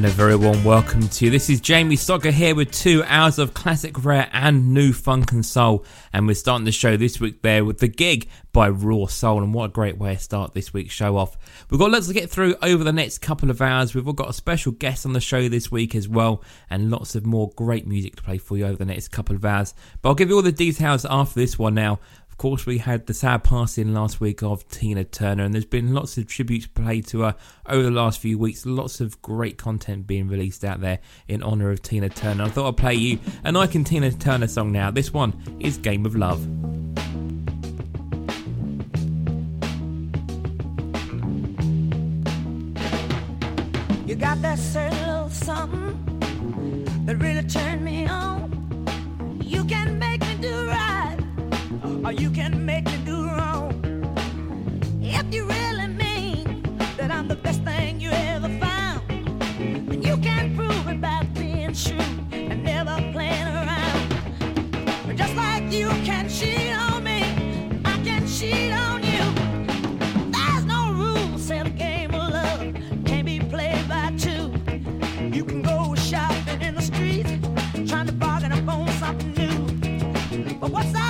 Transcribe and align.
And 0.00 0.06
a 0.06 0.12
very 0.12 0.34
warm 0.34 0.64
welcome 0.64 1.06
to 1.10 1.26
you. 1.26 1.30
This 1.30 1.50
is 1.50 1.60
Jamie 1.60 1.96
Stocker 1.96 2.32
here 2.32 2.54
with 2.54 2.70
two 2.70 3.04
hours 3.04 3.38
of 3.38 3.52
classic 3.52 4.02
rare 4.02 4.30
and 4.32 4.72
new 4.72 4.94
funk 4.94 5.30
and 5.30 5.44
soul. 5.44 5.84
And 6.10 6.26
we're 6.26 6.32
starting 6.32 6.64
the 6.64 6.72
show 6.72 6.96
this 6.96 7.20
week 7.20 7.42
there 7.42 7.66
with 7.66 7.80
The 7.80 7.88
Gig 7.88 8.26
by 8.50 8.70
Raw 8.70 9.04
Soul. 9.04 9.42
And 9.42 9.52
what 9.52 9.66
a 9.66 9.68
great 9.68 9.98
way 9.98 10.14
to 10.14 10.18
start 10.18 10.54
this 10.54 10.72
week's 10.72 10.94
show 10.94 11.18
off. 11.18 11.36
We've 11.68 11.78
got 11.78 11.90
lots 11.90 12.06
to 12.08 12.14
get 12.14 12.30
through 12.30 12.54
over 12.62 12.82
the 12.82 12.94
next 12.94 13.18
couple 13.18 13.50
of 13.50 13.60
hours. 13.60 13.94
We've 13.94 14.06
all 14.06 14.14
got 14.14 14.30
a 14.30 14.32
special 14.32 14.72
guest 14.72 15.04
on 15.04 15.12
the 15.12 15.20
show 15.20 15.50
this 15.50 15.70
week 15.70 15.94
as 15.94 16.08
well. 16.08 16.42
And 16.70 16.90
lots 16.90 17.14
of 17.14 17.26
more 17.26 17.50
great 17.50 17.86
music 17.86 18.16
to 18.16 18.22
play 18.22 18.38
for 18.38 18.56
you 18.56 18.64
over 18.64 18.76
the 18.76 18.86
next 18.86 19.08
couple 19.08 19.36
of 19.36 19.44
hours. 19.44 19.74
But 20.00 20.08
I'll 20.08 20.14
give 20.14 20.30
you 20.30 20.36
all 20.36 20.40
the 20.40 20.50
details 20.50 21.04
after 21.04 21.38
this 21.38 21.58
one 21.58 21.74
now 21.74 21.98
course, 22.40 22.64
we 22.64 22.78
had 22.78 23.06
the 23.06 23.12
sad 23.12 23.44
passing 23.44 23.92
last 23.92 24.18
week 24.18 24.42
of 24.42 24.66
Tina 24.70 25.04
Turner, 25.04 25.44
and 25.44 25.52
there's 25.52 25.66
been 25.66 25.92
lots 25.92 26.16
of 26.16 26.26
tributes 26.26 26.66
played 26.66 27.06
to 27.08 27.20
her 27.20 27.36
over 27.66 27.82
the 27.82 27.90
last 27.90 28.18
few 28.18 28.38
weeks. 28.38 28.64
Lots 28.64 28.98
of 29.02 29.20
great 29.20 29.58
content 29.58 30.06
being 30.06 30.26
released 30.26 30.64
out 30.64 30.80
there 30.80 31.00
in 31.28 31.42
honour 31.42 31.70
of 31.70 31.82
Tina 31.82 32.08
Turner. 32.08 32.44
I 32.44 32.48
thought 32.48 32.68
I'd 32.68 32.78
play 32.78 32.94
you 32.94 33.18
an 33.44 33.56
Icon 33.56 33.84
Tina 33.84 34.10
Turner 34.12 34.46
song 34.46 34.72
now. 34.72 34.90
This 34.90 35.12
one 35.12 35.34
is 35.60 35.76
Game 35.76 36.06
of 36.06 36.16
Love. 36.16 36.40
You 44.08 44.16
got 44.16 44.40
that 44.40 44.58
certain 44.58 44.98
little 44.98 45.28
something 45.28 47.04
that 47.04 47.16
really 47.16 47.46
turned 47.46 47.84
me 47.84 48.06
on. 48.06 48.49
Or 52.04 52.12
you 52.12 52.30
can 52.30 52.64
make 52.64 52.86
me 52.86 52.96
do 53.04 53.26
wrong. 53.26 53.72
If 55.02 55.34
you 55.34 55.44
really 55.44 55.88
mean 55.88 56.62
that 56.96 57.10
I'm 57.10 57.28
the 57.28 57.36
best 57.36 57.62
thing 57.62 58.00
you 58.00 58.10
ever 58.10 58.48
found, 58.58 59.02
then 59.88 60.02
you 60.02 60.16
can 60.16 60.56
prove 60.56 60.88
it 60.88 61.00
by 61.00 61.24
being 61.34 61.74
true 61.74 61.98
and 62.32 62.64
never 62.64 62.96
playing 63.12 63.48
around. 63.48 65.16
Just 65.16 65.34
like 65.36 65.70
you 65.72 65.88
can 66.08 66.28
cheat 66.28 66.72
on 66.72 67.04
me, 67.04 67.22
I 67.84 68.00
can 68.02 68.26
cheat 68.26 68.72
on 68.72 69.02
you. 69.02 69.24
There's 70.30 70.64
no 70.64 70.92
rules, 70.92 71.48
the 71.48 71.70
game 71.76 72.14
of 72.14 72.32
love 72.32 72.74
can't 73.04 73.26
be 73.26 73.40
played 73.40 73.86
by 73.88 74.14
two. 74.18 74.52
You 75.36 75.44
can 75.44 75.62
go 75.62 75.94
shopping 75.94 76.62
in 76.62 76.74
the 76.74 76.82
streets, 76.82 77.30
trying 77.90 78.06
to 78.06 78.12
bargain 78.12 78.52
up 78.52 78.68
on 78.68 78.88
something 78.92 79.32
new. 79.34 80.54
But 80.60 80.70
what's 80.70 80.94
out 80.94 81.09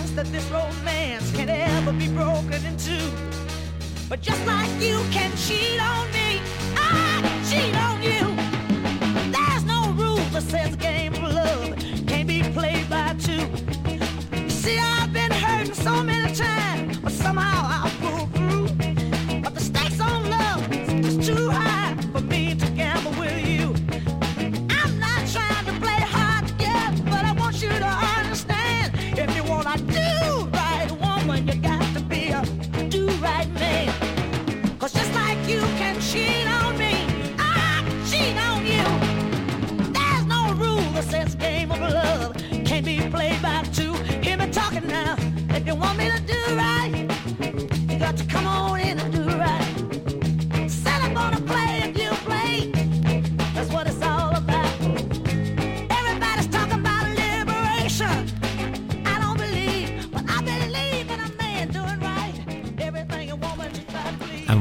Like 0.13 0.25
that 0.25 0.33
this 0.33 0.45
romance 0.51 1.31
can 1.31 1.47
ever 1.47 1.93
be 1.93 2.09
broken 2.09 2.65
in 2.65 2.75
two. 2.75 3.11
But 4.09 4.21
just 4.21 4.45
like 4.45 4.69
you 4.81 4.99
can 5.09 5.31
cheat 5.37 5.79
on 5.79 6.11
me, 6.11 6.41
I 6.75 7.21
cheat 7.49 7.73
on 7.77 8.03
you. 8.03 8.35
There's 9.31 9.63
no 9.63 9.89
rule 9.93 10.17
that 10.33 10.43
says 10.43 10.75
game 10.75 11.10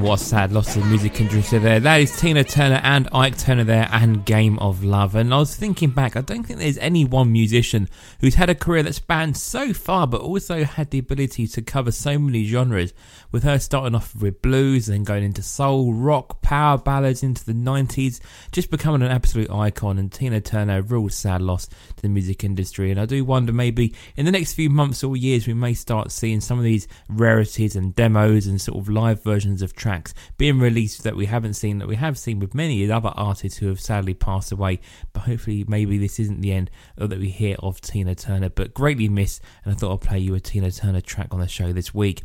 What 0.00 0.18
a 0.18 0.24
sad 0.24 0.50
loss 0.50 0.76
of 0.76 0.82
the 0.82 0.88
music 0.88 1.20
industry 1.20 1.58
there. 1.58 1.78
That 1.78 2.00
is 2.00 2.18
Tina 2.18 2.42
Turner 2.42 2.80
and 2.82 3.06
Ike 3.12 3.36
Turner 3.36 3.64
there 3.64 3.86
and 3.92 4.24
Game 4.24 4.58
of 4.58 4.82
Love. 4.82 5.14
And 5.14 5.32
I 5.32 5.36
was 5.36 5.54
thinking 5.54 5.90
back, 5.90 6.16
I 6.16 6.22
don't 6.22 6.42
think 6.42 6.58
there's 6.58 6.78
any 6.78 7.04
one 7.04 7.30
musician 7.30 7.86
who's 8.20 8.36
had 8.36 8.48
a 8.48 8.54
career 8.54 8.82
that 8.84 8.94
spanned 8.94 9.36
so 9.36 9.74
far 9.74 10.06
but 10.06 10.22
also 10.22 10.64
had 10.64 10.90
the 10.90 10.98
ability 10.98 11.46
to 11.48 11.60
cover 11.60 11.92
so 11.92 12.18
many 12.18 12.46
genres. 12.46 12.94
With 13.30 13.42
her 13.42 13.58
starting 13.58 13.94
off 13.94 14.16
with 14.16 14.40
blues 14.40 14.88
and 14.88 15.04
going 15.04 15.22
into 15.22 15.42
soul, 15.42 15.92
rock, 15.92 16.40
power 16.40 16.78
ballads 16.78 17.22
into 17.22 17.44
the 17.44 17.52
90s, 17.52 18.20
just 18.52 18.70
becoming 18.70 19.02
an 19.02 19.12
absolute 19.12 19.50
icon. 19.50 19.98
And 19.98 20.10
Tina 20.10 20.40
Turner, 20.40 20.78
a 20.78 20.82
real 20.82 21.10
sad 21.10 21.42
loss 21.42 21.66
to 21.66 22.02
the 22.02 22.08
music 22.08 22.42
industry. 22.42 22.90
And 22.90 22.98
I 22.98 23.04
do 23.04 23.22
wonder 23.22 23.52
maybe 23.52 23.94
in 24.16 24.24
the 24.24 24.32
next 24.32 24.54
few 24.54 24.70
months 24.70 25.04
or 25.04 25.14
years 25.14 25.46
we 25.46 25.54
may 25.54 25.74
start 25.74 26.10
seeing 26.10 26.40
some 26.40 26.56
of 26.56 26.64
these 26.64 26.88
rarities 27.10 27.76
and 27.76 27.94
demos 27.94 28.46
and 28.46 28.58
sort 28.58 28.78
of 28.78 28.88
live 28.88 29.22
versions 29.22 29.60
of 29.60 29.74
tracks 29.74 29.90
being 30.36 30.58
released 30.58 31.02
that 31.02 31.16
we 31.16 31.26
haven't 31.26 31.54
seen 31.54 31.78
that 31.78 31.88
we 31.88 31.96
have 31.96 32.18
seen 32.18 32.38
with 32.38 32.54
many 32.54 32.90
other 32.90 33.12
artists 33.16 33.58
who 33.58 33.68
have 33.68 33.80
sadly 33.80 34.14
passed 34.14 34.52
away 34.52 34.80
but 35.12 35.20
hopefully 35.20 35.64
maybe 35.68 35.98
this 35.98 36.18
isn't 36.18 36.40
the 36.40 36.52
end 36.52 36.70
that 36.96 37.18
we 37.18 37.28
hear 37.28 37.56
of 37.60 37.80
Tina 37.80 38.14
Turner. 38.14 38.48
But 38.48 38.74
greatly 38.74 39.08
missed 39.08 39.42
and 39.64 39.74
I 39.74 39.76
thought 39.76 39.94
I'd 39.94 40.08
play 40.08 40.18
you 40.18 40.34
a 40.34 40.40
Tina 40.40 40.70
Turner 40.70 41.00
track 41.00 41.28
on 41.32 41.40
the 41.40 41.48
show 41.48 41.72
this 41.72 41.94
week 41.94 42.22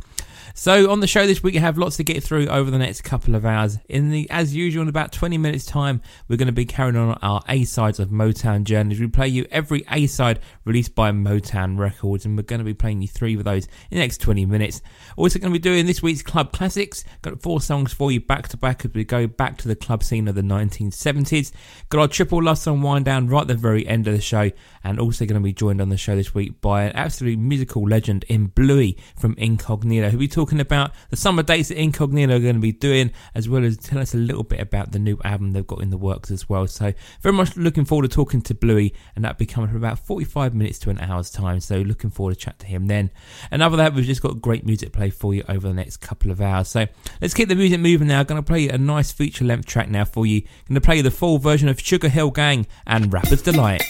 so 0.54 0.92
on 0.92 1.00
the 1.00 1.08
show 1.08 1.26
this 1.26 1.42
week, 1.42 1.56
we 1.56 1.60
have 1.60 1.78
lots 1.78 1.98
to 1.98 2.04
get 2.04 2.24
through 2.24 2.48
over 2.48 2.70
the 2.70 2.78
next 2.78 3.02
couple 3.02 3.36
of 3.36 3.46
hours. 3.46 3.78
In 3.90 4.12
the 4.12 4.30
as 4.30 4.56
usual, 4.56 4.84
in 4.84 4.90
about 4.90 5.12
20 5.12 5.38
minutes' 5.38 5.66
time, 5.66 6.02
we're 6.28 6.38
going 6.38 6.48
to 6.48 6.52
be 6.52 6.66
carrying 6.66 6.96
on 6.96 7.18
our 7.22 7.42
A 7.50 7.64
sides 7.64 8.00
of 8.00 8.10
Motown 8.10 8.64
journeys. 8.64 9.00
We 9.00 9.08
play 9.08 9.28
you 9.28 9.46
every 9.52 9.86
A 9.92 10.08
side 10.08 10.40
released 10.66 10.96
by 10.96 11.12
Motown 11.12 11.78
Records, 11.78 12.26
and 12.26 12.38
we're 12.38 12.44
going 12.44 12.60
to 12.60 12.66
be 12.66 12.74
playing 12.74 13.02
you 13.02 13.08
three 13.08 13.36
of 13.36 13.44
those 13.44 13.66
in 13.66 13.98
the 13.98 14.00
next 14.00 14.20
20 14.20 14.46
minutes. 14.46 14.82
Also, 15.18 15.40
going 15.40 15.52
to 15.52 15.60
be 15.60 15.62
doing 15.62 15.86
this 15.86 16.02
week's 16.02 16.22
club 16.22 16.52
classics. 16.52 17.04
Got 17.22 17.42
four 17.42 17.62
songs 17.62 17.94
for 17.94 18.12
you 18.12 18.20
back 18.20 18.48
to 18.50 18.58
back 18.58 18.86
as 18.86 18.94
we 18.94 19.04
go 19.04 19.28
back 19.28 19.58
to 19.60 19.68
the 19.68 19.76
club 19.76 20.04
scene 20.04 20.28
of 20.28 20.36
the 20.36 20.42
1970s. 20.42 21.52
Got 21.90 22.00
our 22.00 22.08
triple 22.08 22.44
love 22.44 22.58
song 22.58 22.82
wind 22.82 23.06
down 23.06 23.28
right 23.28 23.42
at 23.42 23.48
the 23.48 23.56
very 23.56 23.88
end 23.88 24.08
of 24.08 24.14
the 24.14 24.22
show, 24.22 24.52
and 24.84 25.00
also 25.00 25.26
going 25.26 25.42
to 25.42 25.44
be 25.44 25.54
joined 25.54 25.82
on 25.82 25.90
the 25.90 25.98
show 25.98 26.16
this 26.16 26.34
week 26.34 26.62
by 26.62 26.84
an 26.84 26.92
absolute 26.94 27.40
musical 27.40 27.88
legend 27.88 28.26
in 28.28 28.48
Bluey 28.48 28.98
from 29.18 29.36
Incognito, 29.38 30.10
who'll 30.10 30.20
be 30.20 30.28
talking 30.36 30.60
about 30.60 30.92
the 31.10 31.16
summer 31.16 31.42
dates 31.42 31.70
that 31.70 31.80
Incognito 31.80 32.36
are 32.36 32.40
going 32.40 32.56
to 32.56 32.62
be 32.62 32.74
doing, 32.74 33.12
as 33.34 33.48
well 33.48 33.64
as 33.64 33.78
tell 33.78 34.00
us 34.00 34.14
a 34.14 34.18
little 34.18 34.44
bit 34.44 34.60
about 34.60 34.92
the 34.92 35.00
new 35.00 35.18
album 35.24 35.54
they've 35.54 35.66
got 35.66 35.82
in 35.82 35.90
the 35.90 35.98
works 35.98 36.30
as 36.30 36.50
well. 36.50 36.68
So, 36.68 36.94
very 37.22 37.34
much 37.34 37.56
looking 37.56 37.86
forward 37.86 38.10
to 38.10 38.14
talking 38.14 38.42
to 38.44 38.54
Bluey, 38.54 38.94
and 39.16 39.24
that'll 39.24 39.38
be 39.38 39.46
coming 39.46 39.70
from 39.70 39.78
about 39.78 39.98
45 39.98 40.54
minutes 40.54 40.78
to 40.80 40.90
an 40.90 41.00
hour's 41.00 41.32
time. 41.32 41.62
So, 41.62 41.80
looking 41.80 42.10
forward 42.10 42.34
to 42.34 42.40
chat 42.40 42.60
to 42.60 42.68
him 42.68 42.88
then. 42.88 43.12
And 43.50 43.64
other 43.64 43.78
than 43.78 43.86
that, 43.86 43.96
we've 43.96 44.06
just 44.06 44.22
got 44.22 44.42
great 44.42 44.66
music 44.66 44.92
play 44.92 45.10
for 45.10 45.34
you 45.34 45.44
over 45.48 45.68
the 45.68 45.74
next 45.74 45.98
couple 45.98 46.32
of 46.32 46.42
hours. 46.42 46.68
So, 46.68 46.86
let's 47.22 47.34
keep 47.34 47.48
the 47.48 47.56
music 47.56 47.80
moving 47.80 48.10
now. 48.10 48.20
I'm 48.20 48.26
Going 48.26 48.44
to 48.44 48.48
play 48.48 48.68
a 48.68 48.78
nice 48.78 49.12
feature 49.12 49.46
length 49.46 49.66
track 49.66 49.90
now 49.90 50.04
for 50.04 50.26
you. 50.26 50.42
Going 50.68 50.76
to 50.76 50.82
play 50.82 51.02
the 51.02 51.12
full 51.12 51.38
version 51.38 51.70
of 51.70 51.78
Sugarhill 51.78 52.34
Gang 52.34 52.68
and 52.86 53.14
Rapper's 53.14 53.42
Delight. 53.42 53.84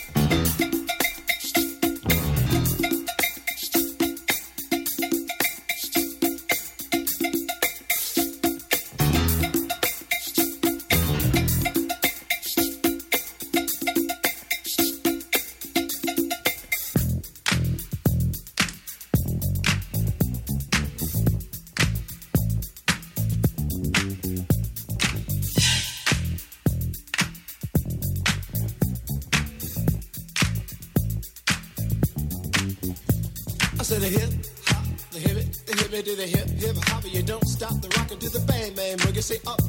Say 39.26 39.40
up 39.48 39.65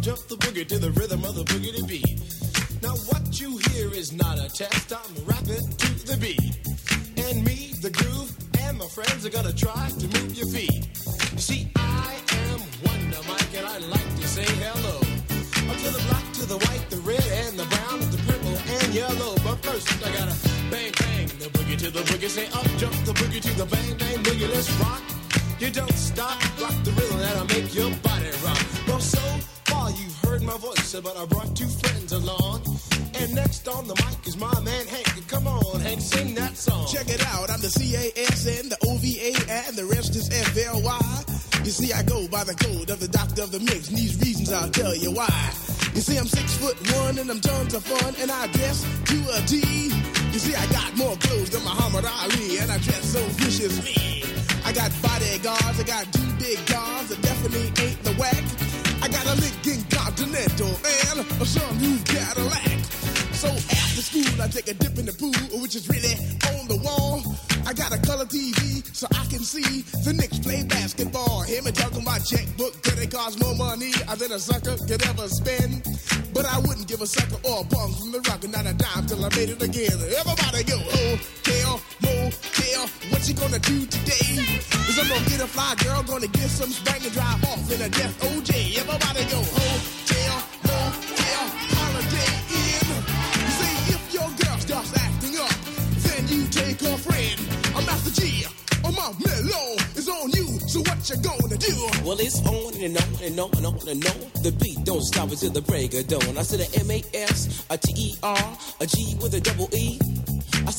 of 105.98 106.08
dawn. 106.08 106.36
I 106.36 106.42
said 106.42 106.60
a 106.60 106.80
M 106.80 106.90
A 106.90 107.02
S, 107.14 107.64
a 107.70 107.78
T 107.78 107.92
E 107.96 108.16
R, 108.22 108.58
a 108.80 108.86
G 108.86 109.16
with 109.20 109.34
a 109.34 109.40
double 109.40 109.68
E. 109.74 109.85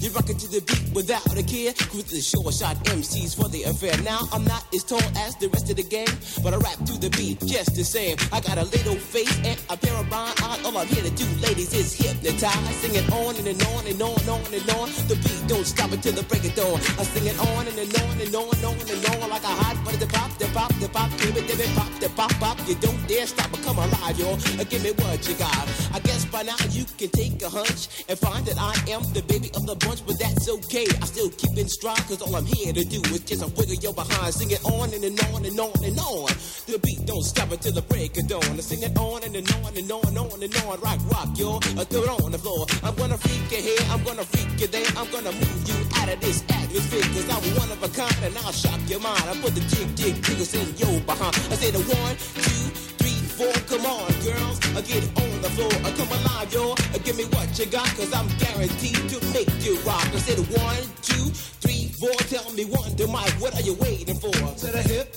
You 0.00 0.10
rock 0.10 0.28
it 0.30 0.38
to 0.40 0.48
the 0.48 0.60
beat 0.62 0.94
without 0.94 1.26
a 1.36 1.42
care. 1.42 1.72
Cruise 1.90 2.10
the 2.10 2.20
short 2.20 2.54
shot 2.54 2.76
MCs 2.86 3.36
for 3.36 3.48
the 3.48 3.64
affair. 3.64 3.96
Now 4.02 4.20
I'm 4.32 4.44
not 4.44 4.64
as 4.74 4.84
tall 4.84 5.02
as 5.24 5.36
the 5.36 5.48
rest 5.48 5.70
of 5.70 5.76
the 5.76 5.82
gang, 5.82 6.08
but 6.42 6.54
I 6.54 6.58
rap 6.58 6.78
to 6.86 6.94
the 6.98 7.10
beat 7.16 7.40
just 7.44 7.74
the 7.74 7.84
same. 7.84 8.16
I 8.32 8.40
got 8.40 8.58
a 8.58 8.64
little 8.64 8.96
face 8.96 9.36
and 9.44 9.58
a 9.68 9.76
pair 9.76 9.94
of 9.96 10.10
rhyme 10.10 10.34
eyes. 10.42 10.64
All 10.64 10.76
I'm 10.76 10.86
here 10.86 11.04
to 11.04 11.10
do, 11.10 11.26
ladies, 11.40 11.72
is 11.74 11.92
hypnotize. 11.94 12.76
Sing 12.80 12.94
it 12.94 13.06
on 13.12 13.36
and, 13.36 13.48
and 13.48 13.62
on 13.74 13.86
and 13.86 14.00
on 14.00 14.16
and 14.20 14.28
on 14.28 14.54
and 14.54 14.70
on. 14.76 14.88
The 15.08 15.16
beat 15.20 15.42
don't 15.48 15.66
stop 15.66 15.92
until 15.92 16.12
the 16.12 16.24
break 16.24 16.44
of 16.44 16.54
dawn. 16.54 16.80
I 16.98 17.04
sing 17.04 17.26
it 17.26 17.38
on 17.38 17.66
and, 17.66 17.78
and 17.78 17.92
on 18.00 18.14
and 18.20 18.34
on 18.34 18.48
and 18.54 18.64
on 18.64 18.76
and 18.80 19.22
on 19.22 19.30
like 19.30 19.44
a 19.44 19.54
hot 19.60 19.76
butter. 19.84 19.98
The 19.98 20.06
pop, 20.06 20.35
pop, 20.56 20.72
the 20.80 20.88
pop, 20.88 21.10
give 21.18 21.36
it, 21.36 21.46
give 21.46 21.60
it, 21.60 21.68
pop, 21.76 21.92
the 22.00 22.08
pop, 22.16 22.32
pop. 22.40 22.56
You 22.66 22.74
don't 22.76 22.96
dare 23.06 23.26
stop 23.26 23.52
or 23.52 23.60
come 23.60 23.76
alive, 23.76 24.18
yo. 24.18 24.32
Uh, 24.32 24.64
Give 24.64 24.82
me 24.82 24.92
what 25.04 25.20
you 25.28 25.34
got. 25.34 25.68
I 25.92 26.00
guess 26.00 26.24
by 26.24 26.42
now 26.42 26.56
you 26.70 26.84
can 26.96 27.10
take 27.10 27.42
a 27.42 27.50
hunch 27.50 28.04
and 28.08 28.18
find 28.18 28.44
that 28.46 28.56
I 28.56 28.72
am 28.90 29.04
the 29.12 29.22
baby 29.28 29.50
of 29.54 29.66
the 29.66 29.76
bunch, 29.76 30.00
but 30.06 30.18
that's 30.18 30.48
okay. 30.48 30.88
I 31.02 31.04
still 31.04 31.28
keep 31.30 31.58
in 31.58 31.68
stride, 31.68 32.00
cause 32.08 32.22
all 32.22 32.34
I'm 32.34 32.46
here 32.46 32.72
to 32.72 32.84
do 32.84 33.00
is 33.12 33.20
just 33.20 33.42
a 33.44 33.48
wiggle 33.52 33.76
your 33.84 33.92
behind. 33.92 34.32
Sing 34.32 34.50
it 34.50 34.64
on 34.64 34.92
and, 34.94 35.04
and 35.04 35.20
on 35.28 35.44
and 35.44 35.60
on 35.60 35.76
and 35.84 35.98
on. 36.00 36.32
The 36.64 36.80
beat 36.82 37.04
don't 37.04 37.22
stop 37.22 37.52
until 37.52 37.72
the 37.72 37.82
break 37.82 38.16
of 38.16 38.26
dawn. 38.26 38.56
I 38.56 38.64
sing 38.64 38.82
it 38.82 38.96
on 38.96 39.22
and, 39.24 39.36
and 39.36 39.48
on 39.60 39.76
and 39.76 39.92
on 39.92 40.08
and 40.08 40.18
on 40.18 40.42
and 40.42 40.56
on. 40.64 40.80
Rock, 40.80 41.00
rock, 41.12 41.28
yo. 41.36 41.60
I 41.76 41.84
throw 41.84 42.08
it 42.08 42.24
on 42.24 42.32
the 42.32 42.40
floor. 42.40 42.64
I'm 42.82 42.96
gonna 42.96 43.18
freak 43.18 43.44
you 43.52 43.60
here, 43.60 43.84
I'm 43.92 44.02
gonna 44.04 44.24
freak 44.24 44.56
you 44.60 44.68
there. 44.68 44.88
I'm 44.96 45.08
gonna 45.12 45.32
move 45.36 45.60
you 45.68 45.76
out 46.00 46.08
of 46.08 46.18
this 46.24 46.40
atmosphere, 46.48 47.04
cause 47.12 47.28
I'm 47.28 47.44
one 47.60 47.70
of 47.70 47.80
a 47.84 47.90
kind 47.92 48.16
and 48.24 48.32
I'll 48.40 48.56
shock 48.56 48.80
your 48.88 49.00
mind. 49.00 49.20
I 49.28 49.36
put 49.44 49.54
the 49.54 49.60
jig, 49.68 49.92
jig, 49.96 50.16
jiggles 50.46 50.54
in 50.54 50.76
your 50.76 51.00
behind. 51.02 51.34
I 51.36 51.56
the 51.56 51.82
one, 51.94 52.16
two, 52.16 52.70
three, 52.98 53.18
four. 53.36 53.52
Come 53.68 53.86
on, 53.86 54.10
girls, 54.22 54.58
I 54.76 54.80
get 54.82 55.02
it 55.04 55.10
on 55.20 55.42
the 55.42 55.50
floor. 55.50 55.72
I 55.84 55.90
come 55.92 56.08
alive, 56.08 56.52
yo. 56.52 56.72
Uh, 56.72 56.98
Give 57.04 57.16
me 57.16 57.24
what 57.24 57.58
you 57.58 57.66
got, 57.66 57.86
cause 57.96 58.12
I'm 58.12 58.28
guaranteed 58.38 59.08
to 59.10 59.18
make 59.32 59.50
you 59.64 59.78
rock. 59.80 60.06
I 60.12 60.18
said 60.18 60.38
one, 60.56 60.82
two, 61.02 61.30
three, 61.62 61.88
four. 61.98 62.14
Tell 62.28 62.50
me 62.52 62.64
one, 62.64 62.94
to 62.96 63.06
Mike, 63.06 63.32
what 63.40 63.54
are 63.54 63.62
you 63.62 63.74
waiting 63.74 64.16
for? 64.16 64.32
To 64.32 64.66
the 64.72 64.82
hip, 64.82 65.16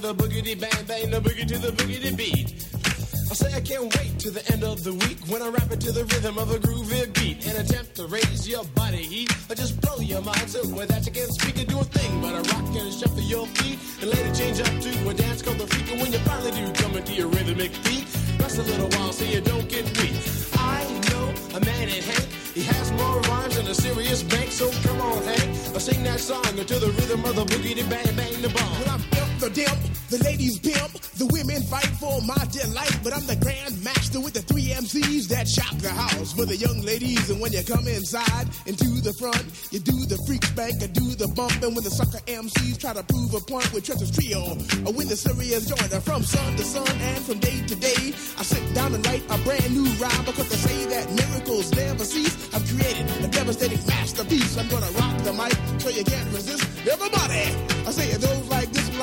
The 0.00 0.14
boogity 0.14 0.58
bang 0.58 0.84
bang, 0.86 1.10
the 1.10 1.20
boogie 1.20 1.46
to 1.46 1.58
the 1.58 1.72
boogity 1.72 2.16
beat. 2.16 2.48
I 3.30 3.34
say 3.34 3.52
I 3.52 3.60
can't 3.60 3.84
wait 3.96 4.18
to 4.20 4.30
the 4.30 4.42
end 4.52 4.64
of 4.64 4.82
the 4.82 4.94
week 4.94 5.18
when 5.28 5.42
I 5.42 5.48
rap 5.48 5.70
it 5.70 5.80
to 5.82 5.92
the 5.92 6.04
rhythm 6.04 6.38
of 6.38 6.50
a 6.50 6.58
groovy 6.58 7.12
beat. 7.14 7.46
And 7.46 7.58
attempt 7.58 7.96
to 7.96 8.06
raise 8.06 8.48
your 8.48 8.64
body 8.74 9.02
heat 9.02 9.30
or 9.50 9.54
just 9.54 9.80
blow 9.80 9.98
your 9.98 10.22
mind. 10.22 10.48
So 10.48 10.62
that 10.62 11.04
you 11.04 11.12
can't 11.12 11.32
speak 11.32 11.58
and 11.58 11.68
do 11.68 11.78
a 11.78 11.84
thing 11.84 12.20
but 12.22 12.32
a 12.32 12.42
rock 12.54 12.64
and 12.80 12.92
shuffle 12.92 13.20
your 13.20 13.46
feet. 13.60 13.78
And 14.00 14.10
later 14.10 14.34
change 14.34 14.60
up 14.60 14.72
to 14.80 15.08
a 15.08 15.14
dance 15.14 15.42
called 15.42 15.58
the 15.58 15.66
freak. 15.66 15.92
And 15.92 16.00
when 16.00 16.12
you 16.12 16.18
finally 16.20 16.52
do 16.52 16.72
come 16.82 16.96
into 16.96 17.12
your 17.12 17.28
rhythmic 17.28 17.72
beat. 17.84 18.08
Rest 18.40 18.58
a 18.58 18.62
little 18.62 18.88
while 18.96 19.12
so 19.12 19.24
you 19.24 19.40
don't 19.42 19.68
get 19.68 19.84
weak. 20.00 20.16
I 20.56 20.80
know 21.12 21.28
a 21.54 21.60
man 21.60 21.88
in 21.92 22.02
Hank, 22.02 22.26
he 22.56 22.62
has 22.62 22.90
more 22.92 23.20
rhymes 23.28 23.56
than 23.56 23.66
a 23.68 23.74
serious 23.74 24.22
bank, 24.22 24.50
so 24.50 24.70
come 24.80 25.00
on 25.00 25.22
Hank, 25.24 25.76
I 25.76 25.78
sing 25.78 26.02
that 26.04 26.20
song 26.20 26.42
to 26.42 26.76
the 26.78 26.90
rhythm 26.96 27.24
of 27.26 27.36
the 27.36 27.44
boogie 27.44 27.76
bang 27.90 28.16
bang 28.16 28.40
the 28.40 28.48
bomb. 28.48 29.19
The 29.50 30.22
ladies 30.22 30.60
pimp, 30.60 30.92
the 31.18 31.26
women 31.26 31.62
fight 31.62 31.90
for 31.98 32.22
my 32.22 32.38
delight. 32.54 32.98
But 33.02 33.12
I'm 33.12 33.26
the 33.26 33.34
grand 33.34 33.82
master 33.82 34.20
with 34.20 34.34
the 34.34 34.42
three 34.42 34.70
MCs 34.70 35.26
that 35.28 35.48
shop 35.48 35.74
the 35.78 35.90
house 35.90 36.32
for 36.32 36.46
the 36.46 36.56
young 36.56 36.82
ladies. 36.82 37.30
And 37.30 37.40
when 37.40 37.50
you 37.52 37.64
come 37.64 37.88
inside 37.88 38.46
and 38.66 38.78
the 39.00 39.12
front, 39.12 39.42
you 39.72 39.80
do 39.80 40.06
the 40.06 40.20
freak 40.26 40.44
spank 40.44 40.82
and 40.82 40.92
do 40.92 41.16
the 41.16 41.26
bump. 41.34 41.52
And 41.62 41.74
when 41.74 41.82
the 41.82 41.90
sucker 41.90 42.22
MCs 42.30 42.78
try 42.78 42.92
to 42.92 43.02
prove 43.02 43.34
a 43.34 43.40
point 43.40 43.72
with 43.72 43.84
Trevor's 43.84 44.12
trio, 44.12 44.54
or 44.86 44.92
when 44.92 45.08
the 45.08 45.16
serious 45.16 45.66
joiner 45.66 46.00
from 46.00 46.22
sun 46.22 46.56
to 46.56 46.64
sun 46.64 46.86
and 46.86 47.24
from 47.24 47.38
day 47.40 47.58
to 47.66 47.74
day, 47.74 48.14
I 48.38 48.42
sit 48.44 48.62
down 48.74 48.94
and 48.94 49.04
write 49.06 49.24
a 49.30 49.38
brand 49.42 49.72
new 49.74 49.88
rhyme 49.98 50.24
because 50.24 50.48
they 50.48 50.60
say 50.62 50.78
that 50.94 51.10
miracles 51.10 51.72
never 51.74 52.04
cease. 52.04 52.36
I've 52.54 52.66
created 52.68 53.08
a 53.24 53.28
devastating 53.28 53.82
masterpiece. 53.86 54.56
I'm 54.56 54.68
gonna 54.68 54.90
rock 54.94 55.16
the 55.24 55.32
mic 55.32 55.56
so 55.80 55.88
you 55.88 56.04
can't 56.04 56.28
resist. 56.30 56.62
Everybody, 56.86 57.50
I 57.86 57.90
say 57.90 58.10
it 58.12 58.20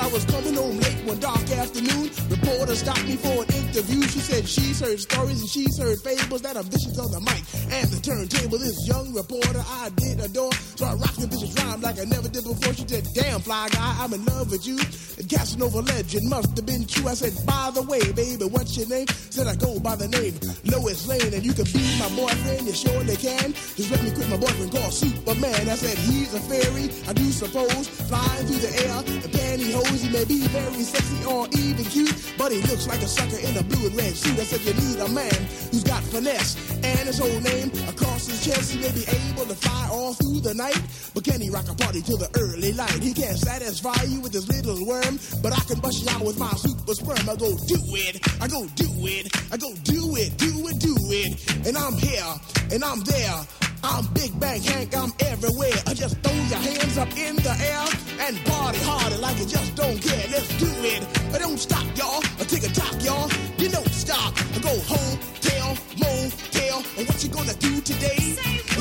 I 0.00 0.06
was 0.08 0.24
coming 0.26 0.54
home 0.54 0.78
late 0.78 1.04
one 1.04 1.20
dark 1.20 1.50
afternoon. 1.50 2.10
Report 2.30 2.48
reporter 2.58 2.74
stopped 2.74 3.04
me 3.06 3.16
for 3.16 3.44
an 3.44 3.48
interview. 3.54 4.02
She 4.02 4.20
said 4.20 4.48
she's 4.48 4.80
heard 4.80 5.00
stories 5.00 5.40
and 5.40 5.48
she's 5.48 5.78
heard 5.78 5.98
fables 6.00 6.42
that 6.42 6.56
are 6.56 6.62
vicious 6.62 6.98
on 6.98 7.10
the 7.10 7.20
mic 7.20 7.42
and 7.70 7.88
the 7.88 8.00
turntable. 8.00 8.58
This 8.58 8.86
young 8.86 9.14
reporter 9.14 9.62
I 9.64 9.90
did 9.96 10.20
adore, 10.20 10.52
so 10.76 10.86
I 10.86 10.94
rocked 10.94 11.20
the 11.20 11.26
vicious 11.26 11.52
rhyme 11.62 11.80
like 11.80 12.00
I 12.00 12.04
never 12.04 12.28
did 12.28 12.44
before. 12.44 12.74
She 12.74 12.84
said, 12.86 13.06
"Damn 13.14 13.40
fly 13.40 13.68
guy, 13.70 13.96
I'm 14.00 14.12
in 14.12 14.24
love 14.24 14.50
with 14.50 14.66
you." 14.66 14.78
And 15.18 15.28
Casanova 15.28 15.80
legend 15.80 16.28
must 16.28 16.56
have 16.56 16.66
been 16.66 16.84
true. 16.86 17.08
I 17.08 17.14
said, 17.14 17.34
"By 17.46 17.70
the 17.72 17.82
way, 17.82 18.02
baby, 18.12 18.44
what's 18.44 18.76
your 18.76 18.88
name?" 18.88 19.06
Said 19.30 19.46
I 19.46 19.54
go 19.54 19.78
by 19.78 19.96
the 19.96 20.08
name 20.08 20.34
Lois 20.64 21.06
Lane, 21.06 21.32
and 21.32 21.44
you 21.44 21.52
can 21.52 21.64
be 21.72 21.84
my 21.98 22.08
boyfriend. 22.16 22.66
You 22.66 22.74
surely 22.74 23.16
can. 23.16 23.54
Just 23.76 23.90
let 23.90 24.02
me 24.02 24.10
quit 24.10 24.28
my 24.28 24.36
boyfriend 24.36 24.72
called 24.72 24.92
Superman. 24.92 25.68
I 25.68 25.76
said 25.76 25.96
he's 25.98 26.34
a 26.34 26.40
fairy, 26.40 26.90
I 27.08 27.12
do 27.12 27.30
suppose, 27.30 27.88
flying 28.08 28.46
through 28.46 28.62
the 28.66 28.72
air. 28.84 28.96
The 29.22 29.28
pantyhose, 29.28 29.87
he 29.96 30.08
may 30.08 30.24
be 30.24 30.46
very 30.48 30.82
sexy 30.82 31.24
or 31.24 31.48
even 31.52 31.84
cute, 31.84 32.14
but 32.36 32.52
he 32.52 32.60
looks 32.62 32.86
like 32.86 33.00
a 33.02 33.08
sucker 33.08 33.38
in 33.38 33.56
a 33.56 33.62
blue 33.62 33.86
and 33.86 33.96
red 33.96 34.14
suit. 34.14 34.38
I 34.38 34.44
said 34.44 34.60
you 34.62 34.74
need 34.74 35.00
a 35.00 35.08
man 35.08 35.34
who's 35.70 35.84
got 35.84 36.02
finesse 36.04 36.56
and 36.84 37.06
his 37.06 37.18
whole 37.18 37.40
name 37.40 37.70
across 37.88 38.26
his 38.26 38.44
chest. 38.44 38.72
He 38.72 38.80
may 38.80 38.92
be 38.92 39.04
able 39.08 39.46
to 39.46 39.54
fly 39.54 39.88
all 39.90 40.14
through 40.14 40.40
the 40.40 40.54
night, 40.54 40.80
but 41.14 41.24
can 41.24 41.40
he 41.40 41.50
rock 41.50 41.68
a 41.68 41.74
party 41.74 42.02
till 42.02 42.18
the 42.18 42.30
early 42.38 42.72
light? 42.72 43.02
He 43.02 43.12
can't 43.12 43.38
satisfy 43.38 44.02
you 44.04 44.20
with 44.20 44.32
his 44.32 44.48
little 44.48 44.84
worm, 44.86 45.18
but 45.42 45.52
I 45.52 45.60
can 45.64 45.80
bust 45.80 46.04
you 46.04 46.10
out 46.10 46.24
with 46.24 46.38
my 46.38 46.50
super 46.52 46.94
sperm. 46.94 47.28
I 47.28 47.36
go 47.36 47.56
do 47.66 47.80
it, 47.96 48.20
I 48.40 48.48
go 48.48 48.66
do 48.74 48.88
it, 49.06 49.30
I 49.52 49.56
go 49.56 49.72
do 49.84 50.16
it, 50.16 50.36
do 50.36 50.68
it, 50.68 50.78
do 50.78 50.94
it, 51.10 51.66
and 51.66 51.76
I'm 51.76 51.94
here 51.94 52.34
and 52.72 52.84
I'm 52.84 53.00
there. 53.00 53.67
I'm 53.84 54.06
Big 54.12 54.38
Bank 54.40 54.64
Hank, 54.64 54.96
I'm 54.96 55.12
everywhere. 55.20 55.78
I 55.86 55.94
just 55.94 56.18
throw 56.22 56.34
your 56.34 56.58
hands 56.58 56.98
up 56.98 57.08
in 57.16 57.36
the 57.36 57.54
air 57.60 57.84
and 58.26 58.36
party 58.46 58.78
harder 58.82 59.18
like 59.18 59.38
you 59.38 59.46
just 59.46 59.74
don't 59.76 60.00
care. 60.00 60.26
Let's 60.30 60.48
do 60.58 60.66
it. 60.82 61.06
But 61.30 61.40
don't 61.40 61.58
stop, 61.58 61.84
y'all. 61.96 62.22
I 62.40 62.44
take 62.44 62.64
a 62.64 62.72
top, 62.72 62.94
y'all. 63.02 63.30
You 63.58 63.68
don't 63.68 63.88
stop. 63.90 64.34
I 64.54 64.58
go 64.58 64.74
home, 64.82 65.18
tell, 65.40 65.76
motel. 65.96 66.82
And 66.98 67.06
what 67.06 67.22
you 67.22 67.30
gonna 67.30 67.54
do 67.54 67.80
today? 67.80 68.36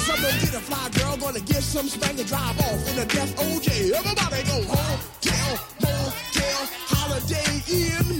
I'm 0.10 0.22
gonna 0.22 0.40
get 0.40 0.54
a 0.56 0.60
fly 0.60 0.90
girl, 0.98 1.18
gonna 1.18 1.42
get 1.42 1.62
some 1.62 1.88
spank 1.88 2.18
and 2.18 2.28
drive 2.28 2.60
off 2.60 2.90
in 2.90 3.00
a 3.00 3.06
death 3.06 3.36
OJ. 3.38 3.92
Everybody 3.94 4.44
go 4.44 4.64
home, 4.74 5.00
tell, 5.22 5.60
motel, 5.82 6.62
Holiday 6.88 7.62
Inn. 7.70 8.17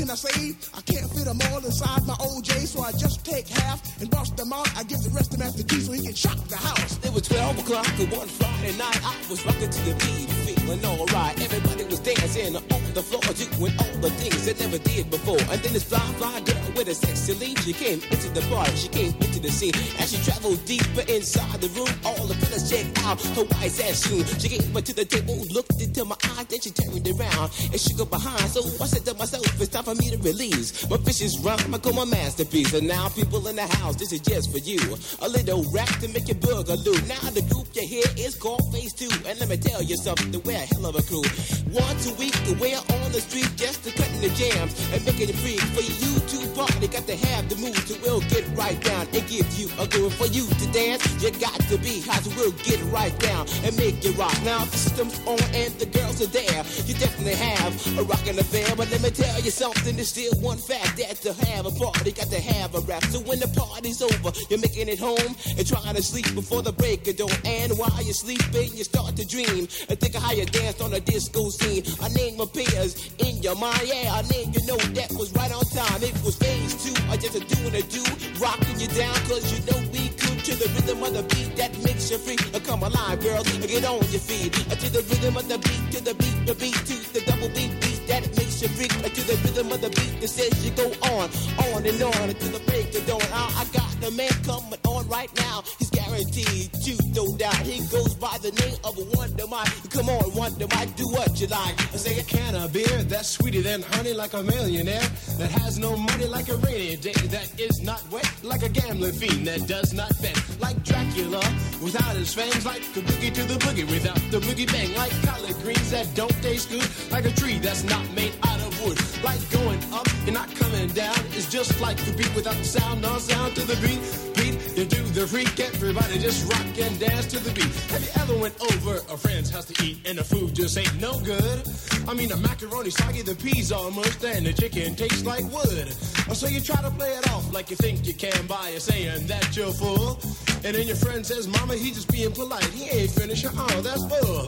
Can 0.00 0.08
I 0.08 0.14
say? 0.14 0.56
I 0.72 0.80
can't 0.80 1.12
fit 1.12 1.26
them 1.26 1.38
all 1.52 1.62
inside 1.62 2.06
my 2.06 2.14
OJ, 2.14 2.64
so 2.64 2.80
I 2.80 2.90
just 2.92 3.22
take 3.22 3.46
half 3.46 3.84
and 4.00 4.08
bust 4.08 4.34
them 4.34 4.50
out. 4.50 4.66
I 4.74 4.82
give 4.84 5.02
the 5.02 5.10
rest 5.10 5.32
to 5.32 5.38
Master 5.38 5.62
Gee 5.62 5.80
so 5.80 5.92
he 5.92 6.00
can 6.00 6.14
shock 6.14 6.40
the 6.48 6.56
house. 6.56 6.96
It 7.04 7.12
was 7.12 7.28
12 7.28 7.58
o'clock 7.58 7.86
and 8.00 8.10
one 8.10 8.26
Friday 8.26 8.72
night. 8.78 8.96
I 9.04 9.14
was 9.28 9.44
rocking 9.44 9.68
to 9.68 9.80
the 9.84 9.92
beat, 10.00 10.30
feeling 10.48 10.82
alright. 10.86 11.36
Everybody 11.44 11.84
was 11.84 12.00
dancing 12.00 12.56
on 12.56 12.80
the 12.94 13.02
floor, 13.02 13.20
doing 13.28 13.76
all 13.76 13.96
the 14.00 14.08
things 14.16 14.46
they 14.46 14.56
never 14.56 14.78
did 14.78 15.10
before. 15.10 15.36
And 15.52 15.60
then 15.60 15.72
this 15.74 15.84
fly, 15.84 16.00
fly 16.16 16.40
girl 16.48 16.72
with 16.74 16.88
a 16.88 16.94
sexy 16.94 17.34
lead, 17.34 17.58
she 17.60 17.74
came 17.74 18.00
into 18.10 18.30
the 18.32 18.40
bar, 18.48 18.64
she 18.80 18.88
came 18.88 19.12
into 19.20 19.38
the 19.38 19.50
scene. 19.50 19.76
As 20.00 20.16
she 20.16 20.18
traveled 20.24 20.64
deeper 20.64 21.04
inside 21.12 21.60
the 21.60 21.68
room, 21.76 21.92
all 22.08 22.24
the 22.24 22.34
fellas 22.40 22.72
checked 22.72 22.96
out 23.04 23.20
her 23.36 23.44
white 23.52 23.76
ass. 23.84 24.08
She 24.40 24.48
came 24.48 24.74
up 24.74 24.84
to 24.84 24.94
the 24.94 25.04
table, 25.04 25.36
looked 25.52 25.76
into 25.76 26.06
my 26.06 26.16
eyes, 26.40 26.46
then 26.48 26.60
she 26.60 26.70
turned 26.70 27.04
around 27.04 27.52
and 27.68 27.78
shook 27.78 27.98
her 28.00 28.08
behind. 28.08 28.48
So 28.48 28.64
I 28.80 28.88
said 28.88 29.04
to 29.04 29.14
myself, 29.20 29.44
it's 29.60 29.68
time 29.68 29.84
for 29.84 29.89
me 29.94 30.10
to 30.10 30.18
release 30.18 30.88
my 30.88 30.96
vicious 30.98 31.38
rhyme. 31.38 31.74
I 31.74 31.78
call 31.78 31.92
my 31.92 32.04
masterpiece. 32.04 32.74
And 32.74 32.86
now, 32.86 33.08
people 33.08 33.46
in 33.48 33.56
the 33.56 33.66
house, 33.66 33.96
this 33.96 34.12
is 34.12 34.20
just 34.20 34.52
for 34.52 34.58
you. 34.58 34.80
A 35.20 35.28
little 35.28 35.64
rap 35.72 35.88
to 36.00 36.08
make 36.08 36.28
you 36.28 36.34
boogaloo. 36.34 36.96
Now, 37.08 37.30
the 37.30 37.42
group 37.50 37.66
you 37.74 37.82
hear 37.86 38.04
is 38.16 38.34
called 38.34 38.72
Phase 38.72 38.92
2. 38.94 39.08
And 39.26 39.40
let 39.40 39.48
me 39.48 39.56
tell 39.56 39.82
you 39.82 39.96
something, 39.96 40.30
we're 40.42 40.56
a 40.56 40.66
hell 40.74 40.86
of 40.86 40.96
a 40.96 41.02
crew. 41.02 41.24
Once 41.72 42.10
a 42.10 42.14
week, 42.14 42.34
we're 42.60 42.76
on 42.76 43.12
the 43.12 43.20
street 43.20 43.50
just 43.56 43.84
to 43.84 43.90
cutting 43.92 44.20
the 44.20 44.30
jams 44.30 44.74
and 44.92 45.04
making 45.04 45.28
it 45.28 45.36
free 45.36 45.58
for 45.74 45.82
you 45.82 46.12
to 46.18 46.38
party. 46.54 46.88
Got 46.88 47.06
to 47.06 47.16
have 47.16 47.48
the 47.48 47.56
mood 47.56 47.76
to 47.88 47.94
will 48.02 48.20
get 48.28 48.44
right 48.56 48.78
down 48.82 49.06
and 49.12 49.22
give 49.28 49.46
you 49.58 49.68
a 49.78 49.86
groove 49.86 50.14
for 50.14 50.26
you 50.26 50.46
to 50.46 50.66
dance. 50.72 51.02
You 51.22 51.30
got 51.38 51.58
to 51.70 51.78
be 51.78 52.00
hot, 52.02 52.22
so 52.22 52.30
we'll 52.36 52.52
get 52.62 52.80
right 52.92 53.16
down 53.18 53.46
and 53.64 53.76
make 53.76 54.04
it 54.04 54.16
rock. 54.16 54.36
Now, 54.44 54.64
the 54.64 54.76
system's 54.76 55.18
on 55.26 55.40
and 55.54 55.72
the 55.78 55.86
girls 55.86 56.20
are 56.22 56.32
there. 56.32 56.60
You 56.86 56.94
definitely 56.94 57.34
have 57.34 57.72
a 57.98 58.02
rockin' 58.02 58.38
affair, 58.38 58.74
but 58.76 58.90
let 58.90 59.02
me 59.02 59.10
tell 59.10 59.40
you 59.40 59.50
something. 59.50 59.79
And 59.86 59.96
there's 59.96 60.10
still 60.10 60.32
one 60.40 60.58
fact 60.58 60.98
that 60.98 61.16
to 61.24 61.32
have 61.48 61.64
a 61.66 61.70
party, 61.72 62.12
got 62.12 62.28
to 62.28 62.40
have 62.40 62.74
a 62.74 62.80
rap. 62.80 63.02
So 63.04 63.20
when 63.20 63.40
the 63.40 63.48
party's 63.48 64.02
over, 64.02 64.30
you're 64.48 64.60
making 64.60 64.88
it 64.88 64.98
home 64.98 65.34
and 65.56 65.66
trying 65.66 65.94
to 65.96 66.02
sleep 66.02 66.32
before 66.34 66.62
the 66.62 66.72
break 66.72 67.08
of 67.08 67.16
dawn. 67.16 67.32
And 67.44 67.72
while 67.78 68.02
you're 68.02 68.12
sleeping, 68.14 68.76
you 68.76 68.84
start 68.84 69.16
to 69.16 69.26
dream 69.26 69.66
and 69.88 69.96
think 69.98 70.14
of 70.14 70.22
how 70.22 70.32
you 70.32 70.44
danced 70.46 70.80
on 70.82 70.92
a 70.92 71.00
disco 71.00 71.48
scene. 71.48 71.82
A 72.04 72.08
name 72.12 72.40
appears 72.40 73.10
in 73.18 73.42
your 73.42 73.56
mind, 73.56 73.82
yeah. 73.84 74.20
A 74.20 74.22
name 74.28 74.52
you 74.52 74.62
know 74.66 74.76
that 75.00 75.10
was 75.16 75.32
right 75.32 75.50
on 75.50 75.64
time. 75.72 76.02
It 76.04 76.14
was 76.22 76.36
phase 76.36 76.76
two, 76.84 76.94
I 77.08 77.16
just 77.16 77.34
a 77.34 77.40
doing 77.40 77.74
a 77.74 77.82
do, 77.82 78.04
rocking 78.38 78.78
you 78.78 78.88
down, 78.94 79.14
cause 79.26 79.48
you 79.48 79.64
know 79.64 79.80
we 79.90 80.12
could 80.20 80.44
to 80.44 80.54
the 80.60 80.68
rhythm 80.76 81.02
of 81.02 81.12
the 81.14 81.24
beat 81.34 81.56
that 81.56 81.72
makes 81.82 82.10
you 82.10 82.18
free. 82.18 82.38
Uh, 82.54 82.60
Come 82.60 82.82
alive, 82.82 83.20
girls, 83.20 83.48
get 83.66 83.84
on 83.84 84.04
your 84.12 84.22
feet. 84.22 84.52
Uh, 84.70 84.76
To 84.76 84.88
the 84.92 85.02
rhythm 85.08 85.36
of 85.36 85.48
the 85.48 85.58
beat, 85.58 85.84
to 85.96 86.04
the 86.04 86.14
beat, 86.14 86.38
the 86.46 86.54
beat, 86.54 86.78
to 86.86 86.96
the 87.12 87.20
double 87.26 87.48
beat 87.48 87.72
beat 87.80 87.89
that 88.10 88.26
makes 88.36 88.60
you 88.62 88.68
free. 88.68 88.90
Uh, 88.90 89.08
To 89.10 89.22
the 89.26 89.36
rhythm 89.44 89.72
of 89.72 89.80
the 89.80 89.90
beat 89.90 90.20
that 90.20 90.28
says 90.28 90.52
you 90.64 90.70
go 90.72 90.86
on, 91.14 91.30
on 91.72 91.86
and 91.86 92.02
on 92.02 92.28
until 92.30 92.52
the 92.58 92.62
break 92.66 92.94
of 92.94 93.06
dawn. 93.06 93.22
I, 93.32 93.62
I 93.62 93.64
got 93.72 93.90
the 94.00 94.10
man 94.10 94.34
coming 94.44 94.78
on 94.86 95.06
right 95.08 95.30
now. 95.36 95.62
He's 95.78 95.90
guaranteed 95.90 96.72
to 96.84 96.92
no 97.14 97.24
doubt. 97.36 97.62
He 97.66 97.80
goes 97.90 98.14
by 98.14 98.36
the 98.42 98.52
name 98.62 98.78
of 98.84 98.98
a 98.98 99.04
Wonder 99.16 99.46
Mike. 99.46 99.70
Come 99.90 100.08
on, 100.08 100.34
Wonder 100.34 100.66
Mike, 100.74 100.94
do 100.96 101.06
what 101.08 101.40
you 101.40 101.46
like. 101.48 101.74
I 101.94 101.96
say 101.96 102.18
a 102.18 102.24
can 102.24 102.54
of 102.54 102.72
beer 102.72 103.02
that's 103.10 103.28
sweeter 103.30 103.62
than 103.62 103.82
honey, 103.94 104.12
like 104.12 104.34
a 104.34 104.42
millionaire 104.42 105.08
that 105.38 105.50
has 105.62 105.78
no 105.78 105.96
money, 105.96 106.26
like 106.26 106.48
a 106.48 106.56
rainy 106.66 106.96
day 106.96 107.18
that 107.34 107.48
is 107.58 107.82
not 107.82 108.02
wet, 108.10 108.30
like 108.42 108.62
a 108.62 108.68
gambling 108.68 109.12
fiend 109.12 109.46
that 109.46 109.66
does 109.66 109.92
not 109.92 110.10
bet, 110.22 110.38
like 110.60 110.82
Dracula 110.84 111.42
without 111.82 112.14
his 112.16 112.32
fangs, 112.34 112.64
like 112.66 112.82
a 112.96 113.00
boogie 113.08 113.32
to 113.34 113.42
the 113.44 113.54
boogie 113.64 113.88
without 113.90 114.20
the 114.30 114.38
boogie 114.40 114.70
bang, 114.70 114.94
like 114.94 115.12
collard 115.22 115.56
greens 115.62 115.90
that 115.90 116.06
don't 116.14 116.36
taste 116.42 116.70
good, 116.70 116.88
like 117.10 117.24
a 117.24 117.32
tree 117.32 117.58
that's 117.58 117.84
not 117.84 117.99
made 118.14 118.34
out 118.44 118.60
of 118.60 118.72
wood, 118.82 118.98
like 119.22 119.40
going 119.50 119.80
up 119.92 120.06
and 120.26 120.34
not 120.34 120.54
coming 120.56 120.88
down. 120.88 121.16
It's 121.36 121.50
just 121.50 121.80
like 121.80 121.96
the 122.04 122.12
beat 122.12 122.34
without 122.34 122.56
the 122.56 122.64
sound, 122.64 123.02
no 123.02 123.18
sound 123.18 123.56
to 123.56 123.66
the 123.66 123.76
beat. 123.84 124.00
Beat, 124.36 124.54
you 124.76 124.84
do 124.84 125.02
the 125.12 125.26
freak, 125.26 125.58
everybody 125.60 126.18
just 126.18 126.50
rock 126.50 126.66
and 126.78 126.98
dance 126.98 127.26
to 127.26 127.38
the 127.38 127.52
beat. 127.52 127.72
Have 127.90 128.02
you 128.02 128.10
ever 128.22 128.36
went 128.38 128.54
over 128.72 128.96
a 129.12 129.16
friend's 129.16 129.50
house 129.50 129.66
to 129.66 129.84
eat 129.84 129.98
and 130.06 130.18
the 130.18 130.24
food 130.24 130.54
just 130.54 130.78
ain't 130.78 131.00
no 131.00 131.18
good? 131.20 131.62
I 132.08 132.14
mean, 132.14 132.28
the 132.28 132.36
macaroni 132.36 132.90
soggy, 132.90 133.22
the 133.22 133.34
peas 133.34 133.70
mushed, 133.70 134.24
and 134.24 134.46
the 134.46 134.52
chicken 134.52 134.94
tastes 134.94 135.24
like 135.24 135.44
wood. 135.52 135.94
Oh, 136.28 136.34
so 136.34 136.46
you 136.46 136.60
try 136.60 136.80
to 136.82 136.90
play 136.90 137.12
it 137.12 137.28
off 137.30 137.52
like 137.52 137.70
you 137.70 137.76
think 137.76 138.06
you 138.06 138.14
can 138.14 138.46
by 138.46 138.70
saying 138.78 139.26
that 139.26 139.56
you're 139.56 139.72
full. 139.72 140.18
And 140.64 140.76
then 140.76 140.86
your 140.86 140.96
friend 140.96 141.24
says, 141.24 141.48
Mama, 141.48 141.74
he 141.74 141.90
just 141.90 142.10
being 142.12 142.32
polite. 142.32 142.64
He 142.64 142.84
ain't 142.88 143.10
finished. 143.10 143.46
Oh, 143.48 143.80
that's 143.80 144.04
bull. 144.04 144.46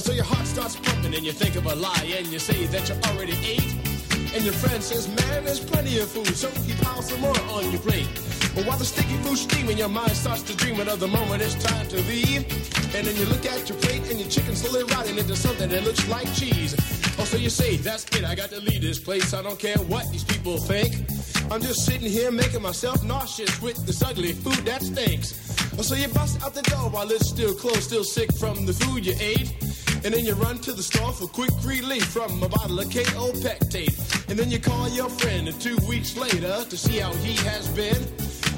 So 0.00 0.12
your 0.12 0.24
heart 0.24 0.46
starts 0.46 0.76
pumping 0.76 1.14
and 1.14 1.24
you 1.24 1.32
think 1.32 1.56
of 1.56 1.66
a 1.66 1.74
lie 1.74 2.14
and 2.16 2.26
you 2.26 2.38
say 2.38 2.66
that 2.66 2.88
you 2.88 2.94
already 3.10 3.38
ate. 3.46 3.74
And 4.34 4.44
your 4.44 4.52
friend 4.52 4.82
says, 4.82 5.08
man, 5.08 5.44
there's 5.44 5.60
plenty 5.60 5.98
of 6.00 6.10
food, 6.10 6.34
so 6.34 6.50
he 6.62 6.74
piles 6.82 7.08
some 7.08 7.20
more 7.20 7.38
on 7.50 7.70
your 7.70 7.80
plate. 7.80 8.08
But 8.54 8.66
while 8.66 8.76
the 8.76 8.84
sticky 8.84 9.16
food's 9.22 9.42
steaming, 9.42 9.78
your 9.78 9.88
mind 9.88 10.12
starts 10.12 10.42
to 10.42 10.56
dream 10.56 10.80
of 10.80 10.98
the 11.00 11.08
moment 11.08 11.42
it's 11.42 11.54
time 11.62 11.86
to 11.88 11.96
leave. 12.02 12.42
And 12.94 13.06
then 13.06 13.16
you 13.16 13.24
look 13.26 13.46
at 13.46 13.68
your 13.68 13.78
plate 13.78 14.10
and 14.10 14.20
your 14.20 14.28
chicken 14.28 14.56
slowly 14.56 14.84
rotting 14.92 15.18
into 15.18 15.36
something 15.36 15.68
that 15.70 15.84
looks 15.84 16.06
like 16.08 16.26
cheese. 16.34 16.74
Oh, 17.18 17.24
so 17.24 17.36
you 17.36 17.48
say, 17.48 17.76
that's 17.76 18.04
it, 18.16 18.24
I 18.24 18.34
got 18.34 18.50
to 18.50 18.60
leave 18.60 18.82
this 18.82 18.98
place. 18.98 19.32
I 19.32 19.42
don't 19.42 19.58
care 19.58 19.78
what 19.78 20.10
these 20.10 20.24
people 20.24 20.58
think. 20.58 21.06
I'm 21.50 21.62
just 21.62 21.86
sitting 21.86 22.10
here 22.10 22.30
making 22.30 22.62
myself 22.62 23.02
nauseous 23.04 23.62
with 23.62 23.76
this 23.86 24.02
ugly 24.02 24.32
food 24.32 24.66
that 24.66 24.82
stinks. 24.82 25.32
Oh, 25.78 25.82
so 25.82 25.94
you 25.94 26.08
bust 26.08 26.42
out 26.42 26.54
the 26.54 26.62
door 26.62 26.90
while 26.90 27.10
it's 27.10 27.28
still 27.28 27.54
closed, 27.54 27.82
still 27.82 28.04
sick 28.04 28.34
from 28.36 28.66
the 28.66 28.72
food 28.72 29.06
you 29.06 29.14
ate. 29.20 29.54
And 30.04 30.12
then 30.12 30.26
you 30.26 30.34
run 30.34 30.58
to 30.58 30.72
the 30.74 30.82
store 30.82 31.12
for 31.12 31.26
quick 31.26 31.50
relief 31.64 32.04
from 32.04 32.42
a 32.42 32.48
bottle 32.48 32.78
of 32.78 32.86
Kaopectate. 32.88 34.28
And 34.28 34.38
then 34.38 34.50
you 34.50 34.58
call 34.58 34.88
your 34.90 35.08
friend 35.08 35.48
two 35.58 35.78
weeks 35.88 36.14
later 36.18 36.62
to 36.68 36.76
see 36.76 36.98
how 36.98 37.12
he 37.24 37.32
has 37.48 37.68
been. 37.68 37.96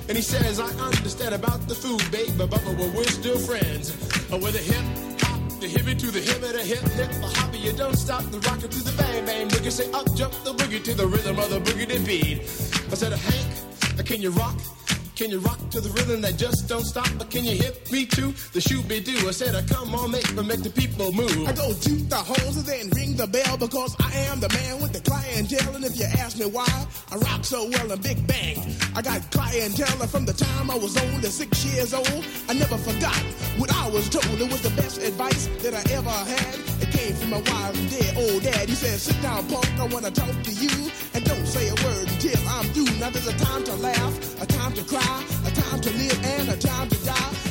And 0.09 0.17
he 0.17 0.23
says, 0.23 0.59
I 0.59 0.67
understand 0.85 1.37
about 1.37 1.69
the 1.69 1.75
food, 1.77 2.03
babe, 2.11 2.37
but, 2.37 2.51
but 2.51 2.65
we're 2.67 3.05
still 3.05 3.39
friends. 3.39 3.95
Oh, 4.33 4.39
with 4.39 4.57
a 4.57 4.59
hip 4.59 4.83
hop, 5.23 5.61
the 5.61 5.69
hippie 5.69 5.97
to 5.97 6.11
the 6.11 6.19
hip, 6.19 6.41
the 6.41 6.63
hip 6.63 6.83
hip, 6.99 7.11
the 7.11 7.29
hoppy, 7.39 7.59
you 7.59 7.73
don't 7.73 7.97
stop 7.97 8.25
the 8.25 8.41
rocker 8.41 8.67
to 8.67 8.83
the 8.83 8.93
bang 8.99 9.25
bang 9.25 9.49
boogie. 9.49 9.71
Say 9.71 9.91
up 9.93 10.07
jump 10.17 10.33
the 10.43 10.53
boogie 10.53 10.83
to 10.83 10.95
the 10.95 11.07
rhythm 11.07 11.39
of 11.39 11.51
the 11.51 11.61
boogie 11.61 11.87
to 11.87 12.01
beat. 12.01 12.41
I 12.91 12.95
said, 12.97 13.13
Hank, 13.13 14.05
can 14.05 14.21
you 14.21 14.31
rock? 14.31 14.57
Can 15.17 15.31
you 15.31 15.39
rock 15.39 15.59
to 15.71 15.81
the 15.81 15.89
rhythm 15.97 16.21
that 16.21 16.37
just 16.37 16.69
don't 16.69 16.85
stop? 16.85 17.09
But 17.17 17.31
can 17.31 17.43
you 17.43 17.57
hit 17.57 17.91
me 17.91 18.05
to 18.05 18.37
the 18.53 18.61
shooby 18.61 19.03
doo? 19.03 19.27
I 19.27 19.31
said, 19.31 19.55
uh, 19.55 19.63
come 19.65 19.95
on, 19.95 20.11
make 20.11 20.29
me 20.37 20.43
make 20.45 20.63
the 20.63 20.69
people 20.69 21.11
move. 21.11 21.49
I 21.49 21.53
go 21.53 21.73
toot 21.73 22.11
the 22.11 22.17
hose 22.21 22.59
and 22.59 22.67
then 22.67 22.91
ring 22.91 23.17
the 23.17 23.27
bell 23.27 23.57
because 23.57 23.97
I 23.99 24.13
am 24.29 24.41
the 24.41 24.51
man 24.51 24.83
with 24.83 24.93
the 24.93 25.01
clientele. 25.01 25.75
And 25.75 25.87
if 25.87 25.97
you 25.97 26.05
ask 26.05 26.37
me 26.37 26.45
why 26.45 26.69
I 27.11 27.17
rock 27.17 27.47
so 27.47 27.65
well 27.65 27.91
in 27.93 28.01
Big 28.03 28.27
Bang, 28.27 28.61
I 28.95 29.01
got 29.01 29.25
clientele 29.31 30.07
from 30.07 30.27
the 30.27 30.35
time 30.35 30.71
I 30.71 30.77
was 30.77 30.95
only 31.01 31.31
six 31.31 31.65
years 31.65 31.95
old. 31.95 32.23
I 32.51 32.53
never 32.53 32.77
forgot 32.77 33.17
what 33.57 33.73
I 33.73 33.89
was 33.89 34.11
told. 34.11 34.37
It 34.39 34.53
was 34.53 34.61
the 34.61 34.77
best 34.77 35.01
advice 35.01 35.49
that 35.65 35.73
I 35.73 35.81
ever 35.97 36.13
had. 36.13 36.55
It 36.85 36.93
came 36.93 37.15
from 37.17 37.31
my 37.31 37.41
wife's 37.41 37.81
dead 37.89 38.21
old 38.21 38.43
dad. 38.43 38.69
He 38.69 38.75
said, 38.75 39.01
sit 39.01 39.17
down, 39.23 39.49
punk, 39.49 39.65
I 39.81 39.87
wanna 39.89 40.11
talk 40.11 40.37
to 40.45 40.53
you. 40.53 40.93
And 41.15 41.25
don't 41.25 41.47
say 41.47 41.69
a 41.73 41.75
word 41.89 41.96
I'm 42.57 42.65
through. 42.73 42.99
Now 42.99 43.11
there's 43.11 43.27
a 43.27 43.37
time 43.37 43.65
to 43.65 43.75
laugh, 43.75 44.43
a 44.43 44.47
time 44.47 44.73
to 44.73 44.83
cry, 44.85 45.25
a 45.45 45.51
time 45.51 45.81
to 45.83 45.91
live, 45.91 46.25
and 46.25 46.49
a 46.49 46.57
time 46.57 46.89
to 46.89 47.05
die. 47.05 47.46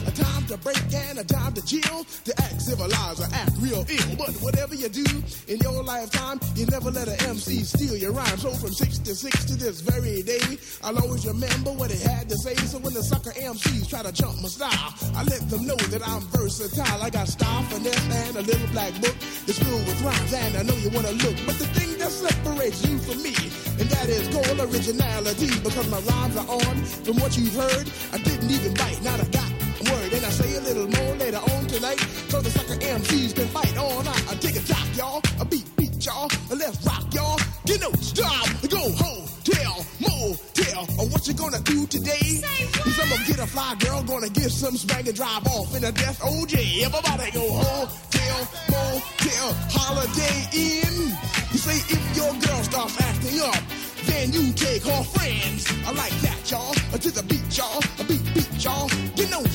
To 0.46 0.58
break 0.58 0.78
and 0.94 1.18
a 1.18 1.24
time 1.24 1.54
to 1.54 1.66
chill. 1.66 2.06
To 2.26 2.34
act 2.38 2.62
civilized 2.62 3.20
or 3.20 3.28
act 3.34 3.52
real 3.60 3.84
ill. 3.90 4.16
But 4.16 4.30
whatever 4.46 4.76
you 4.76 4.90
do 4.90 5.06
in 5.48 5.58
your 5.58 5.82
lifetime, 5.82 6.40
you 6.56 6.68
never 6.68 6.92
let 6.92 7.08
an 7.08 7.18
MC 7.30 7.64
steal 7.64 7.98
your 7.98 8.12
rhyme. 8.12 8.38
So 8.38 8.52
from 8.52 8.72
66 8.72 9.46
to 9.46 9.56
this 9.56 9.82
very 9.82 10.22
day, 10.22 10.58
I'll 10.84 11.00
always 11.00 11.26
remember 11.26 11.72
what 11.72 11.90
he 11.90 11.98
had 11.98 12.30
to 12.30 12.38
say. 12.38 12.54
So 12.70 12.78
when 12.78 12.94
the 12.94 13.02
sucker 13.02 13.32
MCs 13.32 13.90
try 13.90 14.04
to 14.04 14.12
jump 14.12 14.40
my 14.42 14.48
style, 14.48 14.94
I 15.16 15.24
let 15.24 15.50
them 15.50 15.66
know 15.66 15.78
that 15.90 16.08
I'm 16.08 16.22
versatile. 16.30 17.02
I 17.02 17.10
got 17.10 17.28
style, 17.28 17.64
finesse, 17.64 18.28
and 18.28 18.38
a 18.38 18.42
little 18.42 18.68
black 18.68 18.94
book. 19.02 19.16
It's 19.50 19.58
filled 19.58 19.82
with 19.88 20.00
rhymes, 20.04 20.32
and 20.32 20.58
I 20.58 20.62
know 20.62 20.76
you 20.76 20.90
wanna 20.92 21.18
look. 21.26 21.38
But 21.48 21.58
the 21.58 21.66
thing 21.74 21.98
that 21.98 22.12
separates 22.12 22.86
you 22.86 23.00
from 23.00 23.24
me, 23.24 23.34
and 23.82 23.90
that 23.90 24.10
is 24.10 24.30
called 24.30 24.60
originality. 24.62 25.50
Because 25.64 25.90
my 25.90 26.00
rhymes 26.06 26.38
are 26.38 26.50
on 26.54 26.76
from 27.02 27.18
what 27.18 27.36
you've 27.36 27.56
heard. 27.56 27.90
I 28.14 28.20
didn't 28.20 28.52
even 28.52 28.76
bite, 28.76 29.02
not 29.02 29.20
a 29.20 29.26
got 29.32 29.55
word. 29.92 30.14
And 30.14 30.26
I 30.26 30.30
say 30.30 30.56
a 30.56 30.62
little 30.62 30.88
more 30.88 31.16
later 31.16 31.38
on 31.38 31.66
tonight, 31.68 32.00
so 32.30 32.42
the 32.42 32.50
sucker 32.50 32.80
MCs 32.80 33.36
can 33.36 33.48
fight 33.48 33.78
all 33.78 34.04
night. 34.04 34.24
I 34.30 34.36
take 34.36 34.56
a 34.56 34.64
jock, 34.64 34.88
y'all, 34.96 35.22
a 35.40 35.46
beat, 35.46 35.68
beat, 35.78 36.06
y'all, 36.06 36.30
and 36.50 36.60
let's 36.60 36.86
rock, 36.86 37.14
y'all. 37.14 37.40
Get 37.66 37.82
no 37.82 37.92
stop, 38.02 38.48
go 38.70 38.84
home, 39.04 39.26
tell, 39.44 39.86
motel, 40.00 40.84
or 41.00 41.08
what 41.10 41.28
you 41.28 41.34
gonna 41.34 41.62
do 41.62 41.86
today? 41.88 42.20
Say 42.20 42.66
what? 42.66 43.00
I'm 43.02 43.10
gonna 43.10 43.26
get 43.28 43.40
a 43.40 43.48
fly 43.48 43.76
girl, 43.80 44.04
gonna 44.04 44.30
get 44.30 44.52
some 44.52 44.78
spank 44.78 45.08
and 45.08 45.16
drive 45.16 45.46
off 45.48 45.76
in 45.76 45.84
a 45.84 45.92
death 45.92 46.20
oh, 46.24 46.46
OJ. 46.46 46.84
Everybody 46.84 47.32
go 47.32 47.52
home, 47.52 47.90
tell, 48.10 48.42
motel, 48.70 49.54
Holiday 49.70 50.38
Inn. 50.54 51.18
You 51.52 51.60
say 51.60 51.78
if 51.94 52.18
your 52.18 52.34
girl 52.34 52.64
starts 52.64 53.00
acting 53.02 53.40
up, 53.42 53.64
then 54.06 54.32
you 54.34 54.52
take 54.54 54.84
her 54.84 55.04
friends. 55.04 55.72
I 55.86 55.92
like 55.92 56.14
that, 56.22 56.52
y'all. 56.52 56.72
Uh, 56.94 56.98
to 56.98 57.12
the 57.12 57.24
beat, 57.24 57.58
y'all. 57.58 57.82
A 58.00 58.04
beat, 58.04 58.24
beat, 58.34 58.64
y'all. 58.64 58.90
You 59.16 59.26
don't 59.28 59.48
stop. 59.48 59.55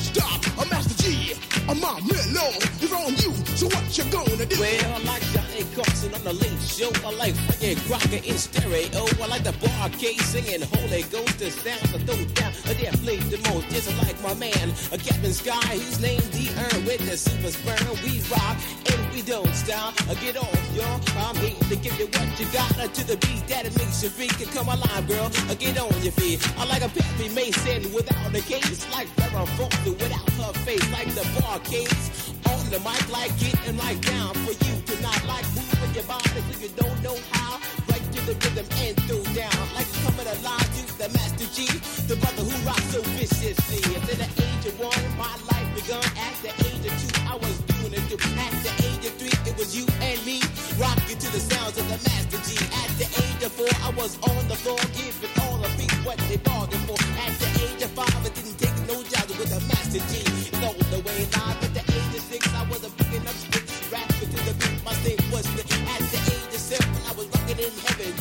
Mom 1.75 2.05
Mellow 2.05 2.51
is 2.81 2.91
on 2.91 3.15
you. 3.15 3.33
So 3.55 3.67
what 3.67 3.97
you 3.97 4.03
gonna 4.11 4.45
do? 4.45 4.59
Well, 4.59 4.99
like 5.05 5.40
Johnny 5.61 5.75
Carson 5.75 6.13
on 6.13 6.23
the 6.23 6.33
late 6.33 6.61
show. 6.61 6.89
I 7.05 7.11
like 7.15 7.35
Frankie 7.35 7.75
Crocker 7.87 8.25
in 8.25 8.37
stereo. 8.37 9.05
I 9.21 9.27
like 9.27 9.43
the 9.43 9.53
Bar-Kays 9.61 10.23
singing 10.25 10.61
Holy 10.61 11.03
Ghost. 11.03 11.37
The 11.39 11.51
sounds 11.51 11.93
of 11.93 12.05
those 12.05 12.25
down. 12.33 12.53
I 12.65 12.73
dare 12.73 12.91
play 13.03 13.17
the 13.17 13.37
most. 13.49 13.69
Just 13.69 13.89
like 14.01 14.19
my 14.23 14.33
man, 14.35 14.73
a 14.91 14.97
Captain 14.97 15.33
Sky, 15.33 15.61
who's 15.77 15.99
named 15.99 16.23
the 16.33 16.49
Earn 16.57 16.85
with 16.85 17.05
the 17.05 17.17
super 17.17 17.51
sperm. 17.51 17.93
We 18.03 18.21
rock 18.31 18.57
and 18.89 19.13
we 19.13 19.21
don't 19.21 19.53
stop. 19.53 19.93
Uh, 20.09 20.15
Get 20.15 20.37
off, 20.37 20.75
y'all. 20.75 20.99
I'm 21.17 21.35
here 21.37 21.57
to 21.69 21.75
give 21.75 21.97
you 21.99 22.07
what 22.07 22.39
you 22.39 22.45
got 22.53 22.71
uh, 22.79 22.87
to 22.87 23.03
the 23.05 23.17
beat 23.17 23.45
that 23.47 23.65
it 23.65 23.77
makes 23.77 24.01
you 24.03 24.09
freak. 24.09 24.33
Come 24.53 24.67
alive, 24.67 25.07
girl. 25.07 25.29
Uh, 25.49 25.55
Get 25.55 25.77
on 25.79 25.91
your 26.01 26.13
feet. 26.13 26.41
I 26.57 26.65
like 26.65 26.81
a 26.81 26.89
Perry 26.89 27.29
Mason 27.29 27.93
without 27.93 28.33
a 28.33 28.41
case. 28.41 28.85
Like 28.91 29.07
Farrah 29.15 29.47
Fawcett 29.57 29.99
without 29.99 30.29
her 30.41 30.53
face. 30.65 30.91
Like 30.91 31.09
the 31.13 31.25
Bar-Kays. 31.41 32.33
On 32.49 32.69
the 32.69 32.79
mic, 32.79 33.03
like 33.11 33.31
getting 33.37 33.77
like 33.77 34.01
down 34.01 34.33
for 34.33 34.51
you 34.51 34.81
to 34.81 35.01
not 35.01 35.25
like 35.25 35.50
moving 35.81 35.95
your 35.95 36.03
body 36.03 36.29
so 36.29 36.59
you 36.59 36.69
don't 36.75 37.01
know 37.01 37.17
how. 37.31 37.59
Right 37.89 38.05
to 38.13 38.19
the 38.25 38.35
rhythm 38.41 38.67
and 38.85 38.95
throw 39.07 39.23
down. 39.33 39.61
Like 39.75 39.89
coming 40.03 40.27
alive 40.27 40.69
to 40.77 40.83
the 40.97 41.09
Master 41.09 41.47
Gee. 41.55 41.71
The 42.07 42.15
brother 42.17 42.43
who 42.43 42.55
rocks 42.67 42.85
so 42.93 43.01
viciously. 43.17 43.81
At 43.95 44.03
the 44.05 44.17
age 44.21 44.65
of 44.65 44.79
one, 44.79 45.03
my 45.17 45.33
life 45.49 45.69
begun. 45.75 46.03
At 46.17 46.35
the 46.41 46.51
age 46.69 46.85
of 46.85 46.93
two, 47.01 47.11
I 47.25 47.35
was 47.35 47.57
doing 47.73 47.93
it. 47.93 48.05
At 48.13 48.53
the 48.65 48.73
age 48.85 49.05
of 49.09 49.13
three, 49.17 49.33
it 49.49 49.57
was 49.57 49.75
you 49.75 49.85
and 50.01 50.19
me. 50.25 50.41
Rocking 50.77 51.17
to 51.17 51.29
the 51.31 51.41
sounds 51.41 51.77
of 51.77 51.85
the 51.89 51.97
Master 52.09 52.39
Gee. 52.45 52.61
At 52.83 52.91
the 53.01 53.07
age 53.07 53.41
of 53.43 53.51
four, 53.51 53.71
I 53.81 53.89
was 53.97 54.17
on 54.21 54.47
the 54.47 54.55
floor 54.55 54.81
giving 54.93 55.33
all 55.41 55.57
the 55.57 55.69
beat 55.77 55.93
what 56.05 56.17
they 56.29 56.37
bargained 56.37 56.85
for. 56.85 56.99
At 57.25 57.33
the 57.41 57.49
age 57.65 57.81
of 57.81 57.91
five, 57.91 58.21
I 58.25 58.29
didn't 58.29 58.57
take 58.57 58.77
no 58.87 59.01
jobs 59.03 59.33
with 59.37 59.49
the 59.49 59.61
Master 59.65 60.01
Gee. 60.11 60.25
It's 60.49 60.61
all 60.61 60.77
the 60.93 60.99
way 61.05 61.25
live. 61.37 61.70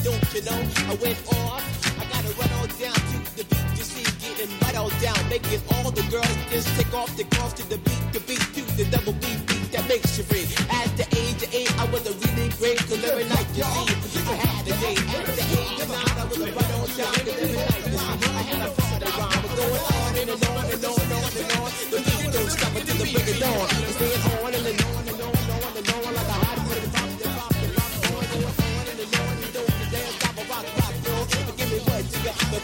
Don't 0.03 0.35
you 0.35 0.43
know? 0.49 0.61
I 0.89 0.95
went 0.97 1.19
off. 1.29 1.61
I 2.01 2.05
gotta 2.09 2.33
run 2.41 2.51
all 2.57 2.67
down 2.81 2.97
to 2.97 3.19
the 3.37 3.45
beat. 3.45 3.69
You 3.77 3.85
see, 3.85 4.05
getting 4.25 4.49
right 4.61 4.77
all 4.77 4.89
down, 5.05 5.21
making 5.29 5.61
all 5.75 5.91
the 5.91 6.03
girls 6.09 6.37
just 6.51 6.69
take 6.77 6.93
off 6.95 7.15
the 7.17 7.25
cross 7.37 7.53
to 7.55 7.69
the 7.69 7.77
beat, 7.77 8.01
the 8.13 8.21
beat 8.21 8.41
to 8.57 8.63
the 8.81 8.85
double 8.89 9.13
beat, 9.21 9.37
beat 9.47 9.73
that 9.73 9.87
makes 9.89 10.17
you 10.17 10.25
free. 10.25 10.49
At 10.73 10.89
the 10.97 11.05
age 11.21 11.43
of 11.45 11.53
eight, 11.53 11.73
I 11.79 11.85
was 11.93 12.09
a 12.09 12.15
really 12.17 12.49
great, 12.57 12.79
cause 12.89 13.05
every 13.05 13.29
night 13.29 13.47
you 13.53 13.65
see, 13.65 14.25
I 14.25 14.41
had 14.41 14.65
a 14.65 14.75
date. 14.81 15.05
At 15.05 15.27
the 15.37 15.45
age 15.45 15.81
of 15.85 15.89
nine, 15.93 16.17
I 16.17 16.25
was 16.25 16.39
a 16.41 16.49
right 16.49 16.73
on 16.81 16.89
down, 16.97 17.15
cause 17.21 17.37
every 17.37 17.93
night 17.93 18.25
I 18.25 18.43
had 18.49 18.63
a 18.65 18.71
party 18.73 19.05
rhyme. 19.21 19.45
Going 19.53 19.85
on 20.01 20.17
and 20.17 20.31
on 20.33 20.65
and 20.65 20.85
on 20.85 20.97
and 20.97 21.13
on 21.13 21.33
and 21.37 21.53
on. 21.61 21.71
The 21.93 21.99
beat 22.01 22.33
don't 22.33 22.49
stop 22.49 22.73
until 22.73 22.97
the 22.97 23.07
break 23.13 23.29
of 23.29 23.39
dawn. 23.39 23.90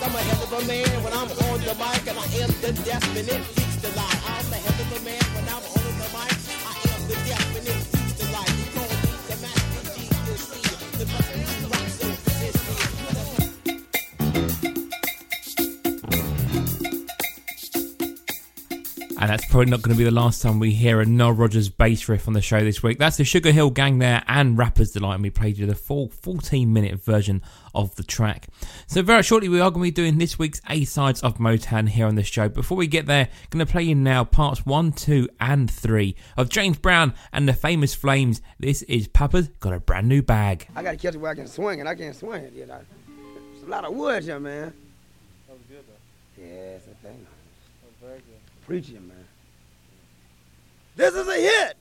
I'm 0.06 0.14
a 0.14 0.18
hell 0.18 0.42
of 0.44 0.52
a 0.52 0.66
man 0.68 1.02
when 1.02 1.12
I'm 1.12 1.28
on 1.50 1.60
the 1.62 1.74
mic 1.74 2.06
and 2.06 2.16
I 2.16 2.26
am 2.38 2.50
the 2.62 2.72
definite 2.84 3.42
beats 3.56 3.76
the 3.82 3.88
lie. 3.96 4.20
I'm 4.28 4.52
a 4.52 4.54
hell 4.54 4.86
of 4.86 5.00
a 5.00 5.04
man 5.04 5.20
when 5.34 5.44
I'm 5.48 5.64
on 5.66 5.98
the 5.98 6.08
mic. 6.14 6.32
I 6.62 6.94
am 6.94 7.08
the 7.08 7.14
definite 7.26 7.95
And 19.26 19.32
that's 19.32 19.44
probably 19.46 19.72
not 19.72 19.82
going 19.82 19.92
to 19.92 19.98
be 19.98 20.04
the 20.04 20.12
last 20.12 20.40
time 20.40 20.60
we 20.60 20.70
hear 20.70 21.00
a 21.00 21.04
Nile 21.04 21.32
Rodgers 21.32 21.68
bass 21.68 22.08
riff 22.08 22.28
on 22.28 22.34
the 22.34 22.40
show 22.40 22.60
this 22.60 22.80
week. 22.80 23.00
That's 23.00 23.16
the 23.16 23.24
Sugarhill 23.24 23.74
Gang 23.74 23.98
there 23.98 24.22
and 24.28 24.56
Rapper's 24.56 24.92
Delight, 24.92 25.14
and 25.14 25.22
we 25.24 25.30
played 25.30 25.58
you 25.58 25.66
the 25.66 25.74
full 25.74 26.10
14 26.10 26.72
minute 26.72 27.02
version 27.02 27.42
of 27.74 27.92
the 27.96 28.04
track. 28.04 28.46
So, 28.86 29.02
very 29.02 29.24
shortly, 29.24 29.48
we 29.48 29.58
are 29.58 29.72
going 29.72 29.82
to 29.82 29.88
be 29.88 29.90
doing 29.90 30.18
this 30.18 30.38
week's 30.38 30.60
A 30.70 30.84
sides 30.84 31.24
of 31.24 31.38
Motown 31.38 31.88
here 31.88 32.06
on 32.06 32.14
the 32.14 32.22
show. 32.22 32.48
Before 32.48 32.76
we 32.76 32.86
get 32.86 33.06
there, 33.06 33.24
I'm 33.24 33.48
going 33.50 33.66
to 33.66 33.72
play 33.72 33.82
you 33.82 33.96
now 33.96 34.22
parts 34.22 34.64
1, 34.64 34.92
2, 34.92 35.28
and 35.40 35.68
3 35.68 36.14
of 36.36 36.48
James 36.48 36.78
Brown 36.78 37.12
and 37.32 37.48
the 37.48 37.52
Famous 37.52 37.96
Flames. 37.96 38.40
This 38.60 38.82
is 38.82 39.08
Papa's 39.08 39.48
Got 39.58 39.72
a 39.72 39.80
Brand 39.80 40.08
New 40.08 40.22
Bag. 40.22 40.68
I 40.76 40.84
gotta 40.84 40.98
catch 40.98 41.16
it 41.16 41.18
where 41.18 41.32
I 41.32 41.34
can 41.34 41.48
swing, 41.48 41.80
and 41.80 41.88
I 41.88 41.96
can't 41.96 42.14
swing 42.14 42.44
it. 42.44 42.52
You 42.52 42.66
know, 42.66 42.78
it's 43.56 43.64
a 43.64 43.68
lot 43.68 43.84
of 43.84 43.92
wood 43.92 44.22
here, 44.22 44.38
man. 44.38 44.72
That 45.48 45.52
was 45.54 45.66
good 45.68 45.82
though. 45.84 46.44
Yeah, 46.44 46.76
it's 46.76 46.86
a 46.86 46.94
thing. 47.04 47.26
That 47.82 47.88
was 47.88 47.96
very 48.00 48.18
good. 48.18 48.36
Preaching, 48.66 49.06
man. 49.06 49.15
This 50.96 51.14
is 51.14 51.28
a 51.28 51.34
hit. 51.34 51.76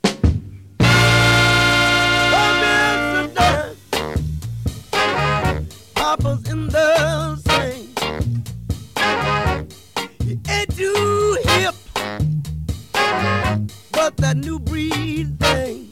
Papa's 5.96 6.50
in 6.50 6.68
the 6.68 7.36
sing. 7.48 7.96
He 10.22 10.38
ain't 10.50 10.76
too 10.76 11.38
hip, 11.46 11.76
but 13.94 14.18
that 14.18 14.36
new 14.36 14.60
breed 14.60 15.40
thing. 15.40 15.90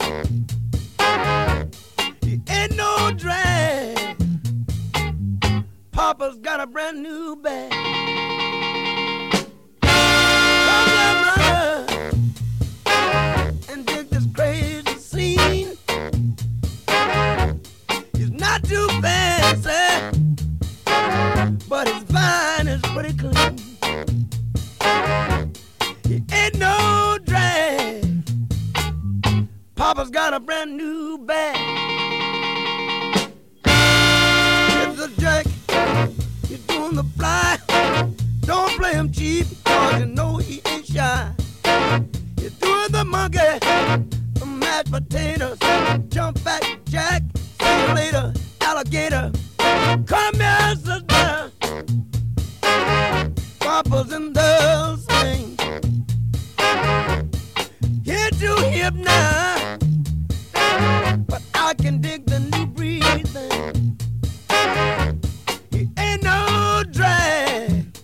He 2.20 2.42
ain't 2.50 2.76
no 2.76 3.10
drag. 3.16 4.18
Papa's 5.92 6.36
got 6.40 6.60
a 6.60 6.66
brand 6.66 7.02
new 7.02 7.36
bag. 7.36 7.72
Too 18.64 18.88
fancy, 19.00 19.70
eh? 19.70 20.10
but 21.68 21.86
his 21.86 22.02
vine 22.04 22.68
is 22.68 22.82
pretty 22.94 23.12
clean. 23.16 23.58
He 26.08 26.22
ain't 26.32 26.58
no 26.58 27.18
drag. 27.24 28.04
Papa's 29.74 30.10
got 30.10 30.34
a 30.34 30.40
brand 30.40 30.76
new 30.76 31.18
bag. 31.18 31.56
It's 33.66 35.00
a 35.00 35.08
jack. 35.20 35.46
You're 36.48 36.58
doing 36.68 36.94
the 36.94 37.04
fly. 37.16 37.58
Don't 38.40 38.70
play 38.78 38.94
him 38.94 39.10
cheap, 39.12 39.46
cause 39.64 40.00
you 40.00 40.06
know 40.06 40.36
he 40.36 40.62
ain't 40.66 40.86
shy. 40.86 41.32
You're 42.40 42.50
doing 42.60 42.92
the 42.92 43.04
monkey, 43.06 43.38
the 44.34 44.46
mashed 44.46 44.90
potatoes, 44.90 45.58
jump 46.08 46.42
back, 46.44 46.62
jack, 46.84 47.22
see 47.60 47.80
you 47.80 47.94
later, 47.94 48.32
alligator. 48.64 49.30
Come 50.06 50.34
here, 50.34 50.74
sister. 50.76 51.50
Papa's 53.60 54.12
in 54.12 54.32
the 54.32 54.96
swing. 54.96 55.56
Hit 58.04 58.32
to 58.40 58.56
hip 58.70 58.94
now, 58.94 59.78
but 61.26 61.42
I 61.54 61.74
can 61.74 62.00
dig 62.00 62.26
the 62.26 62.40
new 62.52 62.66
breathing. 62.66 63.98
He 65.70 65.88
ain't 65.98 66.22
no 66.22 66.82
drag. 66.90 67.96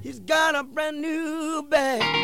He's 0.00 0.20
got 0.20 0.54
a 0.54 0.62
brand 0.62 1.00
new 1.00 1.66
bag. 1.68 2.19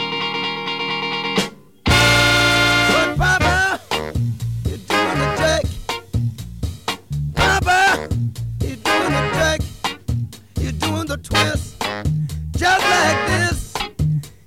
Twist. 11.29 11.77
Just 12.57 12.85
like 12.85 13.27
this. 13.29 13.75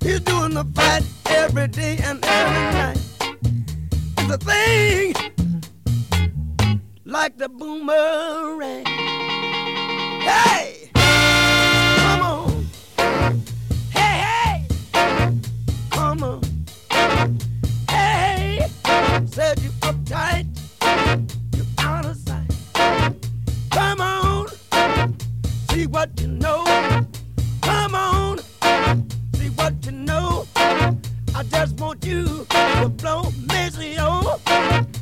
He's 0.02 0.20
doing 0.20 0.54
the 0.54 0.64
fight 0.74 1.04
every 1.26 1.68
day 1.68 1.98
and 2.02 2.24
every 2.24 2.64
night. 2.78 2.98
It's 4.18 4.32
a 4.32 4.38
thing 4.38 5.14
like 7.04 7.36
the 7.36 7.48
boomerang. 7.48 8.86
Hey! 10.22 10.90
Come 10.94 12.22
on. 12.22 12.66
Hey, 13.90 14.16
hey! 14.24 14.66
Come 15.90 16.22
on. 16.22 16.42
Hey! 17.88 18.68
Said 19.26 19.60
you 19.60 19.70
uptight. 19.80 20.46
You 21.56 21.64
out 21.78 22.06
of 22.06 22.16
sight. 22.16 22.50
Come 23.70 24.00
on. 24.00 24.48
See 25.70 25.86
what 25.86 26.18
you 26.20 26.28
know. 26.28 26.69
I 31.40 31.42
just 31.44 31.80
want 31.80 32.04
you 32.04 32.44
to 32.50 32.88
blow 32.98 33.22
me 33.80 33.96
Hey! 34.46 34.99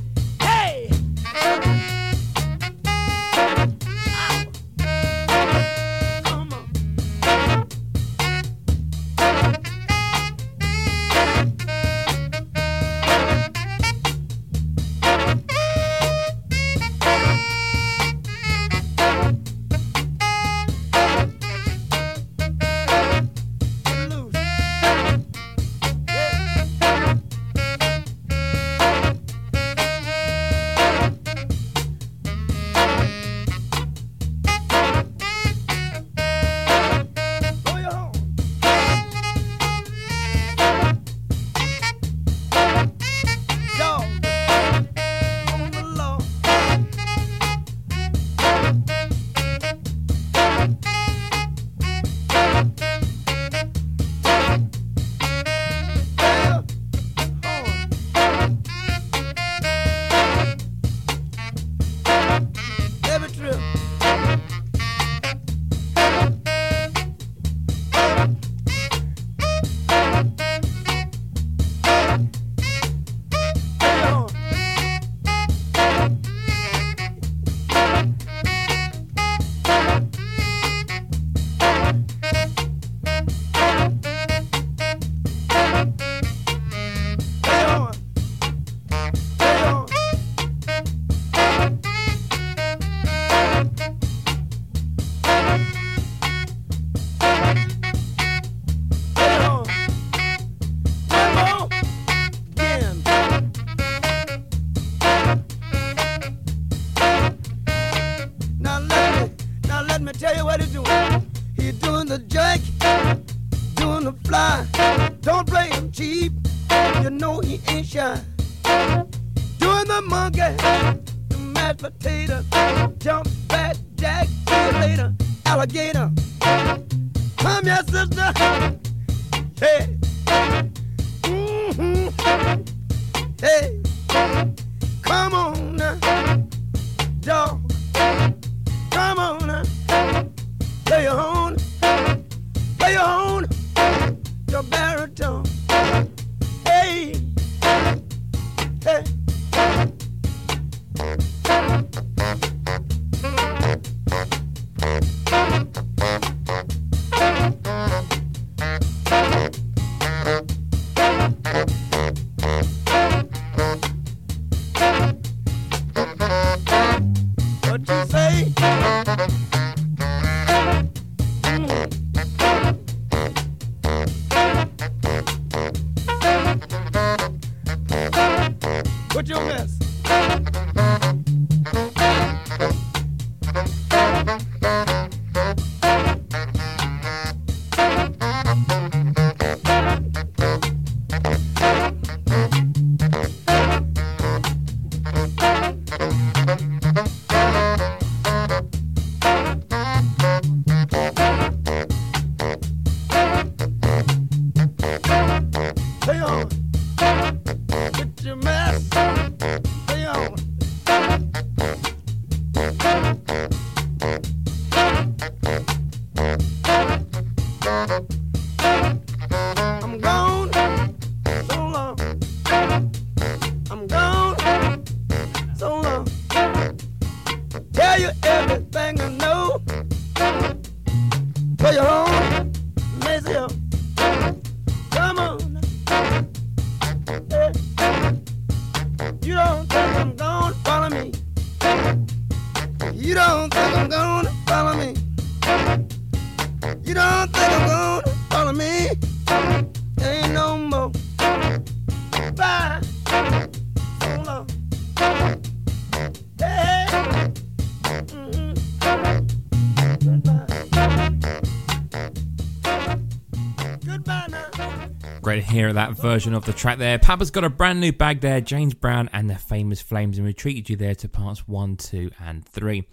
hear 265.48 265.72
that 265.72 265.92
version 265.92 266.34
of 266.34 266.44
the 266.44 266.52
track 266.52 266.78
there. 266.78 266.98
Papa's 266.98 267.30
got 267.30 267.42
a 267.42 267.48
brand 267.50 267.80
new 267.80 267.92
bag 267.92 268.20
there, 268.20 268.40
James 268.40 268.74
Brown 268.74 269.08
and 269.12 269.30
the 269.30 269.34
famous 269.34 269.80
Flames, 269.80 270.18
and 270.18 270.26
we 270.26 270.34
treated 270.34 270.68
you 270.68 270.76
there 270.76 270.94
to 270.96 271.08
parts 271.08 271.48
one, 271.48 271.76
two, 271.76 272.11
and 272.20 272.46
three. 272.46 272.87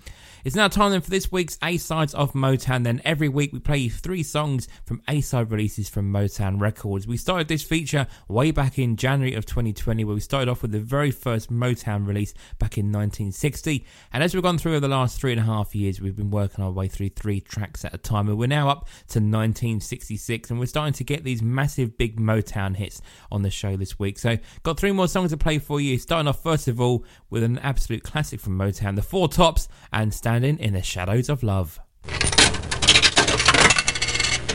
It's 0.45 0.55
now 0.55 0.67
time 0.67 0.91
then 0.91 1.01
for 1.01 1.09
this 1.09 1.31
week's 1.31 1.57
A 1.63 1.77
sides 1.77 2.13
of 2.13 2.33
Motown. 2.33 2.83
Then 2.83 3.01
every 3.03 3.27
week 3.27 3.51
we 3.51 3.57
play 3.57 3.79
you 3.79 3.89
three 3.89 4.21
songs 4.21 4.67
from 4.85 5.01
A 5.07 5.21
side 5.21 5.49
releases 5.49 5.89
from 5.89 6.13
Motown 6.13 6.61
Records. 6.61 7.07
We 7.07 7.17
started 7.17 7.47
this 7.47 7.63
feature 7.63 8.05
way 8.27 8.51
back 8.51 8.77
in 8.77 8.95
January 8.95 9.33
of 9.33 9.47
2020, 9.47 10.03
where 10.03 10.13
we 10.13 10.21
started 10.21 10.47
off 10.47 10.61
with 10.61 10.71
the 10.71 10.79
very 10.79 11.09
first 11.09 11.51
Motown 11.51 12.05
release 12.05 12.35
back 12.59 12.77
in 12.77 12.91
1960. 12.91 13.87
And 14.13 14.21
as 14.21 14.35
we've 14.35 14.43
gone 14.43 14.59
through 14.59 14.73
over 14.73 14.81
the 14.81 14.87
last 14.87 15.19
three 15.19 15.31
and 15.31 15.41
a 15.41 15.45
half 15.45 15.73
years, 15.73 15.99
we've 15.99 16.15
been 16.15 16.29
working 16.29 16.63
our 16.63 16.71
way 16.71 16.89
through 16.89 17.09
three 17.09 17.41
tracks 17.41 17.83
at 17.83 17.95
a 17.95 17.97
time, 17.97 18.27
and 18.27 18.37
we're 18.37 18.45
now 18.45 18.69
up 18.69 18.85
to 19.07 19.19
1966, 19.19 20.51
and 20.51 20.59
we're 20.59 20.67
starting 20.67 20.93
to 20.93 21.03
get 21.03 21.23
these 21.23 21.41
massive 21.41 21.97
big 21.97 22.19
Motown 22.19 22.44
Town 22.45 22.75
hits 22.75 23.01
on 23.31 23.41
the 23.41 23.49
show 23.49 23.75
this 23.75 23.99
week. 23.99 24.17
So, 24.19 24.37
got 24.63 24.79
three 24.79 24.91
more 24.91 25.07
songs 25.07 25.31
to 25.31 25.37
play 25.37 25.59
for 25.59 25.81
you. 25.81 25.97
Starting 25.97 26.27
off, 26.27 26.41
first 26.41 26.67
of 26.67 26.79
all, 26.79 27.03
with 27.29 27.43
an 27.43 27.59
absolute 27.59 28.03
classic 28.03 28.39
from 28.39 28.57
Motown, 28.57 28.95
The 28.95 29.01
Four 29.01 29.27
Tops, 29.27 29.67
and 29.91 30.13
Standing 30.13 30.57
in 30.59 30.73
the 30.73 30.81
Shadows 30.81 31.29
of 31.29 31.43
Love. 31.43 31.79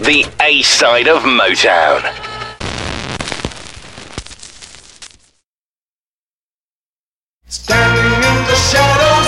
The 0.03 0.26
A 0.40 0.62
side 0.62 1.09
of 1.09 1.22
Motown. 1.22 2.00
Standing 7.46 8.14
in 8.14 8.44
the 8.46 8.55
shadows. 8.55 9.19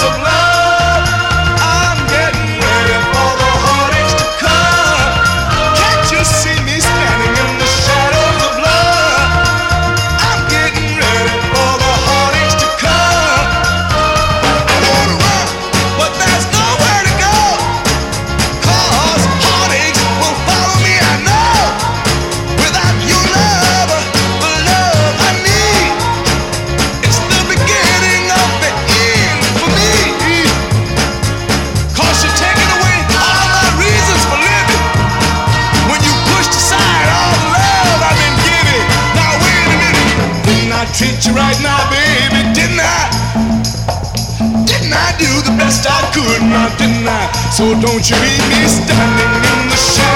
So 47.52 47.64
don't 47.78 48.08
you 48.08 48.16
leave 48.16 48.48
me 48.48 48.66
standing 48.66 49.34
in 49.34 49.68
the 49.68 49.76
shadows. 49.76 50.11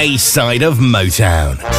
A 0.00 0.16
side 0.16 0.62
of 0.62 0.78
Motown. 0.78 1.69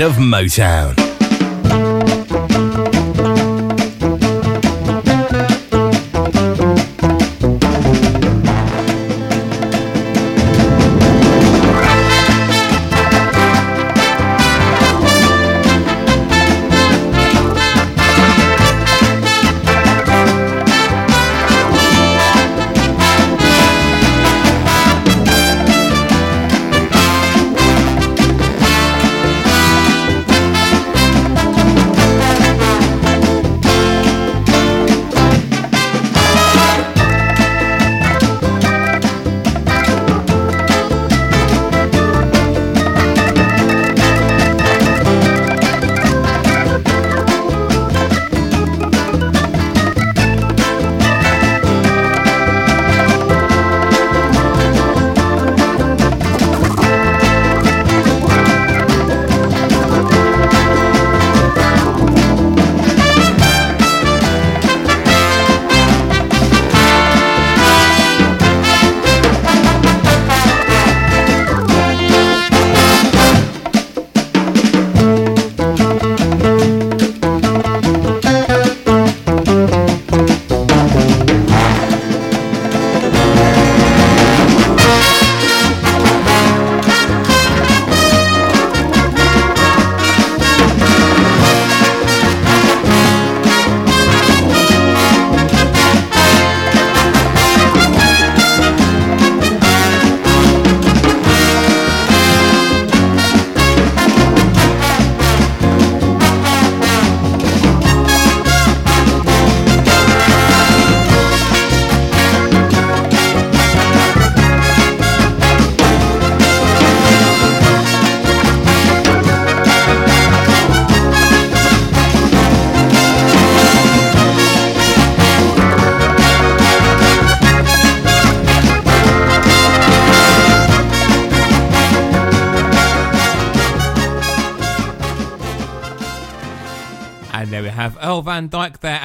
Of 0.00 0.16
Motown. 0.16 0.97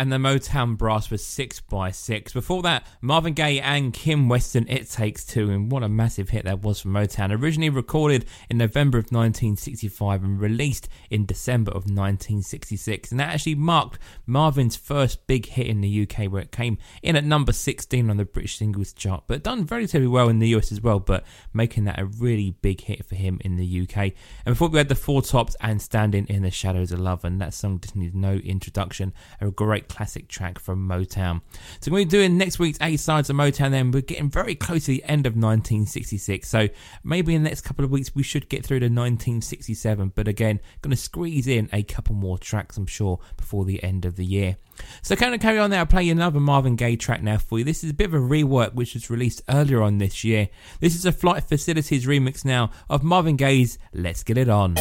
and 0.03 0.11
the 0.11 0.17
Motown 0.17 0.77
Brass 0.77 1.09
was 1.09 1.25
six 1.25 1.61
by 1.61 1.89
six. 1.89 2.33
Before 2.33 2.61
that, 2.63 2.85
Marvin 2.99 3.31
Gaye 3.31 3.61
and 3.61 3.93
Kim 3.93 4.27
Weston, 4.27 4.65
It 4.67 4.89
Takes 4.89 5.23
Two, 5.23 5.49
and 5.49 5.71
what 5.71 5.81
a 5.81 5.87
massive 5.87 6.27
hit 6.27 6.43
that 6.43 6.61
was 6.61 6.81
for 6.81 6.89
Motown. 6.89 7.31
Originally 7.31 7.69
recorded 7.69 8.25
in 8.49 8.57
November 8.57 8.97
of 8.97 9.05
1965 9.05 10.21
and 10.21 10.41
released 10.41 10.89
in 11.09 11.25
December 11.25 11.71
of 11.71 11.85
1966, 11.85 13.11
and 13.11 13.19
that 13.21 13.33
actually 13.33 13.55
marked 13.55 13.97
Marvin's 14.25 14.75
first 14.75 15.25
big 15.25 15.45
hit 15.45 15.67
in 15.67 15.79
the 15.79 16.01
UK, 16.01 16.29
where 16.29 16.41
it 16.41 16.51
came 16.51 16.77
in 17.01 17.15
at 17.15 17.23
number 17.23 17.53
16 17.53 18.09
on 18.09 18.17
the 18.17 18.25
British 18.25 18.57
singles 18.57 18.91
chart, 18.91 19.23
but 19.27 19.41
done 19.41 19.65
relatively 19.67 20.09
well 20.09 20.27
in 20.27 20.39
the 20.39 20.49
US 20.49 20.73
as 20.73 20.81
well, 20.81 20.99
but 20.99 21.23
making 21.53 21.85
that 21.85 21.97
a 21.97 22.03
really 22.03 22.51
big 22.61 22.81
hit 22.81 23.05
for 23.05 23.15
him 23.15 23.39
in 23.45 23.55
the 23.55 23.83
UK. 23.83 24.11
And 24.45 24.47
before 24.47 24.67
we 24.67 24.79
had 24.79 24.89
the 24.89 24.95
Four 24.95 25.21
Tops 25.21 25.55
and 25.61 25.81
Standing 25.81 26.25
in 26.27 26.43
the 26.43 26.51
Shadows 26.51 26.91
of 26.91 26.99
Love, 26.99 27.23
and 27.23 27.39
that 27.39 27.53
song 27.53 27.79
just 27.79 27.95
needs 27.95 28.13
no 28.13 28.33
introduction. 28.33 29.13
A 29.39 29.49
great 29.49 29.87
classic 29.93 30.27
track 30.27 30.57
from 30.57 30.87
Motown. 30.87 31.41
So 31.79 31.91
we're 31.91 32.03
doing 32.03 32.35
next 32.35 32.57
week's 32.57 32.79
A 32.81 32.97
sides 32.97 33.29
of 33.29 33.35
Motown. 33.35 33.69
Then 33.69 33.91
we're 33.91 34.01
getting 34.01 34.29
very 34.29 34.55
close 34.55 34.85
to 34.85 34.91
the 34.91 35.03
end 35.03 35.27
of 35.27 35.33
1966. 35.33 36.49
So 36.49 36.69
maybe 37.03 37.35
in 37.35 37.43
the 37.43 37.49
next 37.49 37.61
couple 37.61 37.85
of 37.85 37.91
weeks 37.91 38.15
we 38.15 38.23
should 38.23 38.49
get 38.49 38.65
through 38.65 38.79
to 38.79 38.87
1967. 38.87 40.13
But 40.15 40.27
again, 40.27 40.59
going 40.81 40.91
to 40.91 40.97
squeeze 40.97 41.47
in 41.47 41.69
a 41.71 41.83
couple 41.83 42.15
more 42.15 42.39
tracks, 42.39 42.75
I'm 42.75 42.87
sure, 42.87 43.19
before 43.37 43.65
the 43.65 43.83
end 43.83 44.05
of 44.05 44.15
the 44.15 44.25
year. 44.25 44.57
So 45.03 45.15
kind 45.15 45.35
of 45.35 45.41
carry 45.41 45.59
on 45.59 45.69
there. 45.69 45.79
I'll 45.79 45.85
play 45.85 46.09
another 46.09 46.39
Marvin 46.39 46.75
Gaye 46.75 46.95
track 46.95 47.21
now 47.21 47.37
for 47.37 47.59
you. 47.59 47.65
This 47.65 47.83
is 47.83 47.91
a 47.91 47.93
bit 47.93 48.07
of 48.07 48.15
a 48.15 48.17
rework 48.17 48.73
which 48.73 48.95
was 48.95 49.11
released 49.11 49.43
earlier 49.47 49.83
on 49.83 49.99
this 49.99 50.23
year. 50.23 50.49
This 50.79 50.95
is 50.95 51.05
a 51.05 51.11
Flight 51.11 51.43
Facilities 51.43 52.07
remix 52.07 52.43
now 52.43 52.71
of 52.89 53.03
Marvin 53.03 53.35
Gaye's 53.35 53.77
"Let's 53.93 54.23
Get 54.23 54.39
It 54.39 54.49
On." 54.49 54.75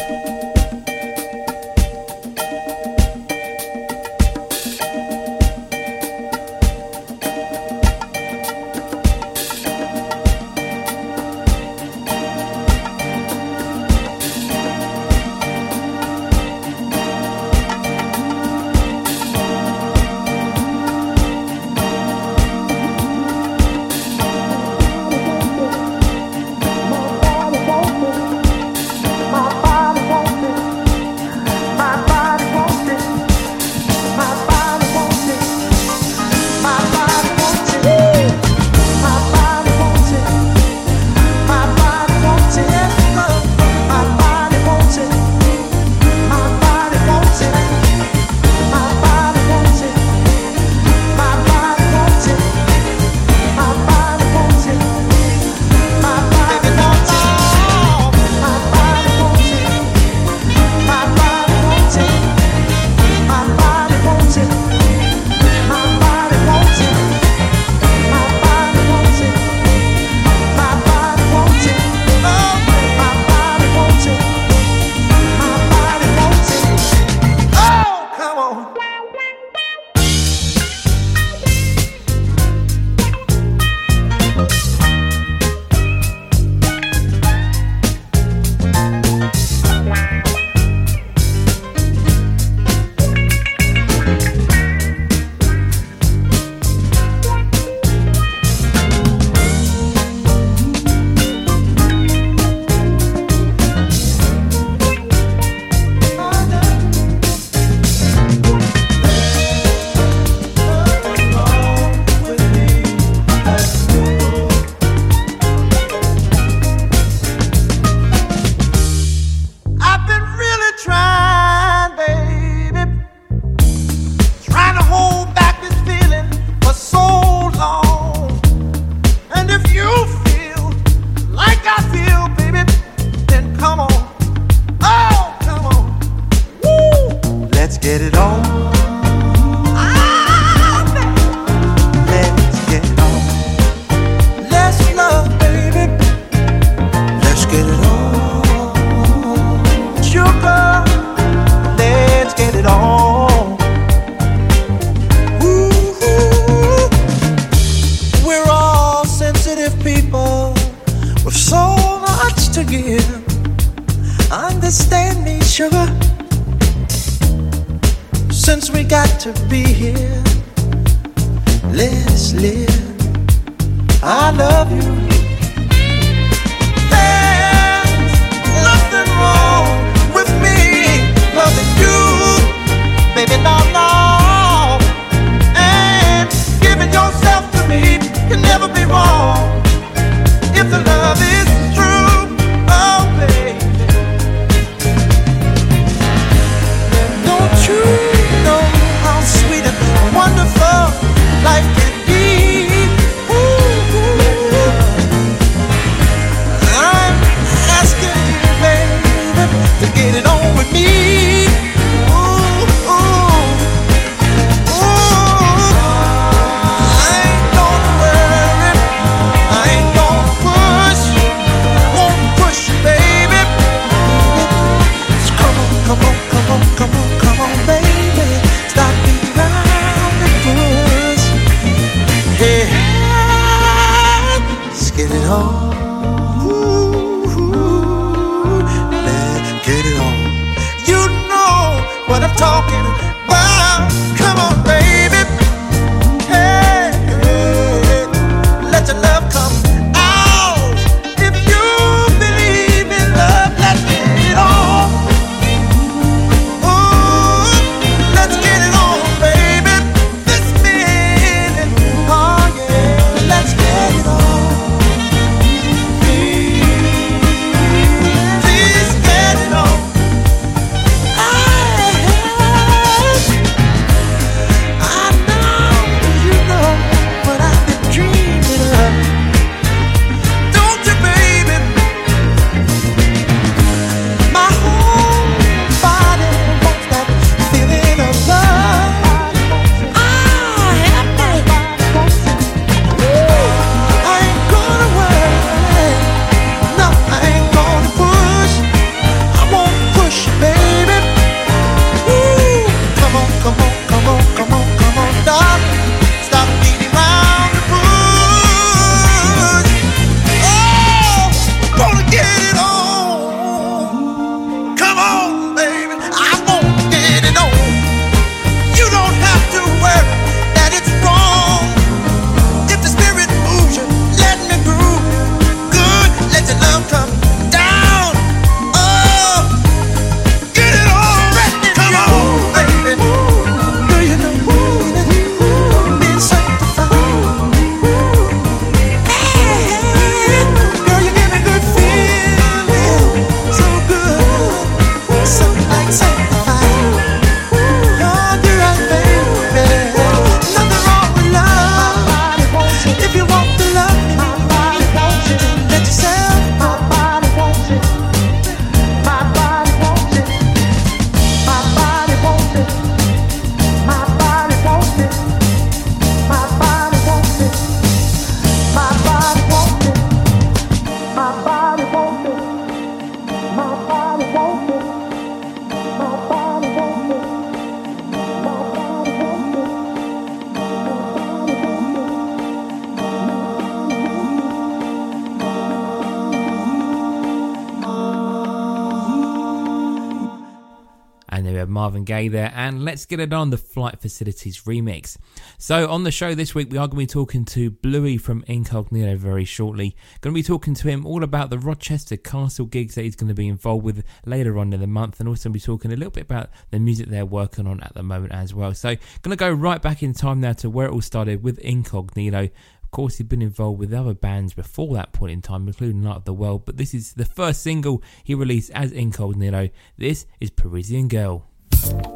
Gaye 392.23 392.29
there, 392.29 392.53
and 392.55 392.85
let's 392.85 393.07
get 393.07 393.20
it 393.20 393.33
on 393.33 393.51
the 393.51 393.57
Flight 393.57 394.01
Facilities 394.01 394.62
remix. 394.62 395.16
So, 395.59 395.89
on 395.89 396.05
the 396.05 396.11
show 396.11 396.35
this 396.35 396.55
week, 396.55 396.70
we 396.70 396.79
are 396.79 396.87
going 396.87 396.91
to 396.91 396.97
be 396.97 397.07
talking 397.07 397.45
to 397.47 397.70
Bluey 397.70 398.16
from 398.16 398.45
Incognito 398.47 399.16
very 399.16 399.45
shortly. 399.45 399.97
Going 400.20 400.35
to 400.35 400.39
be 400.39 400.43
talking 400.43 400.75
to 400.75 400.89
him 400.89 401.05
all 401.05 401.25
about 401.25 401.51
the 401.51 401.59
Rochester 401.59 402.16
Castle 402.16 402.66
gigs 402.66 402.95
that 402.95 403.03
he's 403.03 403.16
going 403.16 403.29
to 403.29 403.35
be 403.35 403.49
involved 403.49 403.85
with 403.85 404.05
later 404.25 404.59
on 404.59 404.73
in 404.73 404.81
the 404.81 404.87
month, 404.87 405.18
and 405.18 405.29
also 405.29 405.49
be 405.49 405.61
talking 405.61 405.93
a 405.93 405.97
little 405.97 406.11
bit 406.11 406.25
about 406.25 406.51
the 406.70 406.79
music 406.79 407.09
they're 407.09 407.27
working 407.27 407.66
on 407.66 407.81
at 407.81 407.95
the 407.95 408.03
moment 408.03 408.33
as 408.33 408.55
well. 408.55 408.73
So, 408.75 408.95
going 409.23 409.31
to 409.31 409.37
go 409.37 409.51
right 409.51 409.83
back 409.83 410.03
in 410.03 410.12
time 410.12 410.41
now 410.41 410.53
to 410.55 410.70
where 410.70 410.87
it 410.87 410.93
all 410.93 411.03
started 411.03 411.43
with 411.43 411.59
Incognito. 411.59 412.45
Of 412.45 412.91
course, 412.91 413.16
he'd 413.16 413.29
been 413.29 413.43
involved 413.43 413.81
with 413.81 413.93
other 413.93 414.14
bands 414.14 414.55
before 414.55 414.95
that 414.95 415.12
point 415.12 415.33
in 415.33 415.43
time, 415.43 415.66
including 415.66 416.03
Light 416.03 416.16
of 416.16 416.25
the 416.25 416.35
World, 416.35 416.66
but 416.66 416.77
this 416.77 416.95
is 416.95 417.14
the 417.14 417.25
first 417.25 417.62
single 417.62 418.03
he 418.23 418.35
released 418.35 418.70
as 418.73 418.93
Incognito. 418.93 419.70
This 419.97 420.27
is 420.41 420.51
Parisian 420.51 421.09
Girl. 421.09 421.51
Thank 421.83 422.07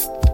you. 0.00 0.27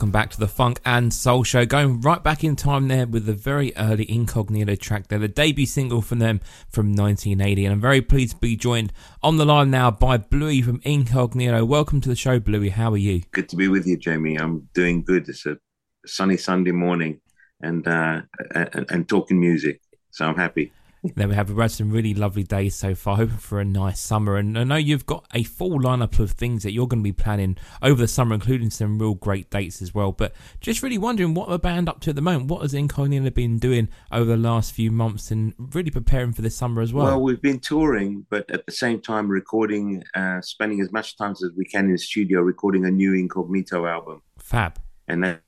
Welcome 0.00 0.10
back 0.10 0.30
to 0.30 0.40
the 0.40 0.48
Funk 0.48 0.80
and 0.86 1.12
Soul 1.12 1.44
Show. 1.44 1.66
Going 1.66 2.00
right 2.00 2.24
back 2.24 2.42
in 2.42 2.56
time 2.56 2.88
there 2.88 3.06
with 3.06 3.26
the 3.26 3.34
very 3.34 3.76
early 3.76 4.10
Incognito 4.10 4.74
track 4.74 5.08
there, 5.08 5.18
the 5.18 5.28
debut 5.28 5.66
single 5.66 6.00
from 6.00 6.20
them 6.20 6.40
from 6.70 6.94
1980. 6.94 7.66
And 7.66 7.74
I'm 7.74 7.82
very 7.82 8.00
pleased 8.00 8.30
to 8.30 8.36
be 8.38 8.56
joined 8.56 8.94
on 9.22 9.36
the 9.36 9.44
line 9.44 9.70
now 9.70 9.90
by 9.90 10.16
Bluey 10.16 10.62
from 10.62 10.80
Incognito. 10.84 11.66
Welcome 11.66 12.00
to 12.00 12.08
the 12.08 12.16
show, 12.16 12.40
Bluey. 12.40 12.70
How 12.70 12.90
are 12.92 12.96
you? 12.96 13.24
Good 13.32 13.50
to 13.50 13.56
be 13.56 13.68
with 13.68 13.86
you, 13.86 13.98
Jamie. 13.98 14.38
I'm 14.38 14.70
doing 14.72 15.04
good. 15.04 15.28
It's 15.28 15.44
a 15.44 15.58
sunny 16.06 16.38
Sunday 16.38 16.72
morning 16.72 17.20
and 17.60 17.86
uh, 17.86 18.22
and, 18.54 18.86
and 18.90 19.06
talking 19.06 19.38
music. 19.38 19.82
So 20.12 20.24
I'm 20.24 20.36
happy. 20.36 20.72
Then 21.02 21.30
we 21.30 21.34
have 21.34 21.48
had 21.48 21.70
some 21.70 21.90
really 21.90 22.12
lovely 22.12 22.42
days 22.42 22.74
so 22.74 22.94
far. 22.94 23.16
Hoping 23.16 23.38
for 23.38 23.58
a 23.58 23.64
nice 23.64 23.98
summer, 23.98 24.36
and 24.36 24.58
I 24.58 24.64
know 24.64 24.76
you've 24.76 25.06
got 25.06 25.24
a 25.32 25.42
full 25.44 25.80
lineup 25.80 26.18
of 26.18 26.32
things 26.32 26.62
that 26.62 26.72
you're 26.72 26.86
going 26.86 27.00
to 27.00 27.04
be 27.04 27.12
planning 27.12 27.56
over 27.80 28.02
the 28.02 28.08
summer, 28.08 28.34
including 28.34 28.68
some 28.68 28.98
real 28.98 29.14
great 29.14 29.50
dates 29.50 29.80
as 29.80 29.94
well. 29.94 30.12
But 30.12 30.34
just 30.60 30.82
really 30.82 30.98
wondering 30.98 31.32
what 31.32 31.48
the 31.48 31.58
band 31.58 31.88
up 31.88 32.00
to 32.00 32.10
at 32.10 32.16
the 32.16 32.22
moment. 32.22 32.50
What 32.50 32.62
has 32.62 32.74
Incognito 32.74 33.30
been 33.30 33.58
doing 33.58 33.88
over 34.12 34.26
the 34.26 34.36
last 34.36 34.72
few 34.72 34.90
months, 34.90 35.30
and 35.30 35.54
really 35.58 35.90
preparing 35.90 36.32
for 36.32 36.42
this 36.42 36.56
summer 36.56 36.82
as 36.82 36.92
well? 36.92 37.06
Well, 37.06 37.22
we've 37.22 37.40
been 37.40 37.60
touring, 37.60 38.26
but 38.28 38.50
at 38.50 38.66
the 38.66 38.72
same 38.72 39.00
time 39.00 39.28
recording, 39.28 40.04
uh, 40.14 40.42
spending 40.42 40.80
as 40.80 40.92
much 40.92 41.16
time 41.16 41.32
as 41.32 41.44
we 41.56 41.64
can 41.64 41.86
in 41.86 41.92
the 41.92 41.98
studio 41.98 42.40
recording 42.40 42.84
a 42.84 42.90
new 42.90 43.14
Incognito 43.14 43.86
album. 43.86 44.20
Fab. 44.38 44.78
And 45.08 45.24
that 45.24 45.42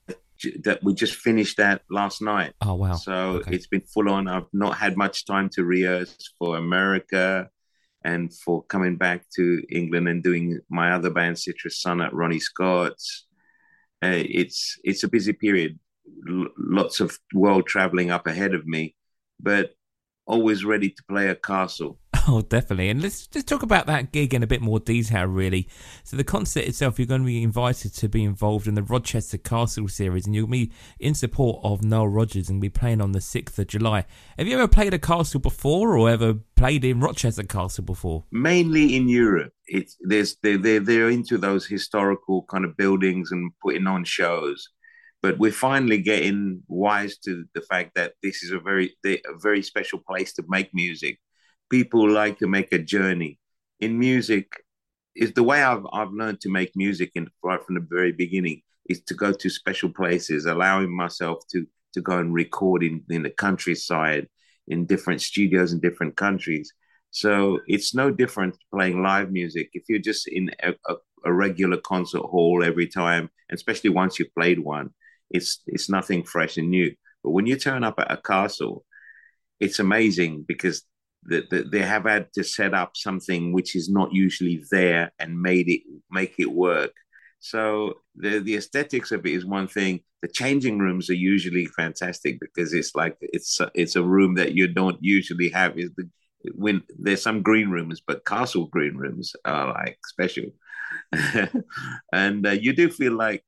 that 0.64 0.82
we 0.82 0.94
just 0.94 1.14
finished 1.14 1.56
that 1.58 1.82
last 1.90 2.20
night. 2.22 2.52
Oh 2.60 2.74
wow! 2.74 2.94
So 2.94 3.12
Okay. 3.38 3.54
it's 3.56 3.66
been 3.66 3.82
full 3.82 4.08
on. 4.08 4.28
I've 4.28 4.46
not 4.52 4.76
had 4.76 4.96
much 4.96 5.24
time 5.26 5.48
to 5.54 5.64
rehearse 5.64 6.16
for 6.38 6.56
America, 6.56 7.48
and 8.04 8.32
for 8.34 8.62
coming 8.64 8.96
back 8.96 9.24
to 9.36 9.62
England 9.70 10.08
and 10.08 10.22
doing 10.22 10.60
my 10.68 10.92
other 10.92 11.10
band, 11.10 11.38
Citrus 11.38 11.80
Sun, 11.80 12.00
at 12.00 12.12
Ronnie 12.14 12.40
Scott's. 12.40 13.26
Uh, 14.04 14.18
it's 14.42 14.78
it's 14.84 15.04
a 15.04 15.08
busy 15.08 15.32
period. 15.32 15.78
L- 16.28 16.48
lots 16.58 17.00
of 17.00 17.18
world 17.34 17.66
traveling 17.66 18.10
up 18.10 18.26
ahead 18.26 18.54
of 18.54 18.66
me, 18.66 18.94
but 19.40 19.74
always 20.26 20.64
ready 20.64 20.90
to 20.90 21.02
play 21.08 21.28
a 21.28 21.34
castle. 21.36 21.98
Oh, 22.28 22.40
definitely. 22.40 22.88
And 22.88 23.02
let's 23.02 23.26
just 23.26 23.48
talk 23.48 23.62
about 23.62 23.86
that 23.86 24.12
gig 24.12 24.32
in 24.32 24.42
a 24.42 24.46
bit 24.46 24.60
more 24.60 24.78
detail, 24.78 25.26
really. 25.26 25.68
So, 26.04 26.16
the 26.16 26.24
concert 26.24 26.64
itself, 26.64 26.98
you're 26.98 27.06
going 27.06 27.22
to 27.22 27.26
be 27.26 27.42
invited 27.42 27.94
to 27.94 28.08
be 28.08 28.22
involved 28.22 28.68
in 28.68 28.74
the 28.74 28.82
Rochester 28.82 29.38
Castle 29.38 29.88
series, 29.88 30.26
and 30.26 30.34
you'll 30.34 30.46
be 30.46 30.70
in 31.00 31.14
support 31.14 31.60
of 31.64 31.82
Nile 31.82 32.06
Rodgers 32.06 32.48
and 32.48 32.60
be 32.60 32.68
playing 32.68 33.00
on 33.00 33.12
the 33.12 33.18
6th 33.18 33.58
of 33.58 33.66
July. 33.66 34.04
Have 34.38 34.46
you 34.46 34.54
ever 34.54 34.68
played 34.68 34.94
a 34.94 34.98
castle 34.98 35.40
before 35.40 35.96
or 35.96 36.08
ever 36.08 36.34
played 36.54 36.84
in 36.84 37.00
Rochester 37.00 37.42
Castle 37.42 37.84
before? 37.84 38.24
mainly 38.30 38.96
in 38.96 39.08
Europe. 39.08 39.52
It's 39.66 39.96
there's 40.00 40.36
they 40.42 40.56
they 40.56 40.78
they're 40.78 41.10
into 41.10 41.38
those 41.38 41.66
historical 41.66 42.44
kind 42.50 42.64
of 42.64 42.76
buildings 42.76 43.32
and 43.32 43.52
putting 43.62 43.86
on 43.86 44.04
shows, 44.04 44.68
but 45.22 45.38
we're 45.38 45.52
finally 45.52 45.98
getting 45.98 46.62
wise 46.68 47.16
to 47.18 47.44
the 47.54 47.62
fact 47.62 47.92
that 47.94 48.14
this 48.22 48.42
is 48.42 48.50
a 48.50 48.58
very 48.58 48.96
a 49.04 49.20
very 49.40 49.62
special 49.62 49.98
place 49.98 50.32
to 50.34 50.44
make 50.48 50.70
music. 50.74 51.18
People 51.72 52.08
like 52.08 52.38
to 52.40 52.46
make 52.46 52.70
a 52.72 52.78
journey 52.78 53.40
in 53.80 53.98
music. 53.98 54.46
Is 55.16 55.32
the 55.32 55.42
way 55.42 55.62
I've 55.62 55.86
I've 55.92 56.12
learned 56.12 56.40
to 56.42 56.50
make 56.50 56.72
music 56.76 57.12
in 57.14 57.28
right 57.42 57.62
from 57.64 57.76
the 57.76 57.86
very 57.96 58.12
beginning 58.12 58.60
is 58.90 59.00
to 59.04 59.14
go 59.14 59.32
to 59.32 59.48
special 59.48 59.90
places, 59.90 60.44
allowing 60.44 60.94
myself 60.94 61.38
to 61.52 61.66
to 61.94 62.00
go 62.02 62.18
and 62.18 62.34
record 62.34 62.82
in 62.82 63.02
in 63.08 63.22
the 63.22 63.30
countryside, 63.46 64.28
in 64.68 64.86
different 64.92 65.22
studios 65.22 65.72
in 65.72 65.80
different 65.80 66.14
countries. 66.16 66.72
So 67.10 67.60
it's 67.66 67.94
no 67.94 68.10
different 68.10 68.56
playing 68.74 69.02
live 69.02 69.30
music. 69.30 69.70
If 69.72 69.84
you're 69.88 70.06
just 70.10 70.28
in 70.28 70.50
a, 70.62 70.74
a, 70.86 70.94
a 71.26 71.32
regular 71.32 71.78
concert 71.78 72.22
hall 72.32 72.62
every 72.64 72.88
time, 72.88 73.30
especially 73.50 73.90
once 73.90 74.18
you've 74.18 74.34
played 74.34 74.58
one, 74.58 74.90
it's 75.30 75.62
it's 75.66 75.88
nothing 75.88 76.22
fresh 76.24 76.58
and 76.58 76.70
new. 76.70 76.90
But 77.22 77.30
when 77.30 77.46
you 77.46 77.56
turn 77.56 77.82
up 77.84 77.98
at 77.98 78.12
a 78.12 78.16
castle, 78.16 78.84
it's 79.60 79.78
amazing 79.78 80.44
because 80.46 80.82
the, 81.24 81.68
they 81.70 81.82
have 81.82 82.04
had 82.04 82.32
to 82.34 82.42
set 82.42 82.74
up 82.74 82.96
something 82.96 83.52
which 83.52 83.76
is 83.76 83.88
not 83.88 84.12
usually 84.12 84.64
there 84.70 85.12
and 85.18 85.40
made 85.40 85.68
it 85.68 85.82
make 86.10 86.34
it 86.38 86.50
work. 86.50 86.92
So 87.40 87.94
the 88.16 88.38
the 88.38 88.56
aesthetics 88.56 89.12
of 89.12 89.26
it 89.26 89.32
is 89.32 89.44
one 89.44 89.68
thing. 89.68 90.00
The 90.22 90.28
changing 90.28 90.78
rooms 90.78 91.10
are 91.10 91.14
usually 91.14 91.66
fantastic 91.66 92.38
because 92.40 92.72
it's 92.72 92.94
like 92.94 93.16
it's 93.20 93.60
it's 93.74 93.96
a 93.96 94.02
room 94.02 94.34
that 94.36 94.54
you 94.54 94.68
don't 94.68 94.98
usually 95.00 95.48
have. 95.50 95.78
Is 95.78 95.90
the 95.96 96.08
when 96.54 96.82
there's 96.98 97.22
some 97.22 97.42
green 97.42 97.70
rooms, 97.70 98.00
but 98.06 98.24
castle 98.24 98.66
green 98.66 98.96
rooms 98.96 99.34
are 99.44 99.68
like 99.72 99.98
special, 100.06 100.46
and 102.12 102.46
uh, 102.46 102.50
you 102.50 102.72
do 102.72 102.90
feel 102.90 103.12
like 103.14 103.44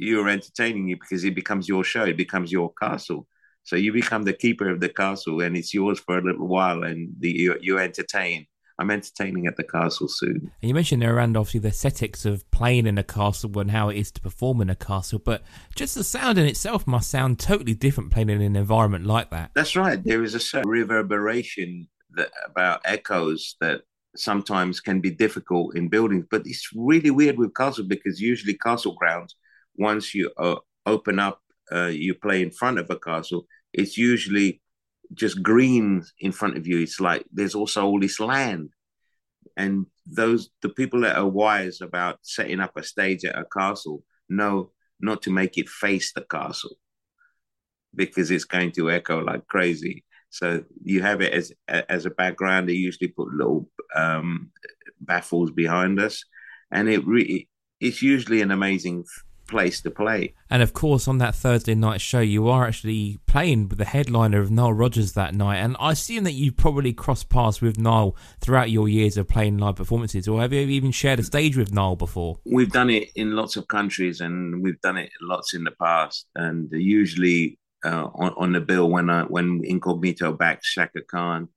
you're 0.00 0.28
entertaining 0.28 0.88
you 0.88 0.96
because 0.96 1.24
it 1.24 1.34
becomes 1.34 1.68
your 1.68 1.84
show, 1.84 2.04
it 2.04 2.16
becomes 2.16 2.50
your 2.50 2.72
castle. 2.74 3.26
So 3.70 3.76
you 3.76 3.92
become 3.92 4.24
the 4.24 4.32
keeper 4.32 4.68
of 4.68 4.80
the 4.80 4.88
castle, 4.88 5.40
and 5.42 5.56
it's 5.56 5.72
yours 5.72 6.00
for 6.00 6.18
a 6.18 6.20
little 6.20 6.48
while, 6.48 6.82
and 6.82 7.14
the, 7.20 7.30
you 7.30 7.56
you 7.60 7.78
entertain. 7.78 8.48
I'm 8.80 8.90
entertaining 8.90 9.46
at 9.46 9.56
the 9.56 9.62
castle 9.62 10.08
soon. 10.08 10.50
And 10.60 10.68
you 10.68 10.74
mentioned 10.74 11.02
there 11.02 11.14
around 11.14 11.36
obviously 11.36 11.60
the 11.60 11.68
aesthetics 11.68 12.24
of 12.24 12.50
playing 12.50 12.88
in 12.88 12.98
a 12.98 13.04
castle 13.04 13.56
and 13.60 13.70
how 13.70 13.90
it 13.90 13.96
is 13.96 14.10
to 14.10 14.20
perform 14.20 14.60
in 14.60 14.70
a 14.70 14.74
castle, 14.74 15.20
but 15.20 15.44
just 15.76 15.94
the 15.94 16.02
sound 16.02 16.36
in 16.36 16.46
itself 16.46 16.84
must 16.84 17.10
sound 17.10 17.38
totally 17.38 17.74
different 17.74 18.10
playing 18.10 18.30
in 18.30 18.40
an 18.40 18.56
environment 18.56 19.06
like 19.06 19.30
that. 19.30 19.52
That's 19.54 19.76
right. 19.76 20.02
There 20.02 20.24
is 20.24 20.34
a 20.34 20.40
certain 20.40 20.68
reverberation 20.68 21.86
that, 22.16 22.32
about 22.44 22.80
echoes 22.84 23.54
that 23.60 23.82
sometimes 24.16 24.80
can 24.80 25.00
be 25.00 25.12
difficult 25.12 25.76
in 25.76 25.86
buildings, 25.86 26.26
but 26.28 26.42
it's 26.44 26.70
really 26.74 27.12
weird 27.12 27.38
with 27.38 27.54
castle 27.54 27.84
because 27.86 28.20
usually 28.20 28.54
castle 28.54 28.96
grounds, 28.96 29.36
once 29.76 30.12
you 30.12 30.28
uh, 30.38 30.56
open 30.86 31.20
up, 31.20 31.40
uh, 31.70 31.86
you 31.86 32.14
play 32.14 32.42
in 32.42 32.50
front 32.50 32.78
of 32.78 32.90
a 32.90 32.98
castle, 32.98 33.46
it's 33.72 33.96
usually 33.96 34.60
just 35.14 35.42
green 35.42 36.04
in 36.18 36.32
front 36.32 36.56
of 36.56 36.66
you. 36.66 36.80
It's 36.80 37.00
like 37.00 37.24
there's 37.32 37.54
also 37.54 37.86
all 37.86 38.00
this 38.00 38.20
land. 38.20 38.70
And 39.56 39.86
those 40.06 40.50
the 40.62 40.68
people 40.68 41.00
that 41.00 41.16
are 41.16 41.28
wise 41.28 41.80
about 41.80 42.18
setting 42.22 42.60
up 42.60 42.76
a 42.76 42.82
stage 42.82 43.24
at 43.24 43.38
a 43.38 43.44
castle 43.44 44.02
know 44.28 44.70
not 45.00 45.22
to 45.22 45.30
make 45.30 45.58
it 45.58 45.68
face 45.68 46.12
the 46.12 46.22
castle 46.22 46.76
because 47.94 48.30
it's 48.30 48.44
going 48.44 48.72
to 48.72 48.90
echo 48.90 49.20
like 49.22 49.46
crazy. 49.46 50.04
So 50.30 50.64
you 50.84 51.02
have 51.02 51.20
it 51.20 51.32
as 51.32 51.52
as 51.68 52.06
a 52.06 52.10
background. 52.10 52.68
They 52.68 52.74
usually 52.74 53.08
put 53.08 53.34
little 53.34 53.68
um, 53.94 54.50
baffles 55.00 55.50
behind 55.50 55.98
us, 55.98 56.24
and 56.70 56.88
it 56.88 57.04
really 57.04 57.48
it's 57.80 58.00
usually 58.00 58.40
an 58.42 58.52
amazing 58.52 59.04
place 59.50 59.80
to 59.82 59.90
play. 59.90 60.34
And 60.48 60.62
of 60.62 60.72
course, 60.72 61.06
on 61.06 61.18
that 61.18 61.34
Thursday 61.34 61.74
night 61.74 62.00
show, 62.00 62.20
you 62.20 62.48
are 62.48 62.66
actually 62.66 63.18
playing 63.26 63.68
with 63.68 63.78
the 63.78 63.84
headliner 63.84 64.40
of 64.40 64.50
Nile 64.50 64.72
Rodgers 64.72 65.12
that 65.12 65.34
night. 65.34 65.58
And 65.58 65.76
I 65.78 65.92
assume 65.92 66.24
that 66.24 66.32
you've 66.32 66.56
probably 66.56 66.92
crossed 66.92 67.28
paths 67.28 67.60
with 67.60 67.78
Nile 67.78 68.16
throughout 68.40 68.70
your 68.70 68.88
years 68.88 69.16
of 69.16 69.28
playing 69.28 69.58
live 69.58 69.76
performances, 69.76 70.26
or 70.28 70.40
have 70.40 70.52
you 70.52 70.60
even 70.60 70.92
shared 70.92 71.18
a 71.18 71.22
stage 71.22 71.56
with 71.56 71.74
Nile 71.74 71.96
before? 71.96 72.38
We've 72.46 72.72
done 72.72 72.90
it 72.90 73.10
in 73.14 73.36
lots 73.36 73.56
of 73.56 73.68
countries, 73.68 74.20
and 74.20 74.62
we've 74.62 74.80
done 74.80 74.96
it 74.96 75.10
lots 75.20 75.52
in 75.52 75.64
the 75.64 75.72
past. 75.72 76.26
And 76.34 76.70
usually 76.72 77.58
uh, 77.84 78.08
on, 78.14 78.32
on 78.36 78.52
the 78.52 78.60
bill 78.60 78.88
when 78.88 79.10
I, 79.10 79.24
when 79.24 79.62
Incognito 79.64 80.32
backed 80.32 80.64
Chaka 80.64 81.02
Khan, 81.02 81.48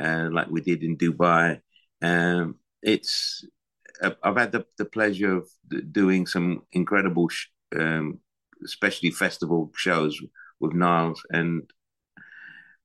uh, 0.00 0.28
like 0.32 0.48
we 0.48 0.60
did 0.60 0.82
in 0.82 0.96
Dubai. 0.96 1.60
Um, 2.02 2.56
it's 2.82 3.44
I've 4.22 4.36
had 4.36 4.52
the, 4.52 4.64
the 4.78 4.84
pleasure 4.84 5.36
of 5.36 5.48
doing 5.90 6.26
some 6.26 6.62
incredible, 6.72 7.28
um, 7.78 8.20
especially 8.64 9.10
festival 9.10 9.70
shows 9.74 10.20
with 10.60 10.72
Niles, 10.74 11.22
and 11.30 11.70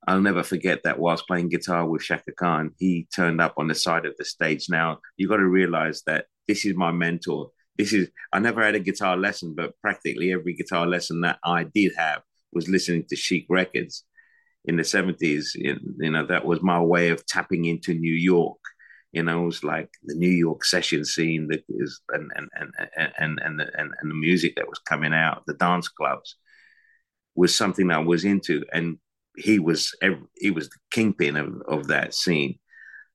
I'll 0.08 0.22
never 0.22 0.44
forget 0.44 0.84
that 0.84 1.00
whilst 1.00 1.28
playing 1.28 1.50
guitar 1.50 1.88
with 1.88 2.02
Chaka 2.02 2.32
Khan, 2.32 2.72
he 2.80 3.08
turned 3.16 3.40
up 3.40 3.54
on 3.58 3.68
the 3.68 3.76
side 3.76 4.06
of 4.06 4.16
the 4.18 4.26
stage. 4.26 4.68
Now 4.70 5.00
you've 5.18 5.30
got 5.30 5.38
to 5.38 5.46
realize 5.46 6.02
that 6.08 6.26
this 6.48 6.66
is 6.66 6.76
my 6.76 6.92
mentor. 6.92 7.52
This 7.78 7.94
is 7.94 8.10
I 8.34 8.40
never 8.40 8.64
had 8.64 8.76
a 8.76 8.80
guitar 8.80 9.16
lesson, 9.16 9.54
but 9.56 9.80
practically 9.82 10.34
every 10.34 10.54
guitar 10.54 10.88
lesson 10.88 11.22
that 11.22 11.40
I 11.44 11.66
did 11.66 11.94
have 11.98 12.22
was 12.52 12.68
listening 12.68 13.06
to 13.10 13.16
Chic 13.16 13.46
records 13.50 14.04
in 14.66 14.76
the 14.78 14.84
seventies. 14.84 15.56
You 15.56 15.78
know 16.12 16.26
that 16.26 16.46
was 16.46 16.62
my 16.62 16.82
way 16.82 17.10
of 17.10 17.26
tapping 17.26 17.66
into 17.66 17.94
New 17.94 18.14
York 18.14 18.61
you 19.12 19.24
know, 19.24 19.44
it 19.44 19.46
was 19.46 19.64
like 19.64 19.90
the 20.04 20.16
New 20.16 20.30
York 20.30 20.64
session 20.64 21.04
scene 21.04 21.48
that 21.50 21.64
is 21.70 22.02
and 22.10 22.32
and 22.36 22.50
and 22.56 23.14
and 23.18 23.40
and 23.44 23.60
the, 23.60 23.70
and, 23.78 23.94
and 24.00 24.10
the 24.10 24.16
music 24.16 24.56
that 24.56 24.70
was 24.70 24.80
coming 24.80 25.14
out, 25.14 25.44
the 25.48 25.54
dance 25.56 25.90
clubs, 25.90 26.38
was 27.36 27.56
something 27.56 27.92
I 27.92 28.00
was 28.00 28.24
into, 28.24 28.64
and 28.74 28.98
he 29.38 29.60
was 29.60 29.94
he 30.36 30.52
was 30.52 30.70
the 30.70 30.78
kingpin 30.92 31.36
of, 31.36 31.62
of 31.68 31.88
that 31.88 32.14
scene. 32.14 32.58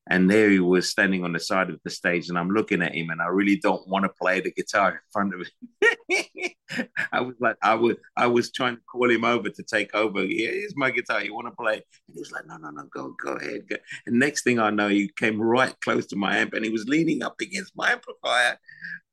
And 0.09 0.31
there 0.31 0.51
he 0.51 0.61
was 0.61 0.89
standing 0.89 1.25
on 1.25 1.33
the 1.33 1.41
side 1.41 1.69
of 1.69 1.81
the 1.83 1.91
stage, 1.91 2.29
and 2.29 2.39
I'm 2.39 2.51
looking 2.51 2.81
at 2.81 2.95
him, 2.95 3.11
and 3.11 3.21
I 3.21 3.27
really 3.27 3.57
don't 3.57 3.89
want 3.89 4.05
to 4.05 4.09
play 4.21 4.41
the 4.41 4.53
guitar 4.53 4.91
in 4.93 4.99
front 5.13 5.35
of 5.35 5.41
him. 5.41 6.53
I 7.13 7.21
was 7.21 7.35
like, 7.41 7.57
I 7.61 7.75
was, 7.75 7.97
I 8.17 8.29
was 8.29 8.53
trying 8.53 8.77
to 8.77 8.83
call 8.83 9.11
him 9.11 9.25
over 9.25 9.49
to 9.49 9.63
take 9.65 9.93
over. 9.95 10.23
Here's 10.23 10.77
my 10.77 10.93
guitar. 10.93 11.25
You 11.25 11.35
want 11.35 11.49
to 11.49 11.57
play? 11.61 11.75
And 11.75 12.15
he 12.15 12.21
was 12.21 12.31
like, 12.31 12.47
No, 12.47 12.57
no, 12.57 12.71
no, 12.71 12.85
go, 12.93 13.15
go 13.23 13.33
ahead. 13.33 13.69
Go. 13.69 13.77
And 14.07 14.21
next 14.21 14.45
thing 14.45 14.61
I 14.61 14.71
know, 14.71 14.89
he 14.89 15.11
came 15.17 15.43
right 15.43 15.75
close 15.81 16.07
to 16.07 16.17
my 16.17 16.37
amp, 16.37 16.55
and 16.55 16.65
he 16.65 16.71
was 16.71 16.87
leaning 16.87 17.25
up 17.25 17.41
against 17.41 17.77
my 17.77 17.91
amplifier. 17.91 18.59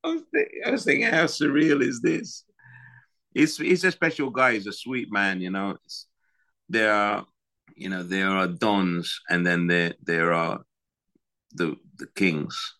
I 0.03 0.07
was, 0.09 0.21
thinking, 0.31 0.61
I 0.65 0.71
was 0.71 0.83
thinking, 0.83 1.07
how 1.07 1.25
surreal 1.25 1.81
is 1.81 2.01
this? 2.01 2.43
He's, 3.33 3.57
he's 3.57 3.83
a 3.83 3.91
special 3.91 4.29
guy. 4.29 4.53
He's 4.53 4.67
a 4.67 4.73
sweet 4.73 5.11
man. 5.11 5.41
You 5.41 5.49
know, 5.49 5.71
it's, 5.83 6.07
there 6.69 6.93
are, 6.93 7.25
you 7.75 7.89
know, 7.89 8.03
there 8.03 8.29
are 8.29 8.47
dons, 8.47 9.19
and 9.29 9.45
then 9.45 9.65
there 9.65 9.93
there 10.03 10.33
are 10.33 10.61
the 11.53 11.75
the 11.97 12.07
kings 12.15 12.75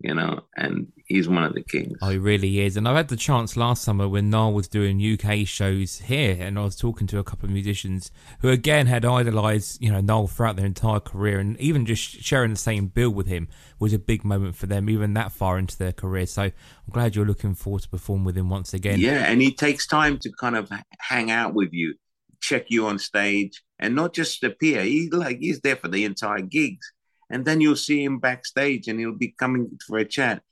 you 0.00 0.14
know, 0.14 0.40
and 0.56 0.92
he's 1.06 1.28
one 1.28 1.42
of 1.42 1.54
the 1.54 1.62
kings. 1.62 1.98
Oh, 2.00 2.10
he 2.10 2.18
really 2.18 2.60
is. 2.60 2.76
And 2.76 2.86
I 2.86 2.96
had 2.96 3.08
the 3.08 3.16
chance 3.16 3.56
last 3.56 3.82
summer 3.82 4.08
when 4.08 4.30
Nile 4.30 4.52
was 4.52 4.68
doing 4.68 5.02
UK 5.02 5.46
shows 5.46 5.98
here, 5.98 6.36
and 6.38 6.56
I 6.56 6.62
was 6.62 6.76
talking 6.76 7.08
to 7.08 7.18
a 7.18 7.24
couple 7.24 7.46
of 7.46 7.52
musicians 7.52 8.12
who, 8.40 8.48
again, 8.48 8.86
had 8.86 9.04
idolised, 9.04 9.82
you 9.82 9.90
know, 9.90 10.00
Nile 10.00 10.28
throughout 10.28 10.54
their 10.54 10.66
entire 10.66 11.00
career, 11.00 11.40
and 11.40 11.58
even 11.58 11.84
just 11.84 12.02
sharing 12.02 12.50
the 12.50 12.56
same 12.56 12.86
bill 12.86 13.10
with 13.10 13.26
him 13.26 13.48
was 13.80 13.92
a 13.92 13.98
big 13.98 14.24
moment 14.24 14.54
for 14.54 14.66
them, 14.66 14.88
even 14.88 15.14
that 15.14 15.32
far 15.32 15.58
into 15.58 15.76
their 15.76 15.92
career. 15.92 16.26
So 16.26 16.42
I'm 16.42 16.52
glad 16.92 17.16
you're 17.16 17.26
looking 17.26 17.54
forward 17.54 17.82
to 17.82 17.88
perform 17.88 18.24
with 18.24 18.38
him 18.38 18.48
once 18.48 18.72
again. 18.72 19.00
Yeah, 19.00 19.24
and 19.24 19.42
he 19.42 19.52
takes 19.52 19.86
time 19.86 20.18
to 20.18 20.30
kind 20.38 20.56
of 20.56 20.70
hang 21.00 21.32
out 21.32 21.54
with 21.54 21.70
you, 21.72 21.96
check 22.40 22.66
you 22.68 22.86
on 22.86 23.00
stage, 23.00 23.64
and 23.80 23.96
not 23.96 24.14
just 24.14 24.44
appear. 24.44 24.84
He 24.84 25.10
like 25.10 25.38
he's 25.40 25.60
there 25.60 25.76
for 25.76 25.88
the 25.88 26.04
entire 26.04 26.40
gigs 26.40 26.92
and 27.30 27.44
then 27.44 27.60
you'll 27.60 27.76
see 27.76 28.02
him 28.02 28.18
backstage 28.18 28.88
and 28.88 28.98
he'll 28.98 29.12
be 29.14 29.34
coming 29.38 29.78
for 29.86 29.98
a 29.98 30.04
chat. 30.04 30.42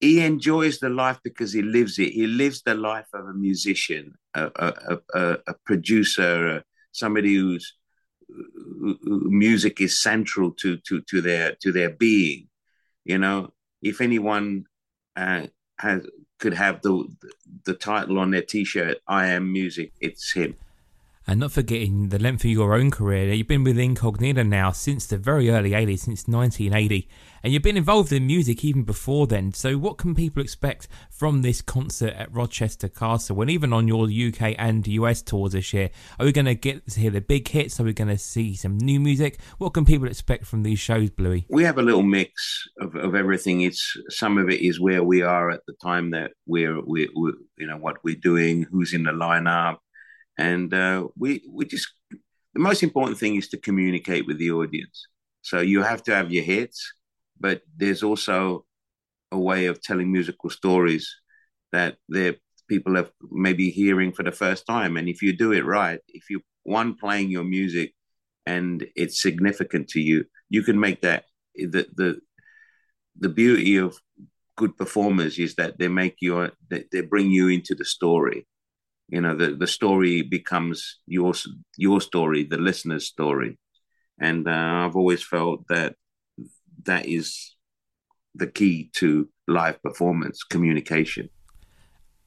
He 0.00 0.20
enjoys 0.20 0.78
the 0.78 0.90
life 0.90 1.18
because 1.24 1.52
he 1.52 1.62
lives 1.62 1.98
it. 1.98 2.12
He 2.12 2.26
lives 2.26 2.62
the 2.62 2.74
life 2.74 3.06
of 3.14 3.26
a 3.26 3.32
musician, 3.32 4.14
a, 4.34 4.50
a, 4.56 4.98
a, 5.14 5.38
a 5.46 5.54
producer, 5.64 6.62
somebody 6.92 7.34
whose 7.34 7.74
music 8.28 9.80
is 9.80 9.98
central 9.98 10.50
to, 10.52 10.76
to, 10.88 11.00
to 11.02 11.20
their 11.20 11.56
to 11.62 11.72
their 11.72 11.90
being. 11.90 12.48
You 13.04 13.18
know, 13.18 13.52
if 13.80 14.00
anyone 14.00 14.66
uh, 15.16 15.46
has 15.78 16.06
could 16.38 16.54
have 16.54 16.82
the 16.82 17.06
the 17.64 17.74
title 17.74 18.18
on 18.18 18.30
their 18.32 18.42
T-shirt, 18.42 18.98
"I 19.08 19.28
am 19.28 19.50
music," 19.52 19.92
it's 20.00 20.32
him. 20.32 20.56
And 21.28 21.40
not 21.40 21.50
forgetting 21.50 22.10
the 22.10 22.20
length 22.20 22.44
of 22.44 22.50
your 22.50 22.74
own 22.74 22.92
career. 22.92 23.32
You've 23.32 23.48
been 23.48 23.64
with 23.64 23.78
Incognito 23.78 24.44
now 24.44 24.70
since 24.70 25.06
the 25.06 25.18
very 25.18 25.50
early 25.50 25.70
80s, 25.70 25.98
since 25.98 26.28
1980. 26.28 27.08
And 27.42 27.52
you've 27.52 27.62
been 27.62 27.76
involved 27.76 28.12
in 28.12 28.28
music 28.28 28.64
even 28.64 28.84
before 28.84 29.26
then. 29.26 29.52
So, 29.52 29.76
what 29.76 29.98
can 29.98 30.14
people 30.14 30.40
expect 30.40 30.86
from 31.10 31.42
this 31.42 31.62
concert 31.62 32.14
at 32.14 32.32
Rochester 32.32 32.88
Castle? 32.88 33.40
And 33.40 33.50
even 33.50 33.72
on 33.72 33.88
your 33.88 34.04
UK 34.04 34.54
and 34.56 34.86
US 34.86 35.20
tours 35.20 35.52
this 35.52 35.72
year, 35.72 35.90
are 36.20 36.26
we 36.26 36.32
going 36.32 36.46
to 36.46 36.54
get 36.54 36.86
to 36.90 37.00
hear 37.00 37.10
the 37.10 37.20
big 37.20 37.48
hits? 37.48 37.80
Are 37.80 37.84
we 37.84 37.92
going 37.92 38.08
to 38.08 38.18
see 38.18 38.54
some 38.54 38.78
new 38.78 39.00
music? 39.00 39.40
What 39.58 39.74
can 39.74 39.84
people 39.84 40.06
expect 40.06 40.46
from 40.46 40.62
these 40.62 40.78
shows, 40.78 41.10
Bluey? 41.10 41.46
We 41.50 41.64
have 41.64 41.78
a 41.78 41.82
little 41.82 42.02
mix 42.02 42.68
of, 42.80 42.94
of 42.94 43.16
everything. 43.16 43.62
It's 43.62 43.96
some 44.10 44.38
of 44.38 44.48
it 44.48 44.60
is 44.60 44.80
where 44.80 45.02
we 45.02 45.22
are 45.22 45.50
at 45.50 45.60
the 45.66 45.74
time 45.82 46.12
that 46.12 46.32
we're, 46.46 46.80
we, 46.84 47.08
we 47.16 47.32
you 47.58 47.66
know, 47.66 47.78
what 47.78 47.96
we're 48.04 48.14
doing, 48.14 48.66
who's 48.70 48.94
in 48.94 49.02
the 49.02 49.12
lineup 49.12 49.78
and 50.38 50.72
uh, 50.72 51.08
we 51.16 51.42
we 51.50 51.64
just 51.64 51.88
the 52.54 52.60
most 52.60 52.82
important 52.82 53.18
thing 53.18 53.36
is 53.36 53.48
to 53.48 53.58
communicate 53.58 54.26
with 54.26 54.38
the 54.38 54.50
audience. 54.50 55.06
So 55.42 55.60
you 55.60 55.82
have 55.82 56.02
to 56.04 56.14
have 56.14 56.32
your 56.32 56.44
hits, 56.44 56.92
but 57.38 57.62
there's 57.76 58.02
also 58.02 58.64
a 59.30 59.38
way 59.38 59.66
of 59.66 59.82
telling 59.82 60.10
musical 60.10 60.50
stories 60.50 61.14
that 61.72 61.96
the 62.08 62.36
people 62.68 62.96
are 62.96 63.08
maybe 63.30 63.70
hearing 63.70 64.12
for 64.12 64.22
the 64.22 64.32
first 64.32 64.66
time. 64.66 64.96
And 64.96 65.08
if 65.08 65.22
you 65.22 65.36
do 65.36 65.52
it 65.52 65.64
right, 65.64 66.00
if 66.08 66.30
you 66.30 66.40
one 66.62 66.94
playing 66.94 67.30
your 67.30 67.44
music 67.44 67.94
and 68.46 68.86
it's 68.96 69.22
significant 69.22 69.88
to 69.88 70.00
you, 70.00 70.24
you 70.48 70.62
can 70.62 70.78
make 70.80 71.02
that 71.02 71.24
the 71.54 71.86
the 71.94 72.20
the 73.18 73.28
beauty 73.28 73.76
of 73.76 73.98
good 74.56 74.76
performers 74.76 75.38
is 75.38 75.54
that 75.56 75.78
they 75.78 75.88
make 75.88 76.16
you 76.20 76.50
they 76.70 77.00
bring 77.02 77.30
you 77.30 77.48
into 77.48 77.74
the 77.74 77.84
story 77.84 78.46
you 79.08 79.20
know 79.20 79.34
the 79.36 79.54
the 79.54 79.66
story 79.66 80.22
becomes 80.22 80.98
your 81.06 81.32
your 81.76 82.00
story 82.00 82.44
the 82.44 82.58
listener's 82.58 83.06
story. 83.06 83.58
And 84.18 84.48
uh, 84.48 84.86
i've 84.86 84.96
always 84.96 85.22
felt 85.22 85.66
that 85.68 85.94
that 86.84 87.06
is 87.06 87.54
the 88.34 88.46
key 88.46 88.90
to 88.94 89.28
live 89.48 89.82
performance 89.82 90.42
communication. 90.42 91.28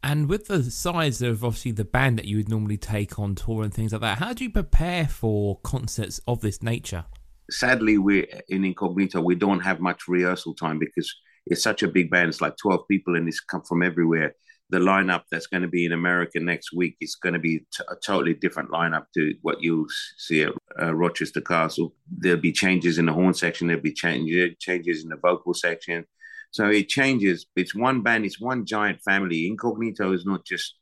And 0.01 0.29
with 0.29 0.47
the 0.47 0.63
size 0.63 1.21
of 1.21 1.43
obviously 1.43 1.71
the 1.71 1.83
band 1.83 2.17
that 2.17 2.25
you 2.25 2.37
would 2.37 2.49
normally 2.49 2.77
take 2.77 3.19
on 3.19 3.35
tour 3.35 3.63
and 3.63 3.73
things 3.73 3.91
like 3.91 4.01
that 4.01 4.19
how 4.19 4.33
do 4.33 4.43
you 4.43 4.49
prepare 4.49 5.07
for 5.07 5.59
concerts 5.63 6.21
of 6.27 6.41
this 6.41 6.63
nature? 6.63 7.05
Sadly 7.49 7.97
we're 7.97 8.27
in 8.47 8.63
incognito 8.63 9.19
we 9.19 9.35
don't 9.35 9.59
have 9.61 9.79
much 9.81 10.07
rehearsal 10.07 10.53
time 10.53 10.79
because 10.79 11.13
it's 11.47 11.63
such 11.63 11.83
a 11.83 11.87
big 11.87 12.09
band 12.09 12.29
it's 12.29 12.41
like 12.41 12.55
12 12.57 12.87
people 12.87 13.15
and 13.15 13.27
it's 13.27 13.39
come 13.39 13.63
from 13.63 13.81
everywhere 13.81 14.35
the 14.69 14.77
lineup 14.77 15.23
that's 15.31 15.47
going 15.47 15.63
to 15.63 15.67
be 15.67 15.85
in 15.85 15.93
America 15.93 16.39
next 16.39 16.73
week 16.73 16.95
is 17.01 17.15
going 17.15 17.33
to 17.33 17.39
be 17.39 17.59
t- 17.59 17.83
a 17.89 17.95
totally 17.95 18.35
different 18.35 18.69
lineup 18.69 19.05
to 19.15 19.33
what 19.41 19.61
you'll 19.61 19.87
see 20.17 20.43
at 20.43 20.53
uh, 20.79 20.93
Rochester 20.93 21.41
Castle. 21.41 21.93
There'll 22.07 22.39
be 22.39 22.51
changes 22.51 22.99
in 22.99 23.07
the 23.07 23.13
horn 23.13 23.33
section. 23.33 23.67
There'll 23.67 23.81
be 23.81 23.93
changes 23.93 24.55
changes 24.59 25.03
in 25.03 25.09
the 25.09 25.17
vocal 25.17 25.53
section. 25.53 26.05
So 26.51 26.67
it 26.67 26.87
changes. 26.87 27.47
It's 27.55 27.75
one 27.75 28.01
band. 28.01 28.25
It's 28.25 28.39
one 28.39 28.65
giant 28.65 29.01
family. 29.01 29.47
Incognito 29.47 30.13
is 30.13 30.25
not 30.25 30.45
just 30.45 30.75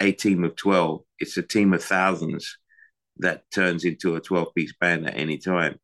a 0.00 0.12
team 0.12 0.44
of 0.44 0.54
twelve. 0.54 1.02
It's 1.18 1.36
a 1.36 1.42
team 1.42 1.72
of 1.72 1.82
thousands 1.82 2.58
that 3.16 3.42
turns 3.52 3.84
into 3.84 4.14
a 4.14 4.20
twelve-piece 4.20 4.74
band 4.80 5.08
at 5.08 5.16
any 5.16 5.38
time. 5.38 5.78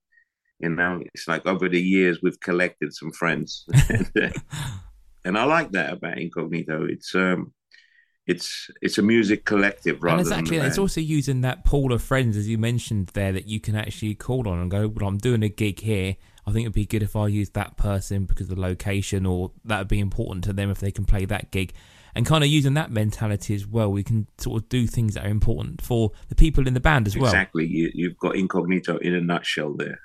You 0.60 0.70
know, 0.70 1.02
it's 1.12 1.28
like 1.28 1.44
over 1.44 1.68
the 1.68 1.80
years 1.80 2.20
we've 2.22 2.40
collected 2.40 2.94
some 2.94 3.10
friends. 3.12 3.66
and 5.26 5.36
I 5.36 5.44
like 5.44 5.72
that 5.72 5.92
about 5.92 6.18
Incognito. 6.18 6.84
It's 6.84 7.14
um, 7.14 7.52
it's 8.26 8.70
it's 8.80 8.98
a 8.98 9.02
music 9.02 9.44
collective 9.44 10.02
rather 10.02 10.18
and 10.18 10.28
exactly, 10.28 10.56
it's 10.56 10.78
also 10.78 11.00
using 11.00 11.42
that 11.42 11.64
pool 11.64 11.92
of 11.92 12.02
friends 12.02 12.36
as 12.36 12.48
you 12.48 12.58
mentioned 12.58 13.08
there 13.08 13.32
that 13.32 13.46
you 13.46 13.60
can 13.60 13.76
actually 13.76 14.14
call 14.14 14.48
on 14.48 14.58
and 14.58 14.70
go. 14.70 14.88
Well, 14.88 15.08
I'm 15.08 15.18
doing 15.18 15.42
a 15.42 15.48
gig 15.48 15.80
here. 15.80 16.16
I 16.46 16.52
think 16.52 16.62
it'd 16.62 16.74
be 16.74 16.86
good 16.86 17.02
if 17.02 17.16
I 17.16 17.26
use 17.26 17.50
that 17.50 17.76
person 17.76 18.24
because 18.24 18.48
of 18.50 18.56
the 18.56 18.62
location, 18.62 19.26
or 19.26 19.50
that 19.64 19.78
would 19.78 19.88
be 19.88 19.98
important 19.98 20.44
to 20.44 20.52
them 20.52 20.70
if 20.70 20.78
they 20.78 20.92
can 20.92 21.04
play 21.04 21.24
that 21.24 21.50
gig. 21.50 21.72
And 22.14 22.24
kind 22.24 22.42
of 22.42 22.48
using 22.48 22.74
that 22.74 22.90
mentality 22.90 23.54
as 23.54 23.66
well, 23.66 23.90
we 23.92 24.02
can 24.02 24.26
sort 24.38 24.62
of 24.62 24.68
do 24.70 24.86
things 24.86 25.14
that 25.14 25.26
are 25.26 25.28
important 25.28 25.82
for 25.82 26.12
the 26.28 26.34
people 26.34 26.66
in 26.66 26.72
the 26.72 26.80
band 26.80 27.06
as 27.08 27.16
well. 27.16 27.26
Exactly, 27.26 27.66
you, 27.66 27.90
you've 27.94 28.16
got 28.16 28.36
incognito 28.36 28.96
in 28.98 29.14
a 29.14 29.20
nutshell 29.20 29.74
there. 29.74 30.00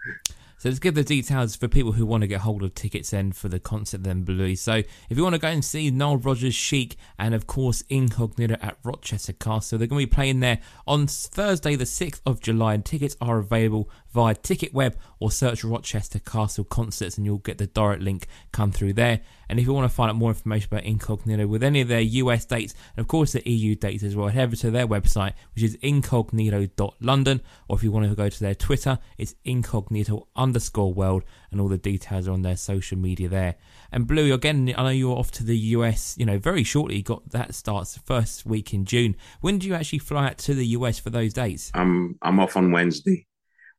So 0.61 0.69
let's 0.69 0.77
give 0.77 0.93
the 0.93 1.03
details 1.03 1.55
for 1.55 1.67
people 1.67 1.93
who 1.93 2.05
want 2.05 2.21
to 2.21 2.27
get 2.27 2.41
hold 2.41 2.61
of 2.61 2.75
tickets 2.75 3.09
then 3.09 3.31
for 3.31 3.49
the 3.49 3.59
concert 3.59 4.03
then 4.03 4.21
Bluey. 4.21 4.53
So 4.53 4.73
if 4.73 5.17
you 5.17 5.23
want 5.23 5.33
to 5.33 5.41
go 5.41 5.47
and 5.47 5.65
see 5.65 5.89
Nile 5.89 6.17
Rodgers, 6.17 6.53
Chic 6.53 6.97
and 7.17 7.33
of 7.33 7.47
course 7.47 7.83
Incognito 7.89 8.57
at 8.61 8.77
Rochester 8.83 9.33
Castle, 9.33 9.79
they're 9.79 9.87
going 9.87 10.01
to 10.01 10.07
be 10.07 10.13
playing 10.13 10.39
there 10.39 10.59
on 10.85 11.07
Thursday 11.07 11.75
the 11.75 11.85
6th 11.85 12.21
of 12.27 12.41
July 12.41 12.75
and 12.75 12.85
tickets 12.85 13.17
are 13.19 13.39
available 13.39 13.89
via 14.11 14.35
Ticketweb 14.35 14.95
or 15.19 15.31
search 15.31 15.63
Rochester 15.63 16.19
Castle 16.19 16.63
Concerts 16.63 17.17
and 17.17 17.25
you'll 17.25 17.37
get 17.37 17.57
the 17.57 17.67
direct 17.67 18.01
link 18.01 18.27
come 18.51 18.71
through 18.71 18.93
there. 18.93 19.21
And 19.49 19.59
if 19.59 19.65
you 19.65 19.73
want 19.73 19.89
to 19.89 19.93
find 19.93 20.09
out 20.09 20.15
more 20.15 20.29
information 20.29 20.69
about 20.71 20.83
Incognito 20.83 21.45
with 21.45 21.63
any 21.63 21.81
of 21.81 21.87
their 21.87 22.01
US 22.01 22.45
dates 22.45 22.73
and 22.95 23.03
of 23.03 23.07
course 23.07 23.33
the 23.33 23.49
EU 23.49 23.75
dates 23.75 24.03
as 24.03 24.15
well, 24.15 24.27
head 24.27 24.45
over 24.45 24.55
to 24.57 24.71
their 24.71 24.87
website 24.87 25.33
which 25.53 25.63
is 25.63 25.77
incognito.london 25.81 27.41
or 27.67 27.75
if 27.75 27.83
you 27.83 27.91
want 27.91 28.09
to 28.09 28.15
go 28.15 28.29
to 28.29 28.39
their 28.39 28.55
Twitter, 28.55 28.99
it's 29.17 29.35
incognito 29.43 30.27
underscore 30.35 30.93
world 30.93 31.23
and 31.51 31.59
all 31.59 31.67
the 31.67 31.77
details 31.77 32.27
are 32.27 32.31
on 32.31 32.41
their 32.41 32.57
social 32.57 32.97
media 32.97 33.27
there. 33.27 33.55
And 33.91 34.07
Blue, 34.07 34.33
again, 34.33 34.73
I 34.77 34.83
know 34.83 34.89
you're 34.89 35.17
off 35.17 35.31
to 35.31 35.43
the 35.43 35.57
US, 35.57 36.15
you 36.17 36.25
know, 36.25 36.37
very 36.37 36.63
shortly. 36.63 36.97
You 36.97 37.03
got 37.03 37.29
that 37.31 37.53
starts 37.53 37.97
first 37.97 38.45
week 38.45 38.73
in 38.73 38.85
June. 38.85 39.15
When 39.41 39.59
do 39.59 39.67
you 39.67 39.75
actually 39.75 39.99
fly 39.99 40.27
out 40.27 40.37
to 40.39 40.53
the 40.53 40.67
US 40.67 40.99
for 40.99 41.09
those 41.09 41.33
dates? 41.33 41.71
I'm 41.73 42.17
I'm 42.21 42.39
off 42.39 42.55
on 42.55 42.71
Wednesday 42.71 43.27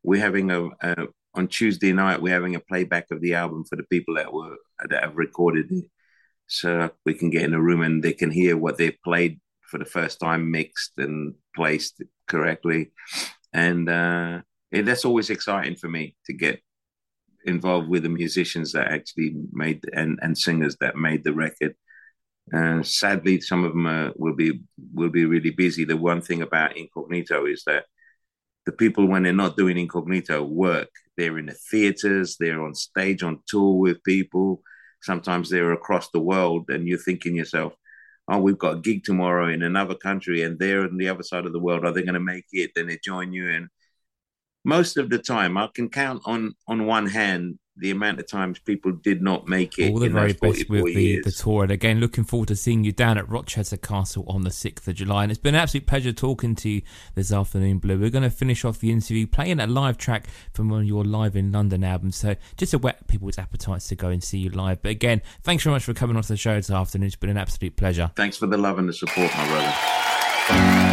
we're 0.02 0.20
having 0.20 0.50
a, 0.50 0.68
a, 0.80 1.06
on 1.34 1.48
Tuesday 1.48 1.92
night 1.92 2.20
we're 2.20 2.34
having 2.34 2.54
a 2.54 2.60
playback 2.60 3.06
of 3.10 3.20
the 3.20 3.34
album 3.34 3.64
for 3.64 3.76
the 3.76 3.84
people 3.84 4.14
that 4.14 4.32
were 4.32 4.56
that 4.88 5.02
have 5.02 5.16
recorded 5.16 5.70
it, 5.70 5.84
so 6.46 6.90
we 7.06 7.14
can 7.14 7.30
get 7.30 7.42
in 7.44 7.54
a 7.54 7.60
room 7.60 7.82
and 7.82 8.02
they 8.02 8.12
can 8.12 8.30
hear 8.30 8.56
what 8.56 8.76
they've 8.78 8.98
played 9.04 9.40
for 9.62 9.78
the 9.78 9.84
first 9.84 10.20
time, 10.20 10.50
mixed 10.50 10.92
and 10.98 11.34
placed 11.56 12.02
correctly, 12.28 12.92
and 13.52 13.88
uh, 13.88 14.40
that's 14.70 15.04
always 15.04 15.30
exciting 15.30 15.76
for 15.76 15.88
me 15.88 16.14
to 16.26 16.32
get 16.32 16.60
involved 17.44 17.88
with 17.88 18.02
the 18.02 18.08
musicians 18.08 18.72
that 18.72 18.88
actually 18.88 19.34
made 19.52 19.82
and 19.94 20.18
and 20.22 20.36
singers 20.36 20.76
that 20.80 20.96
made 20.96 21.24
the 21.24 21.32
record. 21.32 21.74
Uh, 22.52 22.82
sadly, 22.82 23.40
some 23.40 23.64
of 23.64 23.72
them 23.72 23.86
uh, 23.86 24.10
will 24.16 24.34
be 24.34 24.60
will 24.92 25.10
be 25.10 25.24
really 25.24 25.50
busy. 25.50 25.84
The 25.84 25.96
one 25.96 26.20
thing 26.20 26.42
about 26.42 26.76
Incognito 26.76 27.46
is 27.46 27.62
that 27.66 27.84
the 28.66 28.72
people 28.72 29.06
when 29.06 29.22
they're 29.22 29.32
not 29.32 29.56
doing 29.56 29.76
incognito 29.78 30.42
work 30.42 30.88
they're 31.16 31.38
in 31.38 31.46
the 31.46 31.56
theaters 31.70 32.36
they're 32.38 32.62
on 32.62 32.74
stage 32.74 33.22
on 33.22 33.40
tour 33.46 33.78
with 33.78 34.02
people. 34.04 34.62
Sometimes 35.02 35.50
they're 35.50 35.72
across 35.72 36.10
the 36.10 36.20
world 36.20 36.66
and 36.68 36.86
you're 36.86 36.98
thinking 36.98 37.36
yourself 37.36 37.74
oh 38.28 38.38
we've 38.38 38.58
got 38.58 38.76
a 38.76 38.80
gig 38.80 39.04
tomorrow 39.04 39.48
in 39.48 39.62
another 39.62 39.94
country 39.94 40.42
and 40.42 40.58
they're 40.58 40.84
on 40.84 40.96
the 40.96 41.08
other 41.08 41.22
side 41.22 41.46
of 41.46 41.52
the 41.52 41.58
world. 41.58 41.84
Are 41.84 41.92
they 41.92 42.02
going 42.02 42.14
to 42.14 42.20
make 42.20 42.46
it? 42.52 42.70
Then 42.74 42.86
they 42.86 42.98
join 43.04 43.32
you. 43.32 43.50
And 43.50 43.68
most 44.64 44.96
of 44.96 45.10
the 45.10 45.18
time 45.18 45.56
i 45.56 45.68
can 45.74 45.88
count 45.88 46.22
on 46.24 46.54
on 46.68 46.86
one 46.86 47.06
hand 47.06 47.58
the 47.76 47.90
amount 47.90 48.20
of 48.20 48.28
times 48.28 48.58
people 48.58 48.92
did 48.92 49.22
not 49.22 49.48
make 49.48 49.78
it 49.78 49.90
All 49.90 49.98
the 49.98 50.06
in 50.06 50.12
very 50.12 50.34
best 50.34 50.68
with 50.68 50.84
the, 50.84 51.20
the 51.22 51.30
tour. 51.30 51.62
And 51.62 51.72
again, 51.72 52.00
looking 52.00 52.24
forward 52.24 52.48
to 52.48 52.56
seeing 52.56 52.84
you 52.84 52.92
down 52.92 53.16
at 53.16 53.28
Rochester 53.28 53.78
Castle 53.78 54.24
on 54.28 54.42
the 54.42 54.50
6th 54.50 54.86
of 54.86 54.94
July. 54.94 55.22
And 55.22 55.32
it's 55.32 55.40
been 55.40 55.54
an 55.54 55.60
absolute 55.60 55.86
pleasure 55.86 56.12
talking 56.12 56.54
to 56.56 56.68
you 56.68 56.82
this 57.14 57.32
afternoon, 57.32 57.78
Blue. 57.78 57.98
We're 57.98 58.10
going 58.10 58.24
to 58.24 58.30
finish 58.30 58.64
off 58.64 58.78
the 58.78 58.90
interview 58.90 59.26
playing 59.26 59.58
a 59.58 59.66
live 59.66 59.96
track 59.96 60.26
from 60.52 60.68
one 60.68 60.82
of 60.82 60.86
your 60.86 61.04
Live 61.04 61.34
in 61.34 61.50
London 61.50 61.82
albums. 61.82 62.16
So 62.16 62.36
just 62.56 62.72
to 62.72 62.78
whet 62.78 63.06
people's 63.06 63.38
appetites 63.38 63.88
to 63.88 63.96
go 63.96 64.08
and 64.08 64.22
see 64.22 64.38
you 64.38 64.50
live. 64.50 64.82
But 64.82 64.90
again, 64.90 65.22
thanks 65.42 65.64
very 65.64 65.74
much 65.74 65.84
for 65.84 65.94
coming 65.94 66.16
on 66.16 66.22
to 66.22 66.28
the 66.28 66.36
show 66.36 66.54
this 66.54 66.70
afternoon. 66.70 67.06
It's 67.06 67.16
been 67.16 67.30
an 67.30 67.38
absolute 67.38 67.76
pleasure. 67.76 68.10
Thanks 68.16 68.36
for 68.36 68.46
the 68.46 68.58
love 68.58 68.78
and 68.78 68.88
the 68.88 68.92
support, 68.92 69.30
my 69.34 69.46
brother. 69.46 70.91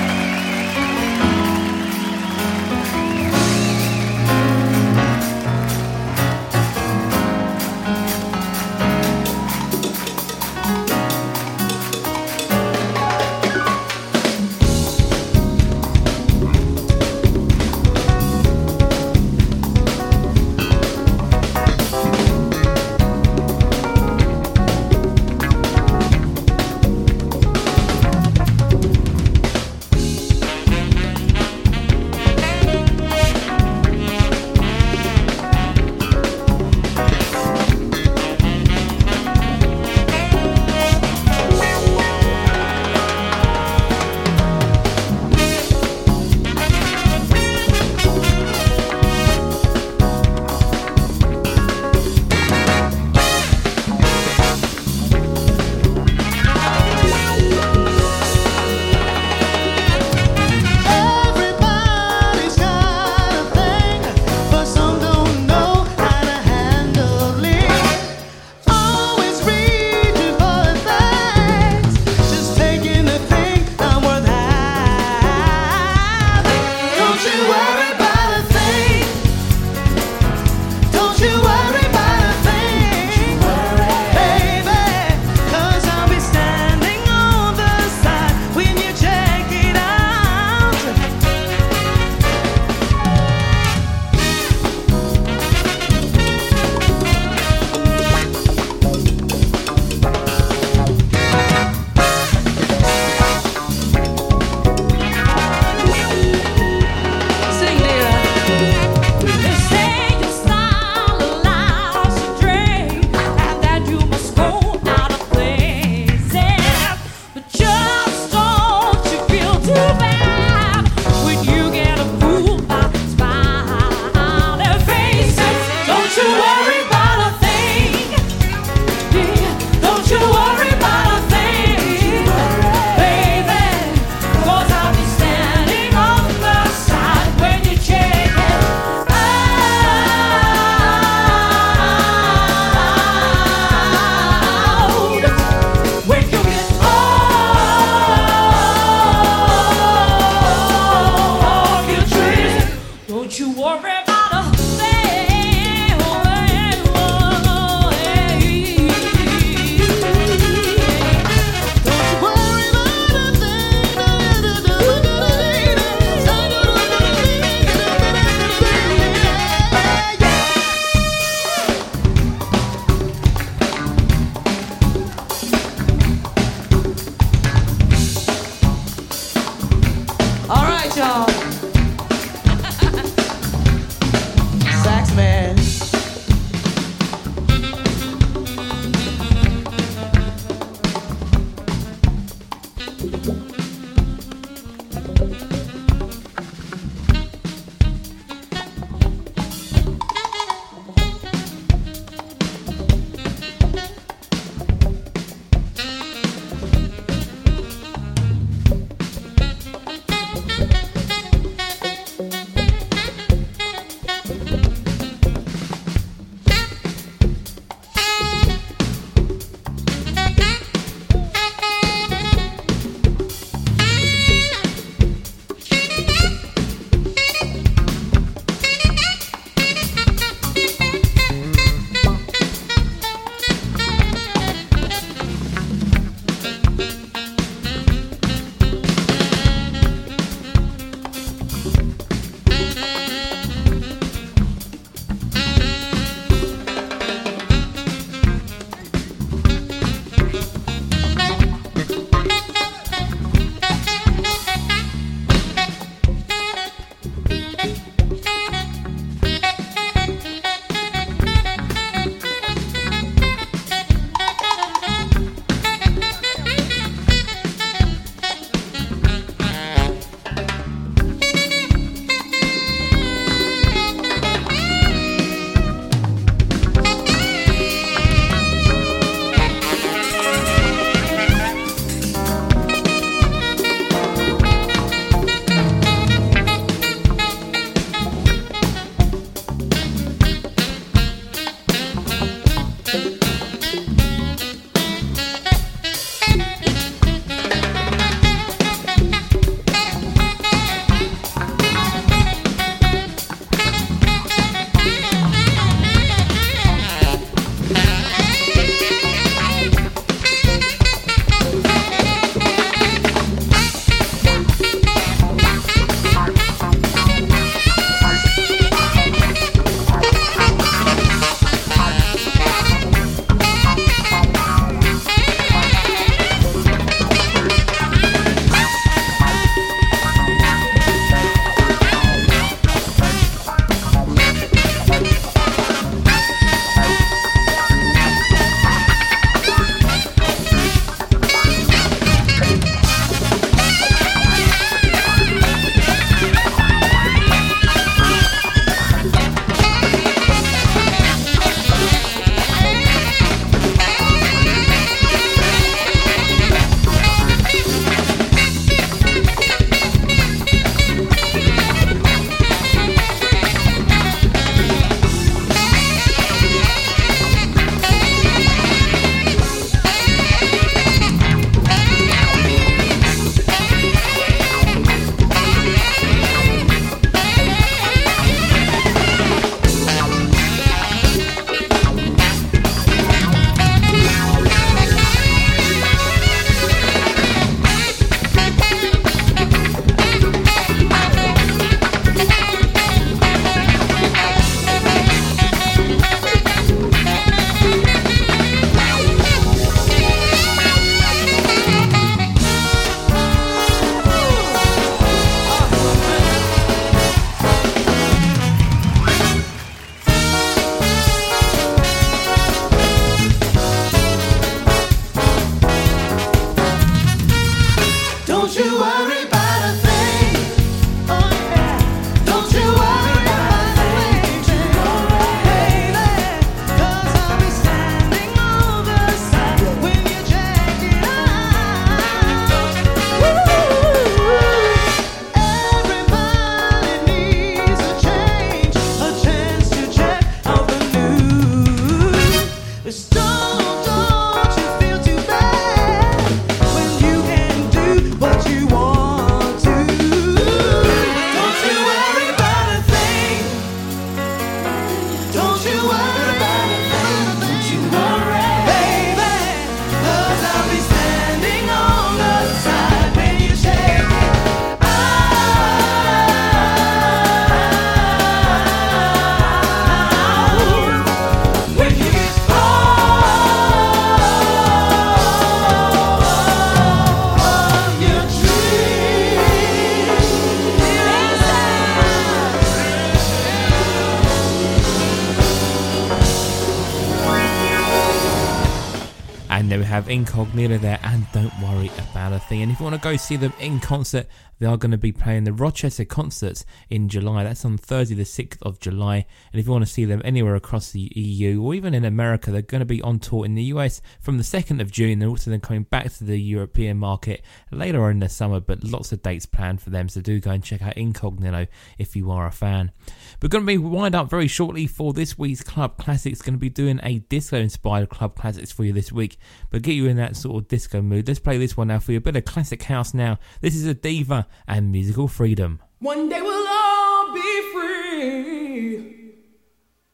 Incognito 490.09 490.79
there 490.79 490.99
and 491.03 491.25
Don't 491.31 491.53
Worry 491.61 491.91
About 491.99 492.33
a 492.33 492.39
Thing. 492.39 492.63
And 492.63 492.71
if 492.71 492.79
you 492.79 492.83
want 492.83 492.95
to 492.95 493.01
go 493.01 493.15
see 493.15 493.35
them 493.35 493.53
in 493.59 493.79
concert, 493.79 494.27
they 494.57 494.65
are 494.65 494.75
going 494.75 494.91
to 494.91 494.97
be 494.97 495.11
playing 495.11 495.43
the 495.43 495.53
Rochester 495.53 496.03
concerts 496.03 496.65
in 496.89 497.09
July. 497.09 497.43
That's 497.43 497.63
on 497.63 497.77
Thursday, 497.77 498.15
the 498.15 498.23
6th 498.23 498.57
of 498.63 498.79
July. 498.79 499.25
And 499.53 499.59
if 499.59 499.65
you 499.65 499.71
want 499.71 499.85
to 499.85 499.91
see 499.91 500.05
them 500.05 500.21
anywhere 500.25 500.55
across 500.55 500.91
the 500.91 501.11
EU 501.15 501.61
or 501.61 501.73
even 501.75 501.93
in 501.93 502.03
America, 502.03 502.51
they're 502.51 502.61
going 502.61 502.79
to 502.79 502.85
be 502.85 503.01
on 503.01 503.19
tour 503.19 503.45
in 503.45 503.55
the 503.55 503.63
US 503.63 504.01
from 504.19 504.37
the 504.37 504.43
2nd 504.43 504.81
of 504.81 504.91
June. 504.91 505.19
They're 505.19 505.29
also 505.29 505.51
then 505.51 505.61
coming 505.61 505.83
back 505.83 506.11
to 506.13 506.23
the 506.23 506.37
European 506.37 506.97
market 506.97 507.43
later 507.71 508.03
on 508.03 508.11
in 508.11 508.19
the 508.19 508.29
summer, 508.29 508.59
but 508.59 508.83
lots 508.83 509.11
of 509.11 509.21
dates 509.21 509.45
planned 509.45 509.81
for 509.81 509.91
them. 509.91 510.09
So 510.09 510.21
do 510.21 510.39
go 510.39 510.51
and 510.51 510.63
check 510.63 510.81
out 510.81 510.97
Incognito 510.97 511.67
if 511.97 512.15
you 512.15 512.31
are 512.31 512.47
a 512.47 512.51
fan. 512.51 512.91
We're 513.41 513.47
going 513.47 513.63
to 513.63 513.67
be 513.67 513.77
wind 513.77 514.15
up 514.15 514.29
very 514.29 514.47
shortly 514.47 514.85
for 514.85 515.13
this 515.13 515.37
week's 515.37 515.63
Club 515.63 515.97
Classics. 515.97 516.41
Going 516.41 516.55
to 516.55 516.59
be 516.59 516.69
doing 516.69 516.99
a 517.03 517.19
disco 517.19 517.57
inspired 517.57 518.09
Club 518.09 518.35
Classics 518.35 518.69
for 518.69 518.83
you 518.83 518.91
this 518.91 519.13
week, 519.13 519.37
but 519.69 519.81
get 519.81 519.93
you 519.93 520.07
in 520.07 520.17
that 520.17 520.35
sort 520.35 520.61
of 520.61 520.67
disco 520.67 521.01
mood. 521.01 521.25
Let's 521.25 521.39
play 521.39 521.57
this 521.57 521.77
one 521.77 521.87
now 521.87 521.99
for 521.99 522.11
you. 522.11 522.17
A 522.17 522.21
bit 522.21 522.35
of 522.35 522.43
classic 522.43 522.83
house 522.83 523.13
now. 523.13 523.39
This 523.61 523.75
is 523.75 523.87
Adeva 523.87 524.45
and 524.67 524.91
musical 524.91 525.29
freedom. 525.29 525.79
One 525.99 526.27
day 526.27 526.41
we'll 526.41 526.67
all 526.67 527.33
be 527.33 527.71
free. 527.73 529.35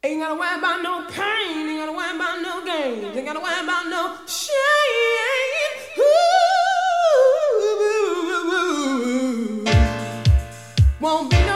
Ain't 0.04 0.22
gotta 0.22 0.36
worry 0.36 0.60
about 0.60 0.84
no 0.84 1.08
pain, 1.10 1.68
ain't 1.68 1.80
gotta 1.80 1.94
worry 1.94 2.16
about 2.16 2.42
no 2.44 2.64
gain, 2.64 3.06
ain't 3.06 3.26
gotta 3.26 3.40
worry 3.40 3.64
about 3.64 3.88
no 3.88 4.18
shame. 4.28 4.54
Ooh. 5.98 6.36
Won't 11.02 11.30
be 11.32 11.38
no 11.38 11.55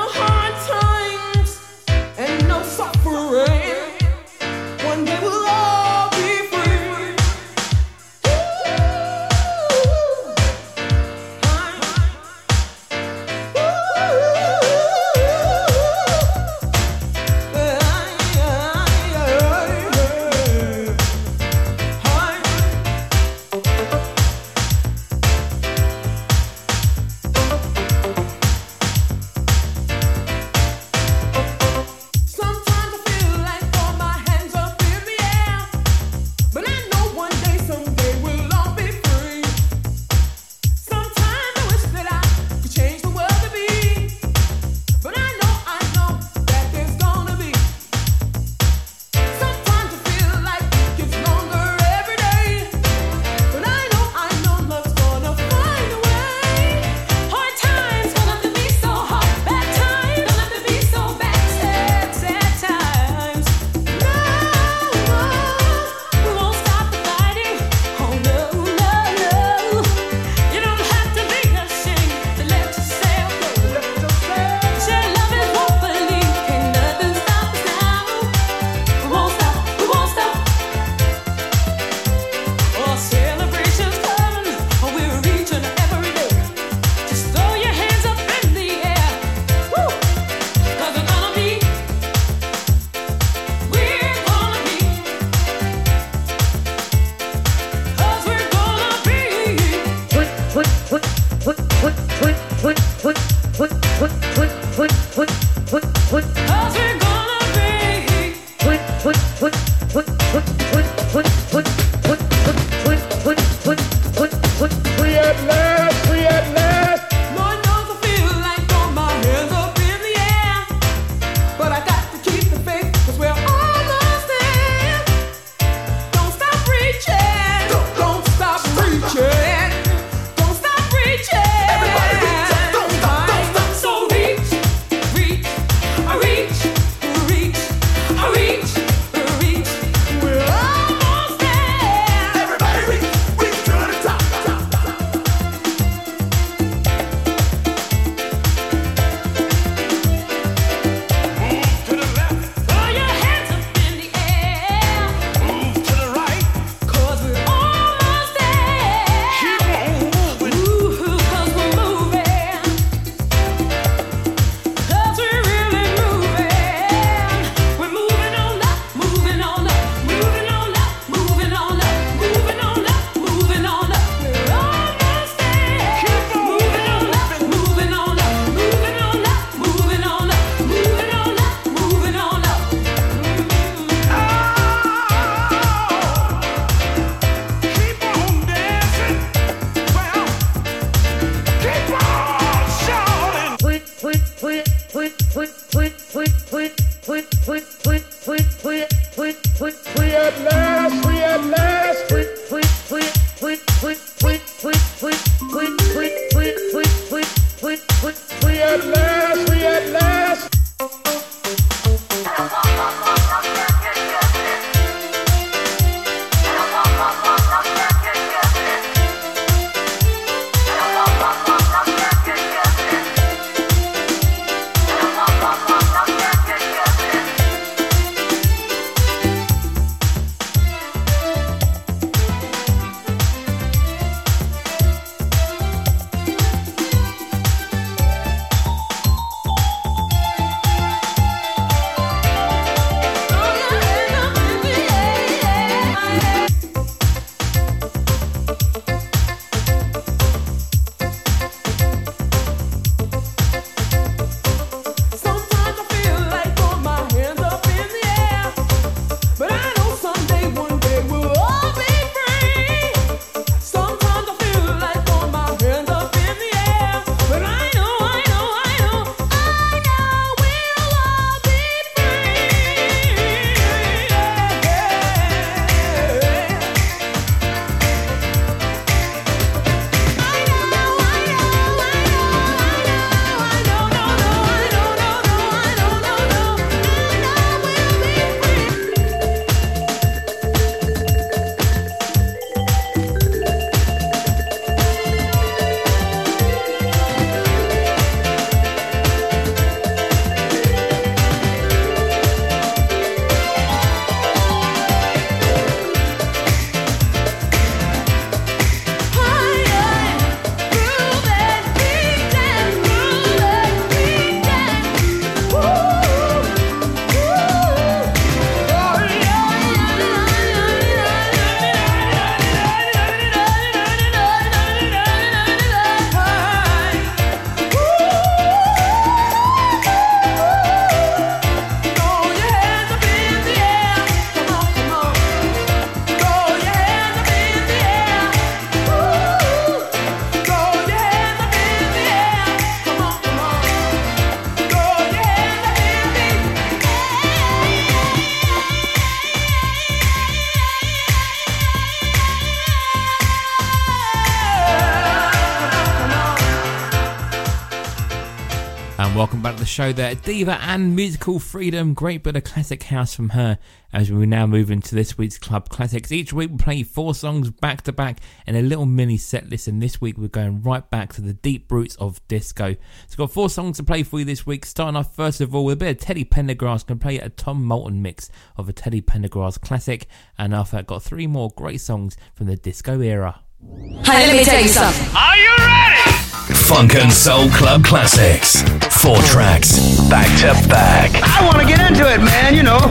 show 359.70 359.94
there. 359.94 360.16
Diva 360.16 360.60
and 360.64 360.96
Musical 360.96 361.40
Freedom, 361.40 361.94
great 361.94 362.24
bit 362.24 362.36
of 362.36 362.44
classic 362.44 362.84
house 362.84 363.14
from 363.14 363.30
her 363.30 363.60
as 363.94 364.12
we 364.12 364.26
now 364.26 364.48
move 364.48 364.72
into 364.72 364.96
this 364.96 365.18
week's 365.18 365.38
Club 365.38 365.70
Classics. 365.70 366.12
Each 366.12 366.34
week 366.34 366.50
we 366.50 366.58
play 366.58 366.84
four 366.84 367.14
songs 367.14 367.52
back 367.52 367.84
to 367.84 367.92
back 367.92 368.20
and 368.48 368.58
a 368.58 368.64
little 368.64 368.88
mini 368.88 369.18
set 369.18 369.48
list, 369.48 369.68
and 369.68 369.82
this 369.82 370.02
week 370.02 370.18
we're 370.18 370.28
going 370.28 370.64
right 370.64 370.90
back 370.90 371.14
to 371.14 371.22
the 371.22 371.34
deep 371.34 371.72
roots 371.72 371.96
of 371.98 372.20
disco. 372.28 372.74
So 372.74 372.78
we've 373.10 373.18
got 373.18 373.32
four 373.32 373.50
songs 373.50 373.78
to 373.78 373.84
play 373.84 374.02
for 374.02 374.20
you 374.20 374.26
this 374.26 374.46
week, 374.46 374.66
starting 374.66 374.96
off 374.96 375.16
first 375.16 375.40
of 375.40 375.54
all 375.54 375.66
with 375.66 375.74
a 375.74 375.78
bit 375.78 375.98
of 375.98 376.00
Teddy 376.00 376.26
Pendergrass, 376.26 376.86
going 376.86 376.98
to 377.00 377.04
play 377.04 377.20
a 377.20 377.30
Tom 377.30 377.64
Moulton 377.64 378.02
mix 378.02 378.32
of 378.58 378.70
a 378.70 378.74
Teddy 378.74 379.04
Pendergrass 379.04 379.62
classic, 379.62 380.08
and 380.38 380.56
after 380.56 380.78
that 380.78 380.88
got 380.88 381.04
three 381.04 381.28
more 381.28 381.52
great 381.56 381.82
songs 381.82 382.18
from 382.34 382.48
the 382.48 382.56
disco 382.56 383.00
era. 383.00 383.42
Hey, 383.62 384.28
let 384.28 384.38
me 384.38 384.46
tell 384.46 384.62
you 384.62 384.70
something. 384.70 385.08
Are 385.14 385.36
you 385.36 385.50
ready? 385.58 386.14
Funk 386.54 386.96
and 386.96 387.12
Soul 387.12 387.50
Club 387.50 387.84
Classics. 387.84 388.62
Four 389.02 389.18
tracks, 389.24 390.00
back 390.10 390.28
to 390.40 390.54
back. 390.70 391.12
I 391.22 391.46
want 391.46 391.60
to 391.60 391.66
get 391.66 391.82
into 391.82 392.10
it, 392.10 392.20
man, 392.22 392.56
you 392.56 392.64
know. 392.64 392.90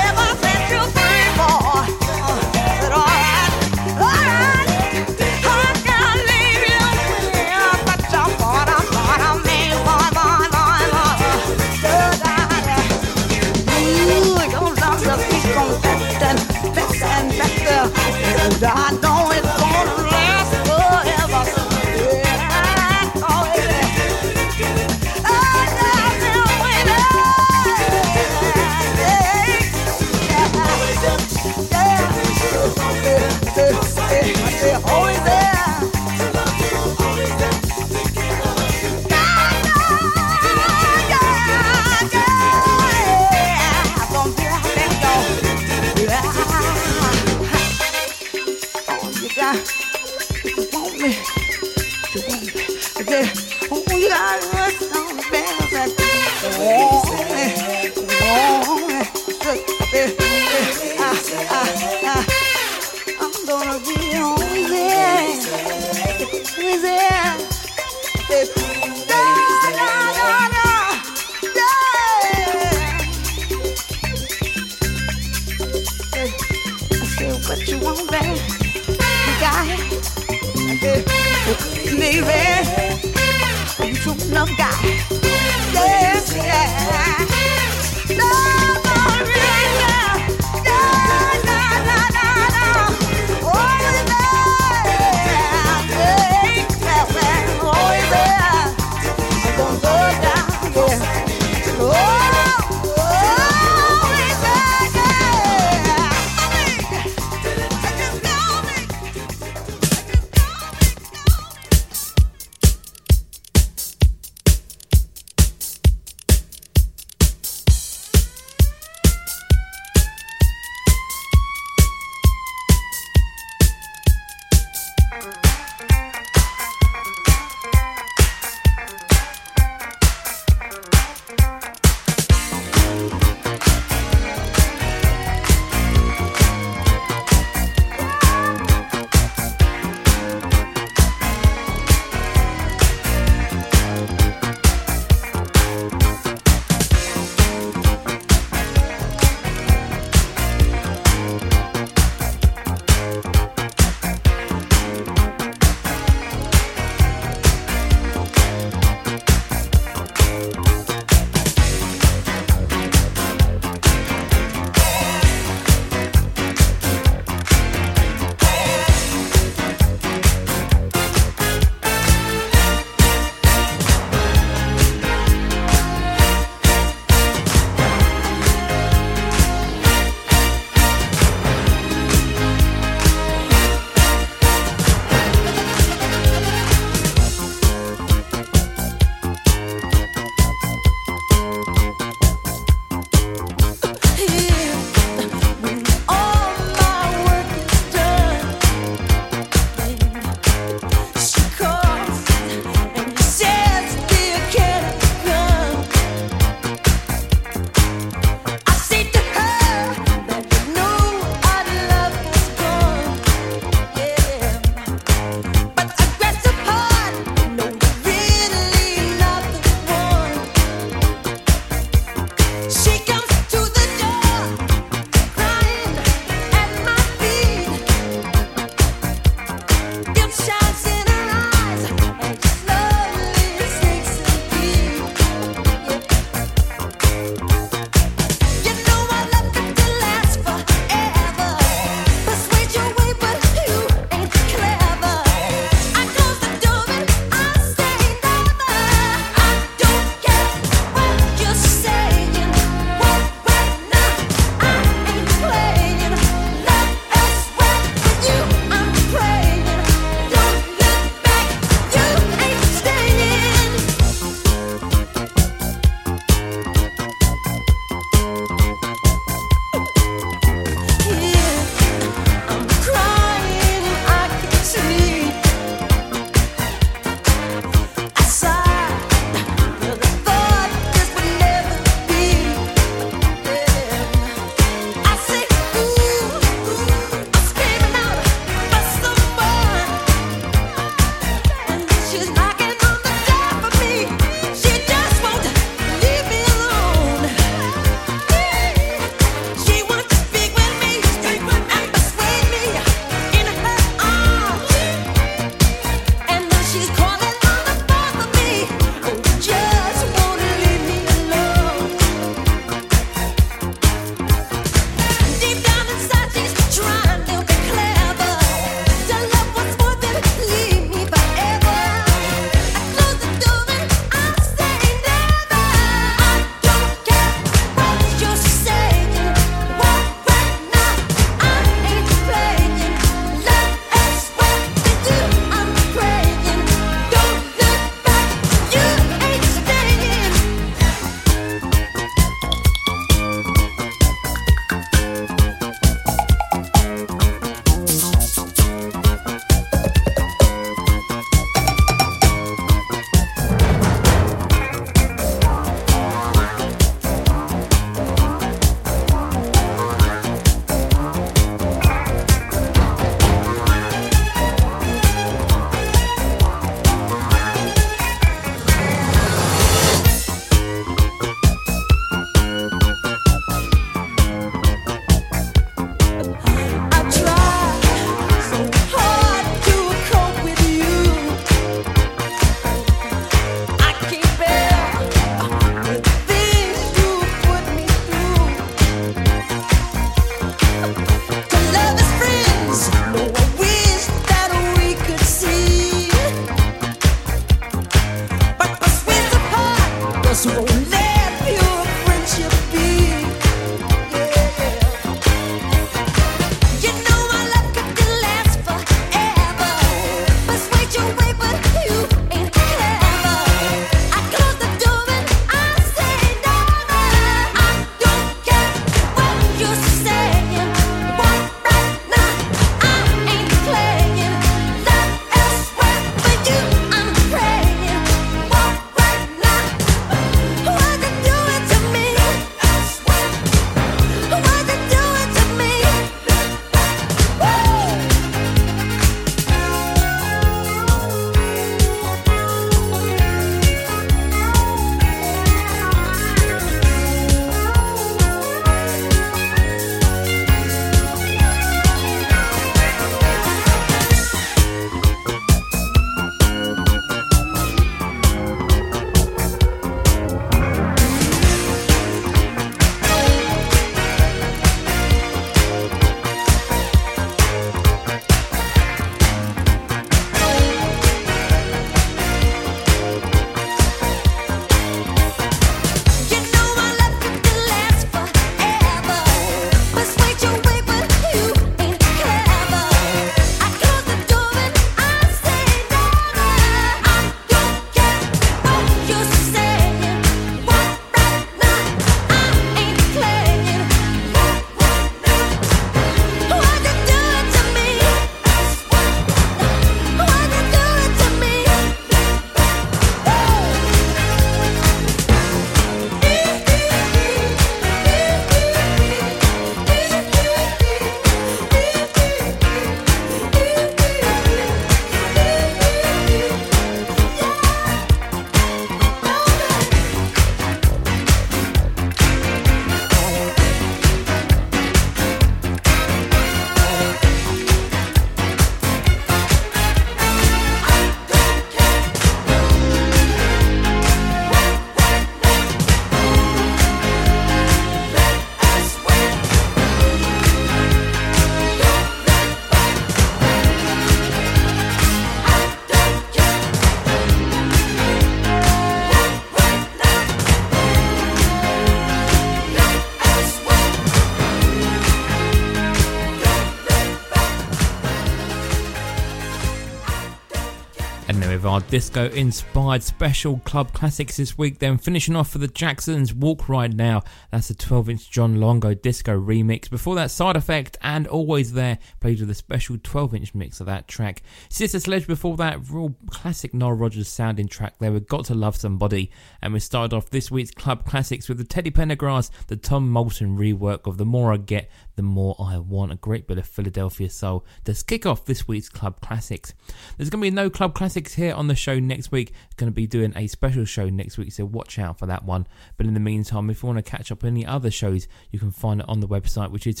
Disco 561.90 562.28
inspired 562.28 563.02
special 563.02 563.58
club 563.64 563.92
classics 563.92 564.36
this 564.36 564.56
week. 564.56 564.78
Then 564.78 564.96
finishing 564.96 565.34
off 565.34 565.50
for 565.50 565.58
the 565.58 565.66
Jacksons 565.66 566.32
Walk 566.32 566.68
Right 566.68 566.92
Now. 566.92 567.24
That's 567.50 567.68
a 567.68 567.74
12 567.74 568.10
inch 568.10 568.30
John 568.30 568.58
Luongo 568.58 568.94
disco 569.02 569.36
remix. 569.36 569.90
Before 569.90 570.14
that, 570.14 570.30
Side 570.30 570.54
Effect 570.54 570.98
and 571.10 571.26
Always 571.26 571.72
There 571.72 571.98
played 572.20 572.38
with 572.38 572.50
a 572.50 572.54
special 572.54 572.96
12 573.02 573.34
inch 573.34 573.54
mix 573.54 573.80
of 573.80 573.86
that 573.86 574.06
track. 574.06 574.42
Sister 574.68 575.00
Sledge 575.00 575.26
before 575.26 575.56
that, 575.56 575.90
real 575.90 576.14
classic 576.28 576.72
Nile 576.72 576.92
Rodgers 576.92 577.28
sounding 577.28 577.66
track 577.66 577.94
there 577.98 578.12
with 578.12 578.28
Got 578.28 578.44
to 578.44 578.54
Love 578.54 578.76
Somebody. 578.76 579.32
And 579.60 579.72
we 579.72 579.80
started 579.80 580.14
off 580.14 580.30
this 580.30 580.52
week's 580.52 580.70
club 580.70 581.04
classics 581.04 581.48
with 581.48 581.58
the 581.58 581.64
Teddy 581.64 581.90
Pendergrass, 581.90 582.50
the 582.68 582.76
Tom 582.76 583.10
Moulton 583.10 583.58
rework 583.58 584.06
of 584.06 584.18
The 584.18 584.24
More 584.24 584.52
I 584.52 584.56
Get, 584.58 584.88
The 585.16 585.22
More 585.22 585.56
I 585.58 585.78
Want. 585.78 586.12
A 586.12 586.16
great 586.16 586.46
bit 586.46 586.58
of 586.58 586.66
Philadelphia 586.66 587.28
soul. 587.28 587.64
Let's 587.84 588.04
kick 588.04 588.24
off 588.24 588.44
this 588.44 588.68
week's 588.68 588.88
club 588.88 589.20
classics. 589.20 589.74
There's 590.16 590.30
going 590.30 590.40
to 590.42 590.46
be 590.46 590.54
no 590.54 590.70
club 590.70 590.94
classics 590.94 591.34
here 591.34 591.54
on 591.54 591.66
the 591.66 591.74
show 591.74 591.98
next 591.98 592.30
week. 592.30 592.52
Going 592.76 592.90
to 592.90 592.94
be 592.94 593.08
doing 593.08 593.32
a 593.34 593.48
special 593.48 593.84
show 593.84 594.08
next 594.08 594.38
week, 594.38 594.52
so 594.52 594.64
watch 594.64 594.96
out 594.96 595.18
for 595.18 595.26
that 595.26 595.44
one. 595.44 595.66
But 595.96 596.06
in 596.06 596.14
the 596.14 596.20
meantime, 596.20 596.70
if 596.70 596.84
you 596.84 596.86
want 596.86 597.04
to 597.04 597.10
catch 597.10 597.32
up 597.32 597.42
on 597.42 597.48
any 597.48 597.66
other 597.66 597.90
shows, 597.90 598.28
you 598.52 598.60
can 598.60 598.70
find 598.70 599.00
it 599.00 599.08
on 599.08 599.18
the 599.18 599.28
website, 599.28 599.72
which 599.72 599.88
is 599.88 600.00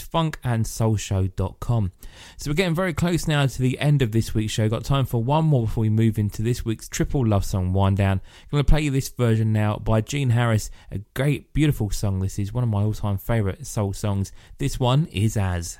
funkandsoulshow.com. 1.00 1.92
So 2.36 2.50
we're 2.50 2.54
getting 2.54 2.74
very 2.74 2.92
close 2.92 3.26
now 3.26 3.46
to 3.46 3.62
the 3.62 3.78
end 3.78 4.02
of 4.02 4.12
this 4.12 4.34
week's 4.34 4.52
show. 4.52 4.68
Got 4.68 4.84
time 4.84 5.06
for 5.06 5.22
one 5.22 5.44
more 5.44 5.66
before 5.66 5.82
we 5.82 5.90
move 5.90 6.18
into 6.18 6.42
this 6.42 6.64
week's 6.64 6.88
triple 6.88 7.26
love 7.26 7.44
song 7.44 7.72
wind 7.72 7.96
down. 7.96 8.20
I'm 8.20 8.50
going 8.50 8.64
to 8.64 8.70
play 8.70 8.82
you 8.82 8.90
this 8.90 9.08
version 9.08 9.52
now 9.52 9.76
by 9.76 10.00
Gene 10.00 10.30
Harris. 10.30 10.70
A 10.90 10.98
great, 11.14 11.52
beautiful 11.52 11.90
song. 11.90 12.20
This 12.20 12.38
is 12.38 12.52
one 12.52 12.64
of 12.64 12.70
my 12.70 12.82
all-time 12.82 13.18
favourite 13.18 13.66
soul 13.66 13.92
songs. 13.92 14.32
This 14.58 14.78
one 14.78 15.06
is 15.06 15.36
As. 15.36 15.78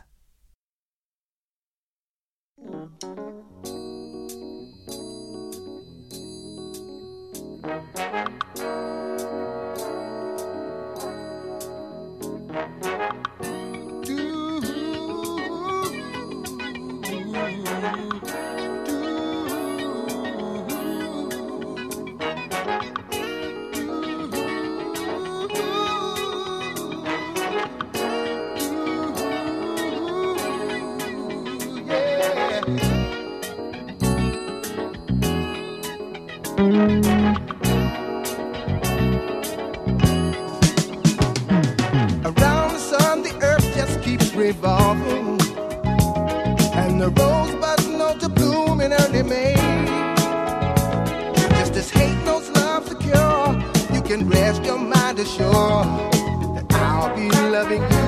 Mm. 7.62 8.09
Around 36.60 36.74
the 42.74 42.78
sun, 42.78 43.22
the 43.22 43.32
earth 43.40 43.74
just 43.74 44.02
keeps 44.02 44.34
revolving. 44.34 45.40
And 46.74 47.00
the 47.00 47.08
rosebuds 47.08 47.86
know 47.88 48.14
to 48.18 48.28
bloom 48.28 48.82
in 48.82 48.92
early 48.92 49.22
May. 49.22 49.54
Just 51.56 51.76
as 51.76 51.88
hate 51.88 52.22
knows 52.26 52.50
love's 52.50 52.92
a 52.92 52.94
cure, 52.96 53.58
you 53.94 54.02
can 54.02 54.28
rest 54.28 54.62
your 54.62 54.78
mind 54.78 55.18
assured 55.18 55.86
that 56.56 56.66
I'll 56.72 57.16
be 57.16 57.30
loving 57.30 57.80
you 57.80 57.99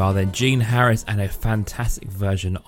are 0.00 0.12
then, 0.12 0.32
Gene 0.32 0.60
Harris 0.60 1.04
and 1.06 1.20
a 1.20 1.28
fantastic 1.28 2.08
version. 2.08 2.58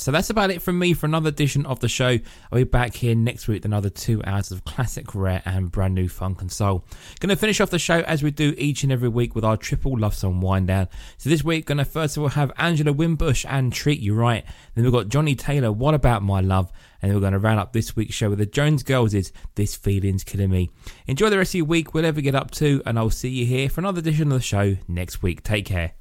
So 0.00 0.10
that's 0.10 0.30
about 0.30 0.50
it 0.50 0.62
from 0.62 0.78
me 0.78 0.94
for 0.94 1.06
another 1.06 1.28
edition 1.28 1.66
of 1.66 1.80
the 1.80 1.88
show. 1.88 2.18
I'll 2.50 2.58
be 2.58 2.64
back 2.64 2.94
here 2.94 3.14
next 3.14 3.48
week 3.48 3.56
with 3.56 3.64
another 3.66 3.90
two 3.90 4.22
hours 4.24 4.50
of 4.50 4.64
classic, 4.64 5.14
rare 5.14 5.42
and 5.44 5.70
brand 5.70 5.94
new 5.94 6.08
funk 6.08 6.40
and 6.40 6.50
soul. 6.50 6.84
Gonna 7.20 7.36
finish 7.36 7.60
off 7.60 7.70
the 7.70 7.78
show 7.78 8.00
as 8.00 8.22
we 8.22 8.30
do 8.30 8.54
each 8.56 8.82
and 8.82 8.90
every 8.92 9.08
week 9.08 9.34
with 9.34 9.44
our 9.44 9.56
triple 9.56 9.98
love 9.98 10.14
song 10.14 10.40
wind 10.40 10.68
down. 10.68 10.88
So 11.18 11.28
this 11.28 11.44
week, 11.44 11.66
gonna 11.66 11.84
first 11.84 12.16
of 12.16 12.22
all 12.22 12.28
have 12.30 12.52
Angela 12.56 12.92
Winbush 12.92 13.44
and 13.48 13.72
Treat 13.72 14.00
You 14.00 14.14
Right. 14.14 14.44
Then 14.74 14.84
we've 14.84 14.92
got 14.92 15.08
Johnnie 15.08 15.34
Taylor, 15.34 15.70
What 15.70 15.94
About 15.94 16.22
My 16.22 16.40
Love? 16.40 16.72
And 17.02 17.14
we're 17.14 17.20
going 17.20 17.32
to 17.32 17.38
round 17.38 17.58
up 17.58 17.72
this 17.72 17.96
week's 17.96 18.14
show 18.14 18.28
with 18.28 18.38
the 18.38 18.46
Jones 18.46 18.82
Girls' 18.82 19.14
is 19.14 19.32
This 19.54 19.74
Feeling's 19.74 20.22
Killing 20.22 20.50
Me. 20.50 20.68
Enjoy 21.06 21.30
the 21.30 21.38
rest 21.38 21.52
of 21.52 21.58
your 21.58 21.64
week, 21.64 21.94
whatever 21.94 22.18
you 22.18 22.22
get 22.22 22.34
up 22.34 22.50
to, 22.52 22.82
and 22.84 22.98
I'll 22.98 23.08
see 23.08 23.30
you 23.30 23.46
here 23.46 23.70
for 23.70 23.80
another 23.80 24.00
edition 24.00 24.30
of 24.30 24.38
the 24.38 24.40
show 24.40 24.76
next 24.86 25.22
week. 25.22 25.42
Take 25.42 25.64
care. 25.64 25.92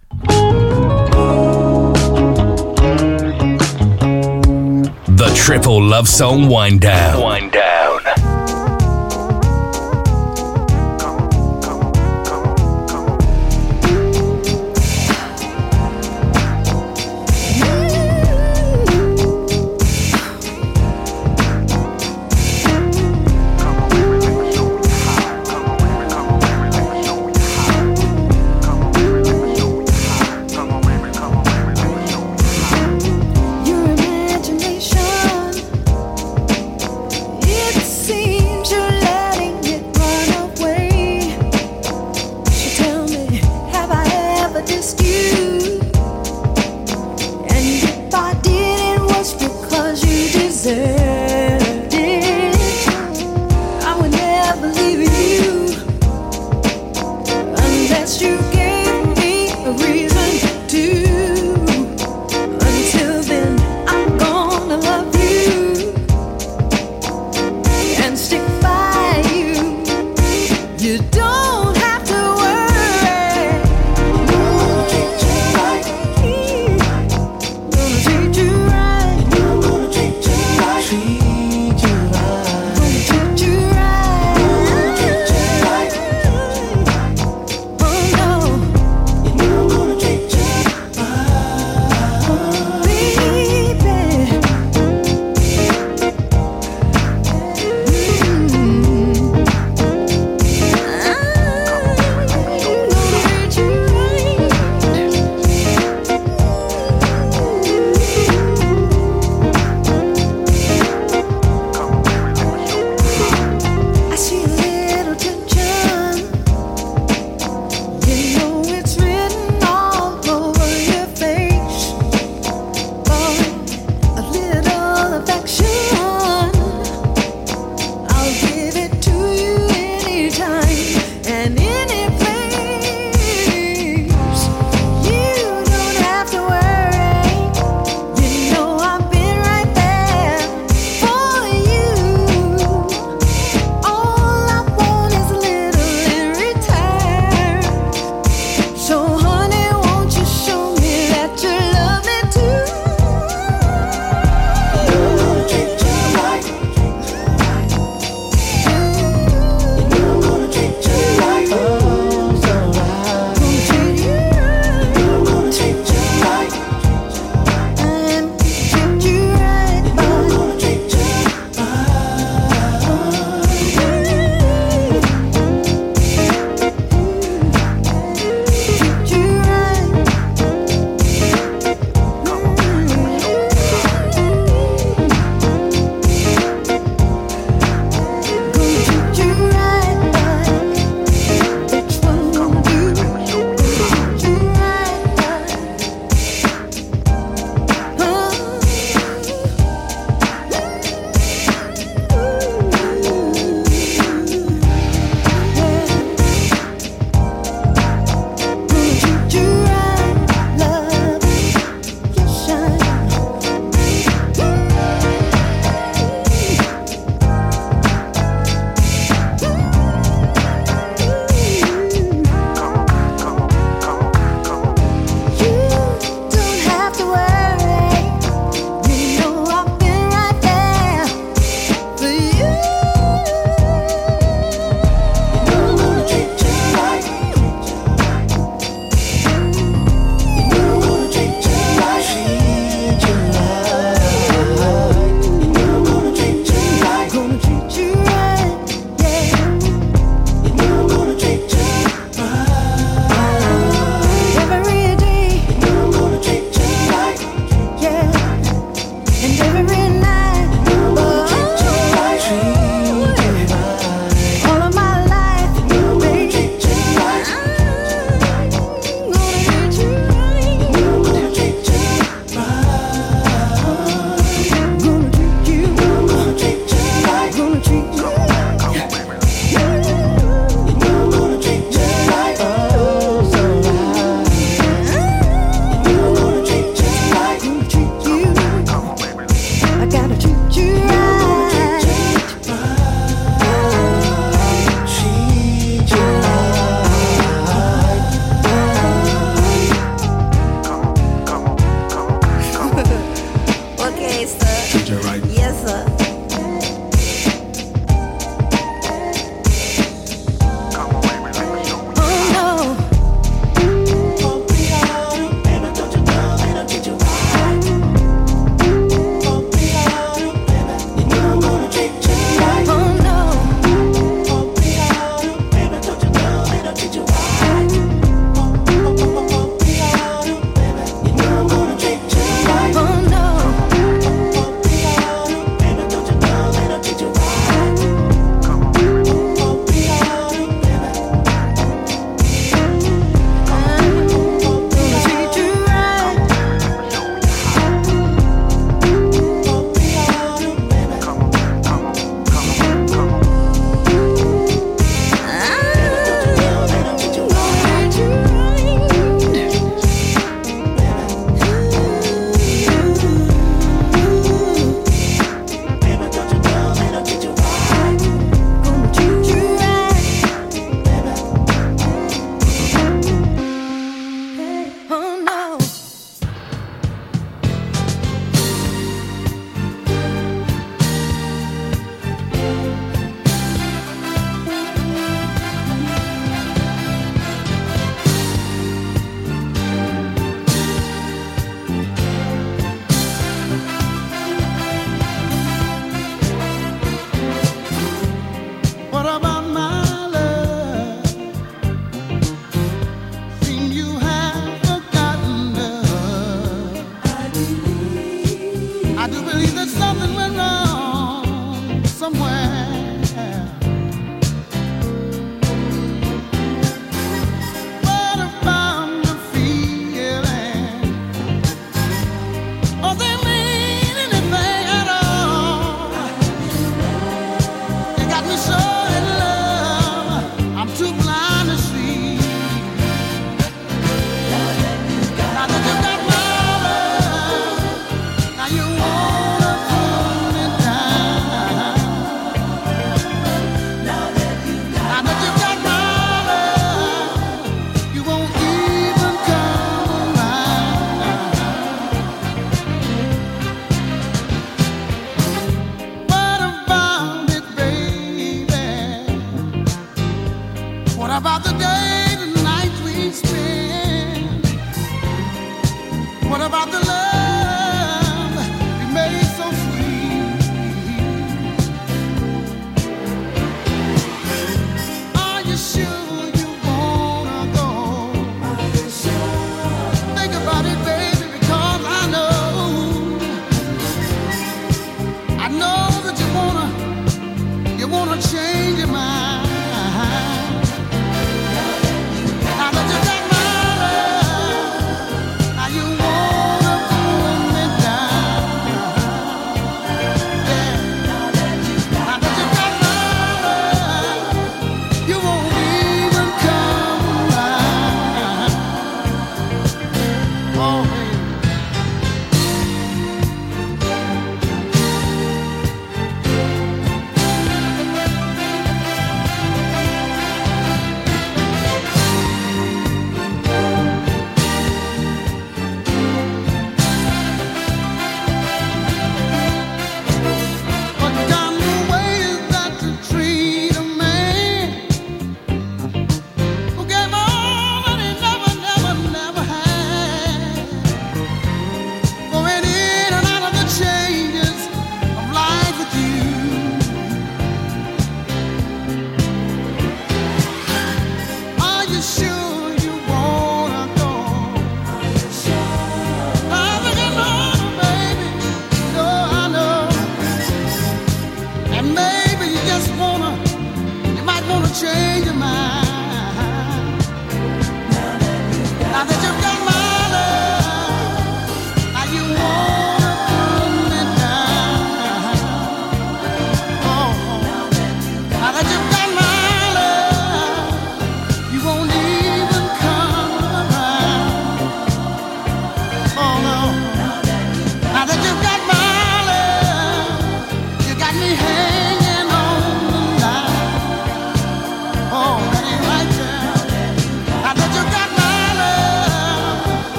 The 5.20 5.34
Triple 5.36 5.84
Love 5.84 6.08
Song 6.08 6.48
Wind 6.48 6.80
Down. 6.80 7.22
Wind 7.22 7.52
Down. 7.52 7.79